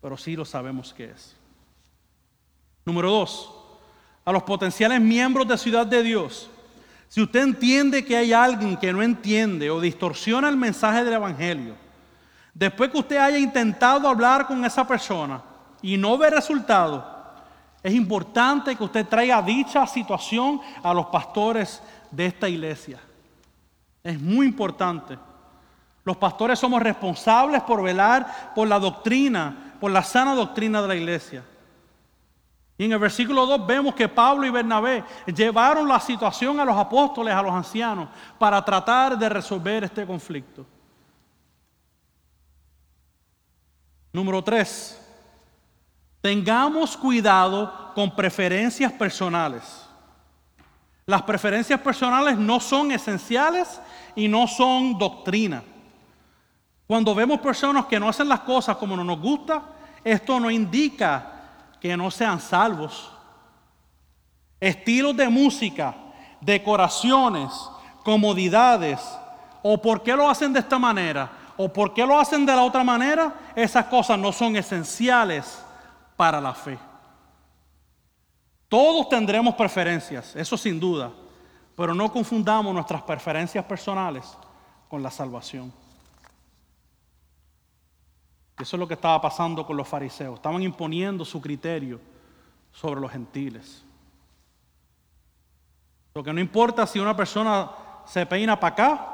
Pero 0.01 0.17
sí 0.17 0.35
lo 0.35 0.45
sabemos 0.45 0.93
que 0.93 1.05
es. 1.05 1.35
Número 2.85 3.09
dos, 3.09 3.53
a 4.25 4.31
los 4.31 4.43
potenciales 4.43 4.99
miembros 4.99 5.47
de 5.47 5.57
Ciudad 5.57 5.85
de 5.85 6.03
Dios. 6.03 6.49
Si 7.07 7.21
usted 7.21 7.41
entiende 7.41 8.03
que 8.03 8.17
hay 8.17 8.33
alguien 8.33 8.75
que 8.75 8.91
no 8.91 9.01
entiende 9.01 9.69
o 9.69 9.79
distorsiona 9.79 10.49
el 10.49 10.57
mensaje 10.57 11.03
del 11.03 11.13
Evangelio, 11.13 11.75
después 12.53 12.89
que 12.89 12.97
usted 12.97 13.17
haya 13.17 13.37
intentado 13.37 14.07
hablar 14.07 14.47
con 14.47 14.65
esa 14.65 14.85
persona 14.85 15.41
y 15.81 15.95
no 15.95 16.17
ve 16.17 16.29
resultado, 16.29 17.13
es 17.83 17.93
importante 17.93 18.75
que 18.75 18.83
usted 18.83 19.05
traiga 19.07 19.41
dicha 19.41 19.85
situación 19.85 20.59
a 20.81 20.93
los 20.93 21.07
pastores 21.07 21.81
de 22.09 22.25
esta 22.25 22.47
iglesia. 22.47 22.99
Es 24.03 24.19
muy 24.19 24.47
importante. 24.47 25.17
Los 26.05 26.17
pastores 26.17 26.59
somos 26.59 26.81
responsables 26.81 27.61
por 27.63 27.81
velar 27.81 28.53
por 28.53 28.67
la 28.67 28.79
doctrina, 28.79 29.75
por 29.79 29.91
la 29.91 30.03
sana 30.03 30.35
doctrina 30.35 30.81
de 30.81 30.87
la 30.87 30.95
iglesia. 30.95 31.43
Y 32.77 32.85
en 32.85 32.91
el 32.91 32.99
versículo 32.99 33.45
2 33.45 33.65
vemos 33.67 33.95
que 33.95 34.09
Pablo 34.09 34.45
y 34.45 34.49
Bernabé 34.49 35.03
llevaron 35.27 35.87
la 35.87 35.99
situación 35.99 36.59
a 36.59 36.65
los 36.65 36.75
apóstoles, 36.75 37.33
a 37.33 37.41
los 37.41 37.53
ancianos, 37.53 38.09
para 38.37 38.63
tratar 38.65 39.17
de 39.17 39.29
resolver 39.29 39.83
este 39.83 40.05
conflicto. 40.05 40.65
Número 44.11 44.43
3. 44.43 44.99
Tengamos 46.21 46.97
cuidado 46.97 47.91
con 47.93 48.15
preferencias 48.15 48.91
personales. 48.91 49.87
Las 51.05 51.21
preferencias 51.23 51.79
personales 51.79 52.37
no 52.37 52.59
son 52.59 52.91
esenciales 52.91 53.79
y 54.15 54.27
no 54.27 54.47
son 54.47 54.97
doctrina. 54.97 55.63
Cuando 56.87 57.15
vemos 57.15 57.39
personas 57.39 57.85
que 57.85 57.99
no 57.99 58.09
hacen 58.09 58.27
las 58.27 58.41
cosas 58.41 58.77
como 58.77 58.95
nos 58.95 59.19
gusta, 59.19 59.63
esto 60.03 60.39
no 60.39 60.51
indica 60.51 61.31
que 61.79 61.95
no 61.95 62.11
sean 62.11 62.39
salvos. 62.39 63.11
Estilos 64.59 65.15
de 65.15 65.29
música, 65.29 65.95
decoraciones, 66.41 67.51
comodidades, 68.03 68.99
o 69.61 69.81
por 69.81 70.03
qué 70.03 70.15
lo 70.15 70.29
hacen 70.29 70.51
de 70.53 70.59
esta 70.59 70.77
manera, 70.77 71.31
o 71.57 71.71
por 71.71 71.93
qué 71.93 72.05
lo 72.05 72.19
hacen 72.19 72.45
de 72.45 72.55
la 72.55 72.63
otra 72.63 72.83
manera, 72.83 73.33
esas 73.55 73.85
cosas 73.85 74.19
no 74.19 74.31
son 74.31 74.55
esenciales 74.55 75.63
para 76.17 76.41
la 76.41 76.53
fe. 76.53 76.77
Todos 78.67 79.07
tendremos 79.07 79.55
preferencias, 79.55 80.35
eso 80.35 80.57
sin 80.57 80.79
duda, 80.79 81.11
pero 81.75 81.93
no 81.93 82.11
confundamos 82.11 82.73
nuestras 82.73 83.03
preferencias 83.03 83.63
personales 83.65 84.37
con 84.89 85.01
la 85.01 85.11
salvación. 85.11 85.82
Eso 88.63 88.77
es 88.77 88.79
lo 88.79 88.87
que 88.87 88.93
estaba 88.93 89.19
pasando 89.19 89.65
con 89.65 89.75
los 89.75 89.85
fariseos. 89.85 90.35
Estaban 90.35 90.61
imponiendo 90.61 91.25
su 91.25 91.41
criterio 91.41 91.99
sobre 92.71 93.01
los 93.01 93.11
gentiles. 93.11 93.83
Lo 96.13 96.23
que 96.23 96.31
no 96.31 96.39
importa 96.39 96.87
si 96.87 96.97
una 96.97 97.13
persona 97.13 97.69
se 98.05 98.25
peina 98.25 98.57
para 98.57 98.73
acá 98.73 99.07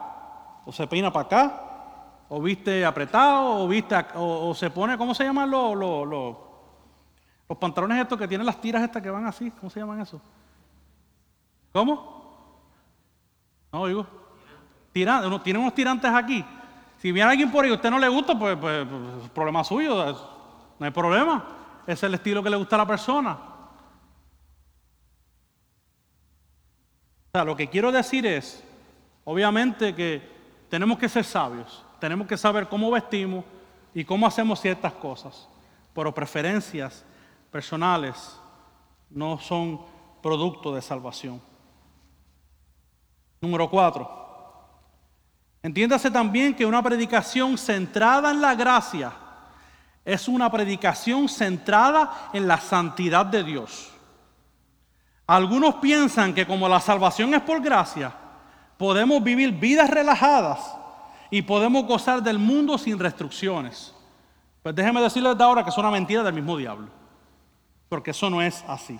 o 0.68 0.72
se 0.72 0.86
peina 0.86 1.12
para 1.12 1.26
acá, 1.26 1.66
o 2.30 2.39
viste 2.39 2.86
apretado, 2.86 3.64
o 3.64 3.68
viste 3.68 3.95
o, 4.14 4.54
se 4.54 4.70
pone, 4.70 5.00
¿cómo 5.00 5.16
se 5.16 5.24
llaman 5.24 5.50
los, 5.50 5.76
los 5.76 6.36
los 7.50 7.58
pantalones 7.58 8.00
estos 8.00 8.20
que 8.20 8.28
tienen 8.28 8.45
las 8.45 8.62
tiras 8.62 8.84
estas 8.84 9.02
que 9.02 9.10
van 9.10 9.26
así, 9.26 9.50
¿cómo 9.50 9.72
se 9.72 9.80
llaman 9.80 10.00
eso? 10.00 10.22
¿Cómo? 11.74 12.20
No 13.72 13.82
oigo. 13.82 14.06
Tirantes, 14.91 15.41
tienen 15.41 15.64
unos 15.64 15.74
tirantes 15.74 16.12
aquí. 16.14 16.45
Si 17.02 17.12
viene 17.14 17.30
alguien 17.30 17.50
por 17.50 17.64
ahí 17.64 17.72
a 17.72 17.76
usted 17.76 17.89
no 17.89 17.97
le 17.97 18.10
gusta, 18.10 18.38
pues, 18.38 18.58
pues, 18.58 18.86
pues 18.86 19.24
es 19.24 19.30
problema 19.30 19.64
suyo, 19.64 19.95
no 20.78 20.86
hay 20.86 20.91
problema. 20.91 21.45
Es 21.88 22.04
el 22.04 22.14
estilo 22.14 22.43
que 22.43 22.50
le 22.50 22.58
gusta 22.58 22.76
a 22.76 22.80
la 22.80 22.88
persona. 22.88 23.38
O 27.28 27.32
sea, 27.32 27.45
lo 27.45 27.56
que 27.56 27.70
quiero 27.70 27.91
decir 27.91 28.26
es, 28.26 28.62
obviamente 29.24 29.95
que 29.95 30.22
tenemos 30.70 31.00
que 31.00 31.08
ser 31.08 31.24
sabios, 31.24 31.86
tenemos 32.00 32.28
que 32.28 32.38
saber 32.38 32.68
cómo 32.68 32.91
vestimos 32.91 33.45
y 33.93 34.04
cómo 34.04 34.28
hacemos 34.28 34.60
ciertas 34.60 34.91
cosas, 34.93 35.47
pero 35.93 36.14
preferencias 36.14 37.06
personales 37.50 38.39
no 39.10 39.39
son 39.39 39.80
producto 40.22 40.76
de 40.76 40.82
salvación. 40.82 41.41
Número 43.39 43.70
cuatro. 43.70 44.29
Entiéndase 45.62 46.10
también 46.10 46.55
que 46.55 46.66
una 46.66 46.82
predicación 46.82 47.57
centrada 47.57 48.32
en 48.32 48.41
la 48.41 48.55
gracia 48.55 49.12
es 50.05 50.28
una 50.28 50.49
predicación 50.51 51.28
centrada 51.28 52.30
en 52.34 52.47
la 52.47 52.57
santidad 52.57 53.26
de 53.26 53.43
Dios. 53.43 53.91
Algunos 55.28 55.76
piensan 55.76 56.34
que 56.34 56.47
como 56.47 56.68
la 56.68 56.80
salvación 56.80 57.34
es 57.34 57.41
por 57.41 57.62
gracia, 57.62 58.14
podemos 58.78 59.22
vivir 59.22 59.51
vidas 59.51 59.89
relajadas 59.89 60.60
y 61.30 61.41
podemos 61.41 61.86
gozar 61.86 62.24
del 62.24 62.39
mundo 62.39 62.78
sin 62.78 62.97
restricciones. 62.97 63.93
Pues 64.64 64.74
déjenme 64.74 65.01
decirles 65.01 65.38
de 65.38 65.43
ahora 65.43 65.64
que 65.64 65.70
es 65.70 65.78
una 65.78 65.91
mentira 65.91 66.24
del 66.24 66.34
mismo 66.34 66.57
diablo 66.57 66.99
porque 67.89 68.12
eso 68.12 68.30
no 68.30 68.41
es 68.41 68.64
así. 68.68 68.97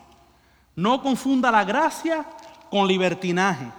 No 0.76 1.02
confunda 1.02 1.52
la 1.52 1.64
gracia 1.64 2.26
con 2.72 2.88
libertinaje. 2.88 3.72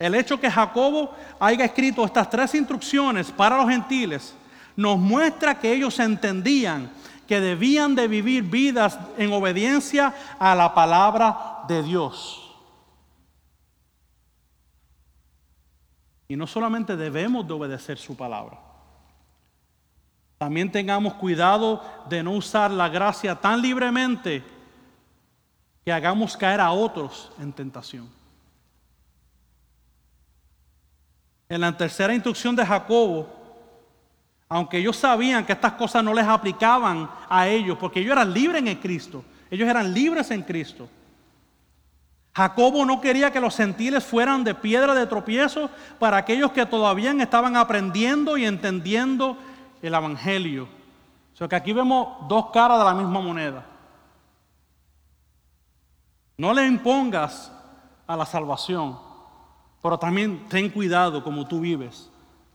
El 0.00 0.14
hecho 0.14 0.40
que 0.40 0.50
Jacobo 0.50 1.14
haya 1.38 1.66
escrito 1.66 2.06
estas 2.06 2.30
tres 2.30 2.54
instrucciones 2.54 3.30
para 3.30 3.58
los 3.58 3.68
gentiles 3.68 4.34
nos 4.74 4.98
muestra 4.98 5.58
que 5.58 5.70
ellos 5.70 5.98
entendían 5.98 6.90
que 7.28 7.38
debían 7.38 7.94
de 7.94 8.08
vivir 8.08 8.42
vidas 8.42 8.98
en 9.18 9.30
obediencia 9.30 10.14
a 10.38 10.54
la 10.54 10.74
palabra 10.74 11.64
de 11.68 11.82
Dios. 11.82 12.50
Y 16.28 16.34
no 16.34 16.46
solamente 16.46 16.96
debemos 16.96 17.46
de 17.46 17.52
obedecer 17.52 17.98
su 17.98 18.16
palabra, 18.16 18.58
también 20.38 20.72
tengamos 20.72 21.12
cuidado 21.14 21.84
de 22.08 22.22
no 22.22 22.32
usar 22.32 22.70
la 22.70 22.88
gracia 22.88 23.34
tan 23.34 23.60
libremente 23.60 24.42
que 25.84 25.92
hagamos 25.92 26.38
caer 26.38 26.60
a 26.60 26.72
otros 26.72 27.30
en 27.38 27.52
tentación. 27.52 28.19
En 31.50 31.60
la 31.60 31.76
tercera 31.76 32.14
instrucción 32.14 32.54
de 32.54 32.64
Jacobo, 32.64 33.28
aunque 34.48 34.78
ellos 34.78 34.96
sabían 34.96 35.44
que 35.44 35.52
estas 35.52 35.72
cosas 35.72 36.02
no 36.04 36.14
les 36.14 36.24
aplicaban 36.24 37.10
a 37.28 37.48
ellos, 37.48 37.76
porque 37.76 37.98
ellos 37.98 38.12
eran 38.12 38.32
libres 38.32 38.64
en 38.64 38.76
Cristo, 38.76 39.24
ellos 39.50 39.68
eran 39.68 39.92
libres 39.92 40.30
en 40.30 40.42
Cristo. 40.44 40.88
Jacobo 42.32 42.86
no 42.86 43.00
quería 43.00 43.32
que 43.32 43.40
los 43.40 43.56
gentiles 43.56 44.04
fueran 44.04 44.44
de 44.44 44.54
piedra 44.54 44.94
de 44.94 45.08
tropiezo 45.08 45.68
para 45.98 46.18
aquellos 46.18 46.52
que 46.52 46.64
todavía 46.64 47.10
estaban 47.20 47.56
aprendiendo 47.56 48.36
y 48.36 48.44
entendiendo 48.44 49.36
el 49.82 49.92
Evangelio. 49.92 50.68
O 51.34 51.36
sea 51.36 51.48
que 51.48 51.56
aquí 51.56 51.72
vemos 51.72 52.28
dos 52.28 52.50
caras 52.52 52.78
de 52.78 52.84
la 52.84 52.94
misma 52.94 53.20
moneda. 53.20 53.66
No 56.36 56.54
le 56.54 56.64
impongas 56.64 57.50
a 58.06 58.16
la 58.16 58.24
salvación, 58.24 59.09
pero 59.82 59.98
también 59.98 60.46
ten 60.48 60.68
cuidado 60.68 61.22
como 61.22 61.46
tú 61.46 61.60
vives 61.60 62.10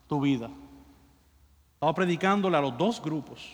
tu 0.08 0.22
vida. 0.22 0.50
Estaba 1.74 1.94
predicándole 1.94 2.58
a 2.58 2.62
los 2.62 2.78
dos 2.78 3.02
grupos. 3.02 3.54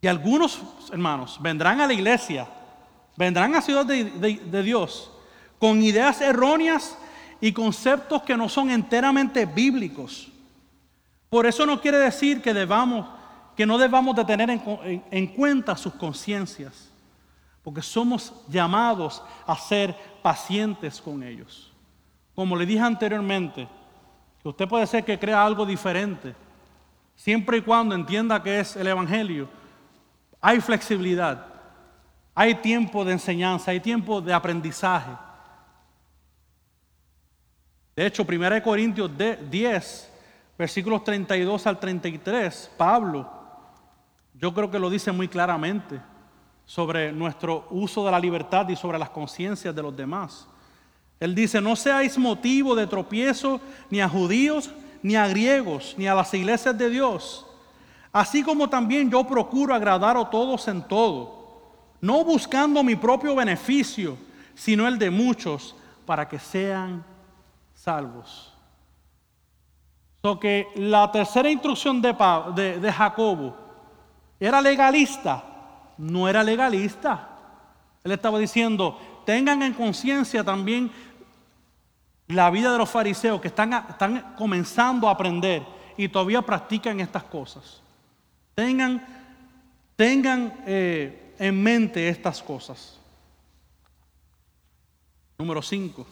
Y 0.00 0.06
algunos 0.06 0.60
hermanos 0.92 1.38
vendrán 1.40 1.80
a 1.80 1.86
la 1.86 1.92
iglesia, 1.92 2.46
vendrán 3.16 3.54
a 3.54 3.62
Ciudad 3.62 3.86
de, 3.86 4.04
de 4.04 4.62
Dios 4.62 5.10
con 5.58 5.82
ideas 5.82 6.20
erróneas 6.20 6.96
y 7.40 7.52
conceptos 7.52 8.22
que 8.22 8.36
no 8.36 8.48
son 8.48 8.70
enteramente 8.70 9.46
bíblicos. 9.46 10.28
Por 11.28 11.46
eso 11.46 11.66
no 11.66 11.80
quiere 11.80 11.98
decir 11.98 12.40
que, 12.40 12.54
debamos, 12.54 13.06
que 13.56 13.66
no 13.66 13.78
debamos 13.78 14.16
de 14.16 14.24
tener 14.24 14.50
en, 14.50 15.02
en 15.10 15.26
cuenta 15.28 15.76
sus 15.76 15.94
conciencias, 15.94 16.85
porque 17.66 17.82
somos 17.82 18.32
llamados 18.48 19.20
a 19.44 19.56
ser 19.56 19.92
pacientes 20.22 21.00
con 21.00 21.20
ellos. 21.24 21.72
Como 22.32 22.54
le 22.54 22.64
dije 22.64 22.78
anteriormente, 22.78 23.66
usted 24.44 24.68
puede 24.68 24.86
ser 24.86 25.04
que 25.04 25.18
crea 25.18 25.44
algo 25.44 25.66
diferente, 25.66 26.32
siempre 27.16 27.56
y 27.56 27.62
cuando 27.62 27.96
entienda 27.96 28.40
que 28.40 28.60
es 28.60 28.76
el 28.76 28.86
Evangelio, 28.86 29.48
hay 30.40 30.60
flexibilidad. 30.60 31.44
Hay 32.36 32.54
tiempo 32.54 33.04
de 33.04 33.14
enseñanza, 33.14 33.72
hay 33.72 33.80
tiempo 33.80 34.20
de 34.20 34.32
aprendizaje. 34.32 35.10
De 37.96 38.06
hecho, 38.06 38.22
1 38.22 38.62
Corintios 38.62 39.10
10, 39.50 40.12
versículos 40.56 41.02
32 41.02 41.66
al 41.66 41.80
33, 41.80 42.70
Pablo, 42.76 43.28
yo 44.34 44.54
creo 44.54 44.70
que 44.70 44.78
lo 44.78 44.88
dice 44.88 45.10
muy 45.10 45.26
claramente 45.26 46.00
sobre 46.66 47.12
nuestro 47.12 47.66
uso 47.70 48.04
de 48.04 48.10
la 48.10 48.18
libertad 48.18 48.68
y 48.68 48.76
sobre 48.76 48.98
las 48.98 49.10
conciencias 49.10 49.74
de 49.74 49.82
los 49.82 49.96
demás. 49.96 50.46
Él 51.18 51.34
dice, 51.34 51.60
no 51.60 51.76
seáis 51.76 52.18
motivo 52.18 52.74
de 52.74 52.86
tropiezo 52.86 53.60
ni 53.88 54.00
a 54.00 54.08
judíos, 54.08 54.70
ni 55.02 55.14
a 55.14 55.28
griegos, 55.28 55.94
ni 55.96 56.08
a 56.08 56.14
las 56.14 56.34
iglesias 56.34 56.76
de 56.76 56.90
Dios, 56.90 57.46
así 58.12 58.42
como 58.42 58.68
también 58.68 59.10
yo 59.10 59.24
procuro 59.24 59.74
agradar 59.74 60.16
a 60.16 60.28
todos 60.28 60.66
en 60.68 60.82
todo, 60.82 61.62
no 62.00 62.24
buscando 62.24 62.82
mi 62.82 62.96
propio 62.96 63.34
beneficio, 63.34 64.18
sino 64.54 64.86
el 64.88 64.98
de 64.98 65.10
muchos, 65.10 65.76
para 66.04 66.28
que 66.28 66.38
sean 66.38 67.04
salvos. 67.74 68.52
So 70.22 70.40
que 70.40 70.68
la 70.74 71.10
tercera 71.12 71.48
instrucción 71.48 72.02
de, 72.02 72.14
de, 72.54 72.80
de 72.80 72.92
Jacobo 72.92 73.56
era 74.40 74.60
legalista, 74.60 75.55
no 75.98 76.28
era 76.28 76.42
legalista. 76.42 77.28
Él 78.04 78.12
estaba 78.12 78.38
diciendo, 78.38 79.22
tengan 79.24 79.62
en 79.62 79.72
conciencia 79.72 80.44
también 80.44 80.90
la 82.28 82.50
vida 82.50 82.72
de 82.72 82.78
los 82.78 82.90
fariseos 82.90 83.40
que 83.40 83.48
están, 83.48 83.72
están 83.72 84.34
comenzando 84.36 85.08
a 85.08 85.12
aprender 85.12 85.62
y 85.96 86.08
todavía 86.08 86.42
practican 86.42 87.00
estas 87.00 87.24
cosas. 87.24 87.80
Tengan, 88.54 89.04
tengan 89.96 90.62
eh, 90.66 91.34
en 91.38 91.62
mente 91.62 92.08
estas 92.08 92.42
cosas. 92.42 92.98
Número 95.38 95.60
5. 95.60 96.06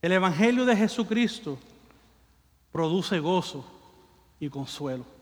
El 0.00 0.12
Evangelio 0.12 0.64
de 0.64 0.76
Jesucristo 0.76 1.58
produce 2.70 3.18
gozo 3.18 3.64
y 4.38 4.48
consuelo. 4.48 5.13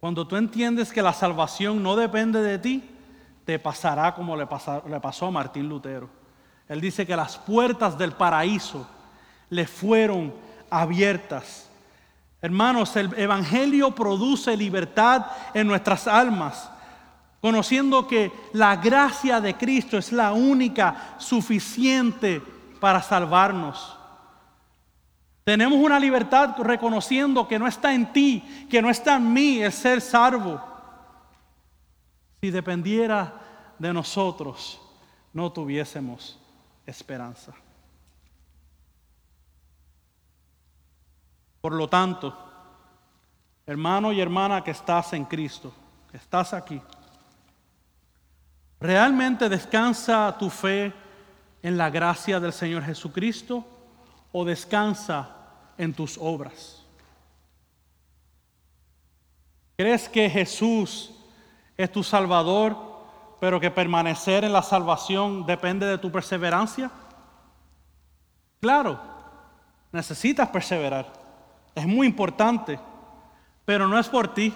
Cuando 0.00 0.26
tú 0.26 0.36
entiendes 0.36 0.92
que 0.92 1.02
la 1.02 1.12
salvación 1.12 1.82
no 1.82 1.94
depende 1.94 2.40
de 2.40 2.58
ti, 2.58 2.90
te 3.44 3.58
pasará 3.58 4.14
como 4.14 4.34
le, 4.34 4.48
le 4.88 5.00
pasó 5.00 5.26
a 5.26 5.30
Martín 5.30 5.68
Lutero. 5.68 6.08
Él 6.66 6.80
dice 6.80 7.06
que 7.06 7.14
las 7.14 7.36
puertas 7.36 7.98
del 7.98 8.12
paraíso 8.12 8.88
le 9.50 9.66
fueron 9.66 10.32
abiertas. 10.70 11.68
Hermanos, 12.40 12.96
el 12.96 13.12
Evangelio 13.18 13.94
produce 13.94 14.56
libertad 14.56 15.26
en 15.52 15.66
nuestras 15.66 16.06
almas, 16.06 16.70
conociendo 17.42 18.06
que 18.06 18.32
la 18.54 18.76
gracia 18.76 19.40
de 19.40 19.54
Cristo 19.54 19.98
es 19.98 20.12
la 20.12 20.32
única 20.32 21.16
suficiente 21.18 22.40
para 22.80 23.02
salvarnos. 23.02 23.99
Tenemos 25.50 25.80
una 25.80 25.98
libertad 25.98 26.54
reconociendo 26.58 27.48
que 27.48 27.58
no 27.58 27.66
está 27.66 27.92
en 27.92 28.12
ti, 28.12 28.68
que 28.70 28.80
no 28.80 28.88
está 28.88 29.16
en 29.16 29.32
mí 29.32 29.60
el 29.60 29.72
ser 29.72 30.00
salvo. 30.00 30.62
Si 32.40 32.52
dependiera 32.52 33.32
de 33.76 33.92
nosotros, 33.92 34.80
no 35.32 35.50
tuviésemos 35.50 36.38
esperanza. 36.86 37.52
Por 41.60 41.72
lo 41.72 41.88
tanto, 41.88 42.32
hermano 43.66 44.12
y 44.12 44.20
hermana 44.20 44.62
que 44.62 44.70
estás 44.70 45.14
en 45.14 45.24
Cristo, 45.24 45.72
que 46.12 46.18
estás 46.18 46.54
aquí, 46.54 46.80
¿realmente 48.78 49.48
descansa 49.48 50.36
tu 50.38 50.48
fe 50.48 50.92
en 51.60 51.76
la 51.76 51.90
gracia 51.90 52.38
del 52.38 52.52
Señor 52.52 52.84
Jesucristo 52.84 53.66
o 54.30 54.44
descansa 54.44 55.38
en 55.80 55.94
tus 55.94 56.18
obras? 56.18 56.84
¿Crees 59.76 60.10
que 60.10 60.28
Jesús 60.28 61.10
es 61.76 61.90
tu 61.90 62.02
Salvador 62.02 62.76
pero 63.40 63.58
que 63.58 63.70
permanecer 63.70 64.44
en 64.44 64.52
la 64.52 64.62
salvación 64.62 65.46
depende 65.46 65.86
de 65.86 65.96
tu 65.96 66.12
perseverancia? 66.12 66.90
Claro, 68.60 69.00
necesitas 69.90 70.50
perseverar. 70.50 71.10
Es 71.74 71.86
muy 71.86 72.06
importante, 72.06 72.78
pero 73.64 73.88
no 73.88 73.98
es 73.98 74.06
por 74.06 74.34
ti. 74.34 74.52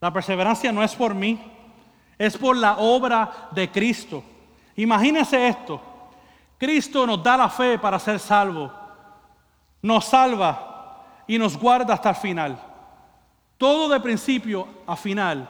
La 0.00 0.12
perseverancia 0.12 0.70
no 0.70 0.84
es 0.84 0.94
por 0.94 1.12
mí, 1.12 1.42
es 2.16 2.38
por 2.38 2.56
la 2.56 2.76
obra 2.76 3.48
de 3.50 3.68
Cristo. 3.68 4.22
Imagínese 4.76 5.48
esto. 5.48 5.80
Cristo 6.56 7.04
nos 7.04 7.20
da 7.20 7.36
la 7.36 7.48
fe 7.48 7.80
para 7.80 7.98
ser 7.98 8.20
salvos. 8.20 8.70
Nos 9.82 10.04
salva 10.06 11.22
y 11.26 11.38
nos 11.38 11.56
guarda 11.56 11.94
hasta 11.94 12.10
el 12.10 12.16
final. 12.16 12.62
Todo 13.58 13.88
de 13.88 14.00
principio 14.00 14.66
a 14.86 14.96
final 14.96 15.48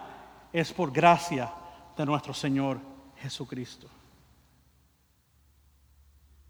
es 0.52 0.72
por 0.72 0.90
gracia 0.90 1.52
de 1.96 2.06
nuestro 2.06 2.34
Señor 2.34 2.78
Jesucristo. 3.16 3.88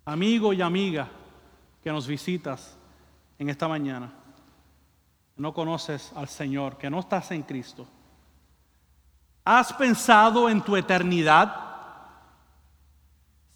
Amigo 0.05 0.53
y 0.53 0.63
amiga 0.63 1.09
que 1.83 1.93
nos 1.93 2.07
visitas 2.07 2.77
en 3.39 3.49
esta 3.49 3.69
mañana, 3.69 4.13
no 5.37 5.53
conoces 5.53 6.13
al 6.15 6.29
Señor, 6.29 6.77
que 6.77 6.91
no 6.91 7.01
estás 7.01 7.31
en 7.31 7.43
Cristo. 7.43 7.87
¿Has 9.45 9.73
pensado 9.73 10.49
en 10.49 10.61
tu 10.63 10.77
eternidad? 10.77 11.72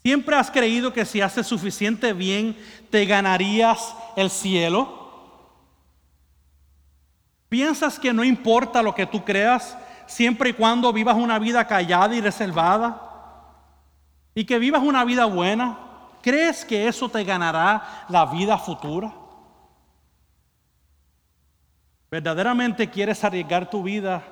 ¿Siempre 0.07 0.37
has 0.37 0.49
creído 0.49 0.93
que 0.93 1.03
si 1.03 1.19
haces 1.19 1.45
suficiente 1.45 2.13
bien 2.13 2.57
te 2.89 3.03
ganarías 3.03 3.93
el 4.15 4.29
cielo? 4.29 4.87
¿Piensas 7.49 7.99
que 7.99 8.13
no 8.13 8.23
importa 8.23 8.81
lo 8.81 8.95
que 8.95 9.05
tú 9.05 9.25
creas, 9.25 9.77
siempre 10.05 10.51
y 10.51 10.53
cuando 10.53 10.93
vivas 10.93 11.17
una 11.17 11.37
vida 11.39 11.67
callada 11.67 12.15
y 12.15 12.21
reservada 12.21 13.01
y 14.33 14.45
que 14.45 14.57
vivas 14.59 14.81
una 14.81 15.03
vida 15.03 15.25
buena, 15.25 15.77
¿crees 16.21 16.63
que 16.63 16.87
eso 16.87 17.09
te 17.09 17.25
ganará 17.25 18.05
la 18.07 18.27
vida 18.27 18.57
futura? 18.57 19.13
¿Verdaderamente 22.09 22.89
quieres 22.89 23.21
arriesgar 23.25 23.69
tu 23.69 23.83
vida 23.83 24.23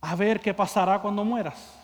a 0.00 0.16
ver 0.16 0.40
qué 0.40 0.52
pasará 0.52 0.98
cuando 0.98 1.24
mueras? 1.24 1.75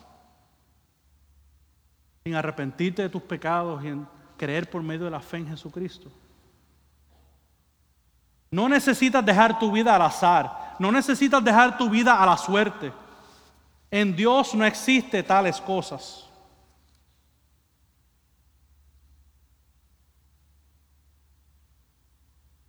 Sin 2.24 2.34
arrepentirte 2.34 3.02
de 3.02 3.08
tus 3.08 3.22
pecados 3.22 3.82
y 3.84 3.88
en 3.88 4.06
creer 4.36 4.68
por 4.68 4.82
medio 4.82 5.04
de 5.04 5.10
la 5.10 5.20
fe 5.20 5.38
en 5.38 5.48
Jesucristo. 5.48 6.10
No 8.50 8.68
necesitas 8.68 9.24
dejar 9.24 9.58
tu 9.58 9.72
vida 9.72 9.96
al 9.96 10.02
azar. 10.02 10.76
No 10.78 10.92
necesitas 10.92 11.42
dejar 11.42 11.78
tu 11.78 11.88
vida 11.88 12.22
a 12.22 12.26
la 12.26 12.36
suerte. 12.36 12.92
En 13.90 14.14
Dios 14.14 14.54
no 14.54 14.64
existe 14.64 15.22
tales 15.22 15.60
cosas. 15.60 16.28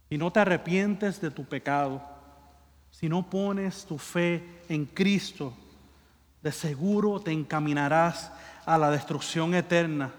Si 0.10 0.18
no 0.18 0.32
te 0.32 0.40
arrepientes 0.40 1.20
de 1.20 1.32
tu 1.32 1.44
pecado, 1.44 2.02
si 2.92 3.10
no 3.10 3.28
pones 3.28 3.84
tu 3.84 3.98
fe 3.98 4.62
en 4.70 4.86
Cristo, 4.86 5.54
de 6.42 6.52
seguro 6.52 7.20
te 7.20 7.32
encaminarás 7.32 8.32
a 8.66 8.78
la 8.78 8.90
destrucción 8.90 9.54
eterna, 9.54 10.12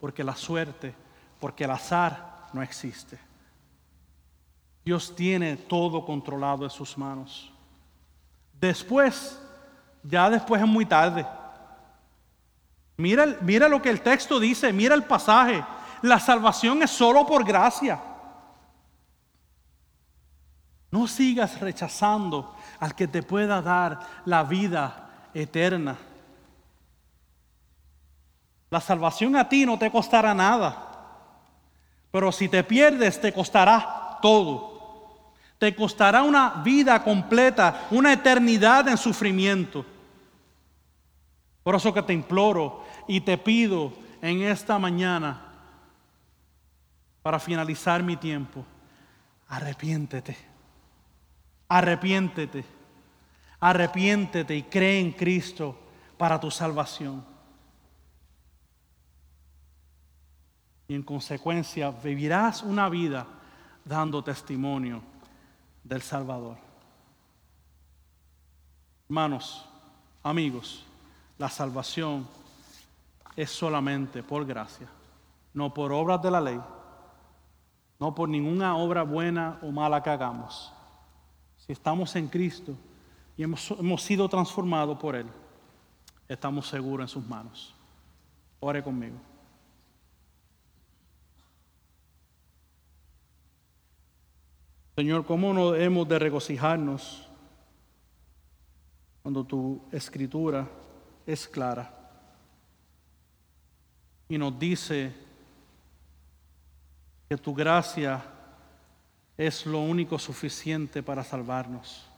porque 0.00 0.24
la 0.24 0.36
suerte, 0.36 0.94
porque 1.40 1.64
el 1.64 1.70
azar 1.70 2.48
no 2.52 2.62
existe. 2.62 3.18
Dios 4.84 5.14
tiene 5.16 5.56
todo 5.56 6.04
controlado 6.04 6.64
en 6.64 6.70
sus 6.70 6.96
manos. 6.98 7.52
Después, 8.60 9.40
ya 10.02 10.28
después 10.28 10.60
es 10.60 10.68
muy 10.68 10.84
tarde. 10.84 11.26
Mira, 12.96 13.38
mira 13.40 13.68
lo 13.68 13.80
que 13.80 13.90
el 13.90 14.02
texto 14.02 14.38
dice, 14.38 14.72
mira 14.72 14.94
el 14.94 15.04
pasaje. 15.04 15.64
La 16.02 16.20
salvación 16.20 16.82
es 16.82 16.90
solo 16.90 17.26
por 17.26 17.44
gracia. 17.44 18.00
No 20.90 21.08
sigas 21.08 21.60
rechazando 21.60 22.54
al 22.78 22.94
que 22.94 23.08
te 23.08 23.22
pueda 23.22 23.60
dar 23.60 24.00
la 24.26 24.44
vida 24.44 25.28
eterna. 25.32 25.96
La 28.74 28.80
salvación 28.80 29.36
a 29.36 29.48
ti 29.48 29.64
no 29.64 29.78
te 29.78 29.88
costará 29.88 30.34
nada, 30.34 30.90
pero 32.10 32.32
si 32.32 32.48
te 32.48 32.64
pierdes 32.64 33.20
te 33.20 33.32
costará 33.32 34.18
todo. 34.20 35.32
Te 35.60 35.76
costará 35.76 36.24
una 36.24 36.54
vida 36.64 37.04
completa, 37.04 37.86
una 37.92 38.12
eternidad 38.12 38.88
en 38.88 38.96
sufrimiento. 38.96 39.86
Por 41.62 41.76
eso 41.76 41.94
que 41.94 42.02
te 42.02 42.14
imploro 42.14 42.84
y 43.06 43.20
te 43.20 43.38
pido 43.38 43.92
en 44.20 44.42
esta 44.42 44.76
mañana, 44.76 45.52
para 47.22 47.38
finalizar 47.38 48.02
mi 48.02 48.16
tiempo, 48.16 48.64
arrepiéntete, 49.50 50.36
arrepiéntete, 51.68 52.64
arrepiéntete 53.60 54.56
y 54.56 54.64
cree 54.64 54.98
en 54.98 55.12
Cristo 55.12 55.78
para 56.18 56.40
tu 56.40 56.50
salvación. 56.50 57.33
Y 60.88 60.94
en 60.94 61.02
consecuencia 61.02 61.90
vivirás 61.90 62.62
una 62.62 62.88
vida 62.88 63.26
dando 63.84 64.22
testimonio 64.22 65.02
del 65.82 66.02
Salvador. 66.02 66.56
Hermanos, 69.08 69.66
amigos, 70.22 70.84
la 71.38 71.48
salvación 71.48 72.26
es 73.36 73.50
solamente 73.50 74.22
por 74.22 74.44
gracia, 74.46 74.88
no 75.52 75.72
por 75.74 75.92
obras 75.92 76.22
de 76.22 76.30
la 76.30 76.40
ley, 76.40 76.60
no 78.00 78.14
por 78.14 78.28
ninguna 78.28 78.76
obra 78.76 79.02
buena 79.02 79.58
o 79.62 79.70
mala 79.70 80.02
que 80.02 80.10
hagamos. 80.10 80.72
Si 81.58 81.72
estamos 81.72 82.14
en 82.16 82.28
Cristo 82.28 82.74
y 83.36 83.42
hemos, 83.42 84.02
sido 84.02 84.28
transformados 84.28 84.98
por 84.98 85.16
Él, 85.16 85.26
estamos 86.28 86.68
seguros 86.68 87.04
en 87.04 87.08
sus 87.08 87.26
manos. 87.26 87.74
Ore 88.60 88.82
conmigo. 88.82 89.16
Señor, 94.96 95.26
¿cómo 95.26 95.52
no 95.52 95.74
hemos 95.74 96.08
de 96.08 96.18
regocijarnos 96.20 97.26
cuando 99.22 99.42
tu 99.44 99.82
escritura 99.90 100.68
es 101.26 101.48
clara 101.48 101.92
y 104.28 104.38
nos 104.38 104.56
dice 104.56 105.12
que 107.28 107.36
tu 107.36 107.52
gracia 107.54 108.22
es 109.36 109.66
lo 109.66 109.80
único 109.80 110.16
suficiente 110.16 111.02
para 111.02 111.24
salvarnos? 111.24 112.08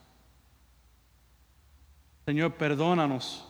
Señor, 2.26 2.52
perdónanos 2.54 3.48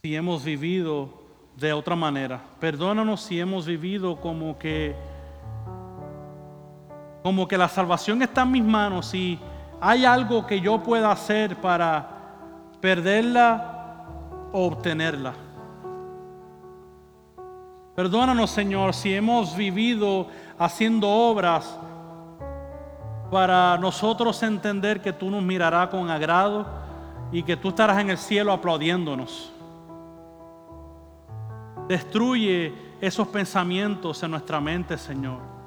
si 0.00 0.14
hemos 0.14 0.44
vivido 0.44 1.22
de 1.56 1.72
otra 1.72 1.96
manera. 1.96 2.40
Perdónanos 2.60 3.22
si 3.22 3.40
hemos 3.40 3.66
vivido 3.66 4.20
como 4.20 4.58
que 4.58 4.94
como 7.22 7.48
que 7.48 7.58
la 7.58 7.68
salvación 7.68 8.22
está 8.22 8.42
en 8.42 8.52
mis 8.52 8.64
manos 8.64 9.14
y 9.14 9.38
hay 9.80 10.04
algo 10.04 10.46
que 10.46 10.60
yo 10.60 10.82
pueda 10.82 11.10
hacer 11.10 11.56
para 11.56 12.08
perderla 12.80 14.04
o 14.52 14.66
obtenerla. 14.66 15.34
Perdónanos, 17.94 18.50
Señor, 18.50 18.94
si 18.94 19.12
hemos 19.12 19.56
vivido 19.56 20.28
haciendo 20.58 21.08
obras 21.08 21.78
para 23.30 23.76
nosotros 23.78 24.42
entender 24.42 25.02
que 25.02 25.12
tú 25.12 25.30
nos 25.30 25.42
mirarás 25.42 25.88
con 25.88 26.08
agrado 26.08 26.66
y 27.32 27.42
que 27.42 27.56
tú 27.56 27.70
estarás 27.70 27.98
en 27.98 28.10
el 28.10 28.18
cielo 28.18 28.52
aplaudiéndonos. 28.52 29.52
Destruye 31.88 32.72
esos 33.00 33.26
pensamientos 33.28 34.22
en 34.22 34.30
nuestra 34.30 34.60
mente, 34.60 34.96
Señor 34.96 35.57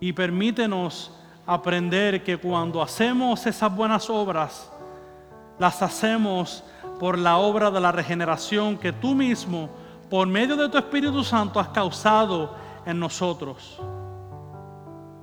y 0.00 0.12
permítenos 0.12 1.12
aprender 1.46 2.22
que 2.22 2.36
cuando 2.36 2.82
hacemos 2.82 3.46
esas 3.46 3.74
buenas 3.74 4.10
obras, 4.10 4.70
las 5.58 5.80
hacemos 5.82 6.62
por 6.98 7.18
la 7.18 7.38
obra 7.38 7.70
de 7.70 7.80
la 7.80 7.92
regeneración 7.92 8.76
que 8.76 8.92
tú 8.92 9.14
mismo, 9.14 9.70
por 10.10 10.26
medio 10.26 10.56
de 10.56 10.68
tu 10.68 10.78
Espíritu 10.78 11.22
Santo, 11.24 11.60
has 11.60 11.68
causado 11.68 12.54
en 12.84 12.98
nosotros. 12.98 13.80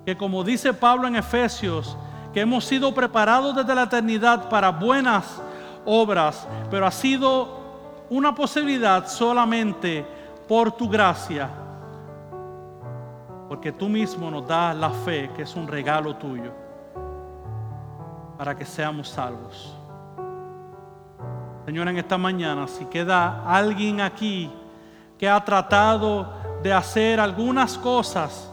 Que 0.05 0.17
como 0.17 0.43
dice 0.43 0.73
Pablo 0.73 1.07
en 1.07 1.15
Efesios, 1.15 1.97
que 2.33 2.41
hemos 2.41 2.65
sido 2.65 2.93
preparados 2.93 3.55
desde 3.55 3.75
la 3.75 3.83
eternidad 3.83 4.49
para 4.49 4.69
buenas 4.69 5.41
obras, 5.85 6.47
pero 6.71 6.85
ha 6.85 6.91
sido 6.91 7.61
una 8.09 8.33
posibilidad 8.33 9.07
solamente 9.07 10.05
por 10.47 10.71
tu 10.71 10.89
gracia 10.89 11.62
porque 13.53 13.71
tú 13.71 13.87
mismo 13.87 14.31
nos 14.31 14.47
das 14.47 14.75
la 14.75 14.89
fe, 14.89 15.29
que 15.35 15.43
es 15.43 15.55
un 15.55 15.67
regalo 15.67 16.15
tuyo, 16.15 16.51
para 18.35 18.57
que 18.57 18.65
seamos 18.65 19.09
salvos. 19.09 19.77
Señor, 21.63 21.87
en 21.87 21.99
esta 21.99 22.17
mañana, 22.17 22.67
si 22.67 22.83
queda 22.85 23.43
alguien 23.47 24.01
aquí 24.01 24.51
que 25.19 25.29
ha 25.29 25.39
tratado 25.45 26.33
de 26.63 26.73
hacer 26.73 27.19
algunas 27.19 27.77
cosas 27.77 28.51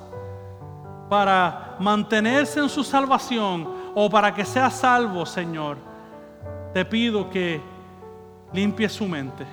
para 1.09 1.77
mantenerse 1.81 2.61
en 2.61 2.69
su 2.69 2.85
salvación 2.85 3.67
o 3.95 4.11
para 4.11 4.35
que 4.35 4.45
sea 4.45 4.69
salvo, 4.69 5.25
Señor, 5.25 5.79
te 6.75 6.85
pido 6.85 7.31
que 7.31 7.59
limpie 8.53 8.87
su 8.91 9.09
mente 9.09 9.47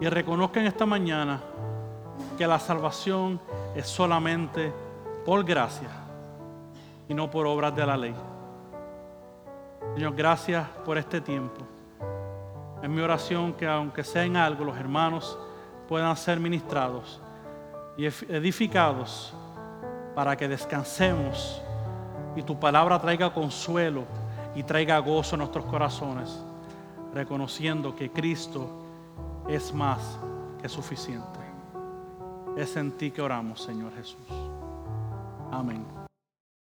y 0.00 0.08
reconozca 0.08 0.58
en 0.58 0.66
esta 0.66 0.84
mañana 0.84 1.38
que 2.36 2.44
la 2.44 2.58
salvación 2.58 3.40
es 3.78 3.86
solamente 3.86 4.72
por 5.24 5.44
gracia 5.44 5.88
y 7.08 7.14
no 7.14 7.30
por 7.30 7.46
obras 7.46 7.76
de 7.76 7.86
la 7.86 7.96
ley. 7.96 8.14
Señor, 9.94 10.16
gracias 10.16 10.66
por 10.84 10.98
este 10.98 11.20
tiempo. 11.20 11.64
Es 12.82 12.90
mi 12.90 13.00
oración 13.00 13.52
que 13.52 13.68
aunque 13.68 14.02
sea 14.02 14.24
en 14.24 14.36
algo, 14.36 14.64
los 14.64 14.76
hermanos 14.76 15.38
puedan 15.86 16.16
ser 16.16 16.40
ministrados 16.40 17.20
y 17.96 18.06
edificados 18.06 19.32
para 20.12 20.36
que 20.36 20.48
descansemos 20.48 21.62
y 22.34 22.42
tu 22.42 22.58
palabra 22.58 22.98
traiga 22.98 23.32
consuelo 23.32 24.02
y 24.56 24.64
traiga 24.64 24.98
gozo 24.98 25.36
a 25.36 25.38
nuestros 25.38 25.64
corazones, 25.66 26.36
reconociendo 27.14 27.94
que 27.94 28.10
Cristo 28.10 28.68
es 29.48 29.72
más 29.72 30.18
que 30.60 30.68
suficiente. 30.68 31.47
Es 32.58 32.76
en 32.76 32.90
ti 32.90 33.12
que 33.12 33.22
oramos, 33.22 33.62
Señor 33.62 33.92
Jesús. 33.94 34.18
Amén. 35.52 35.97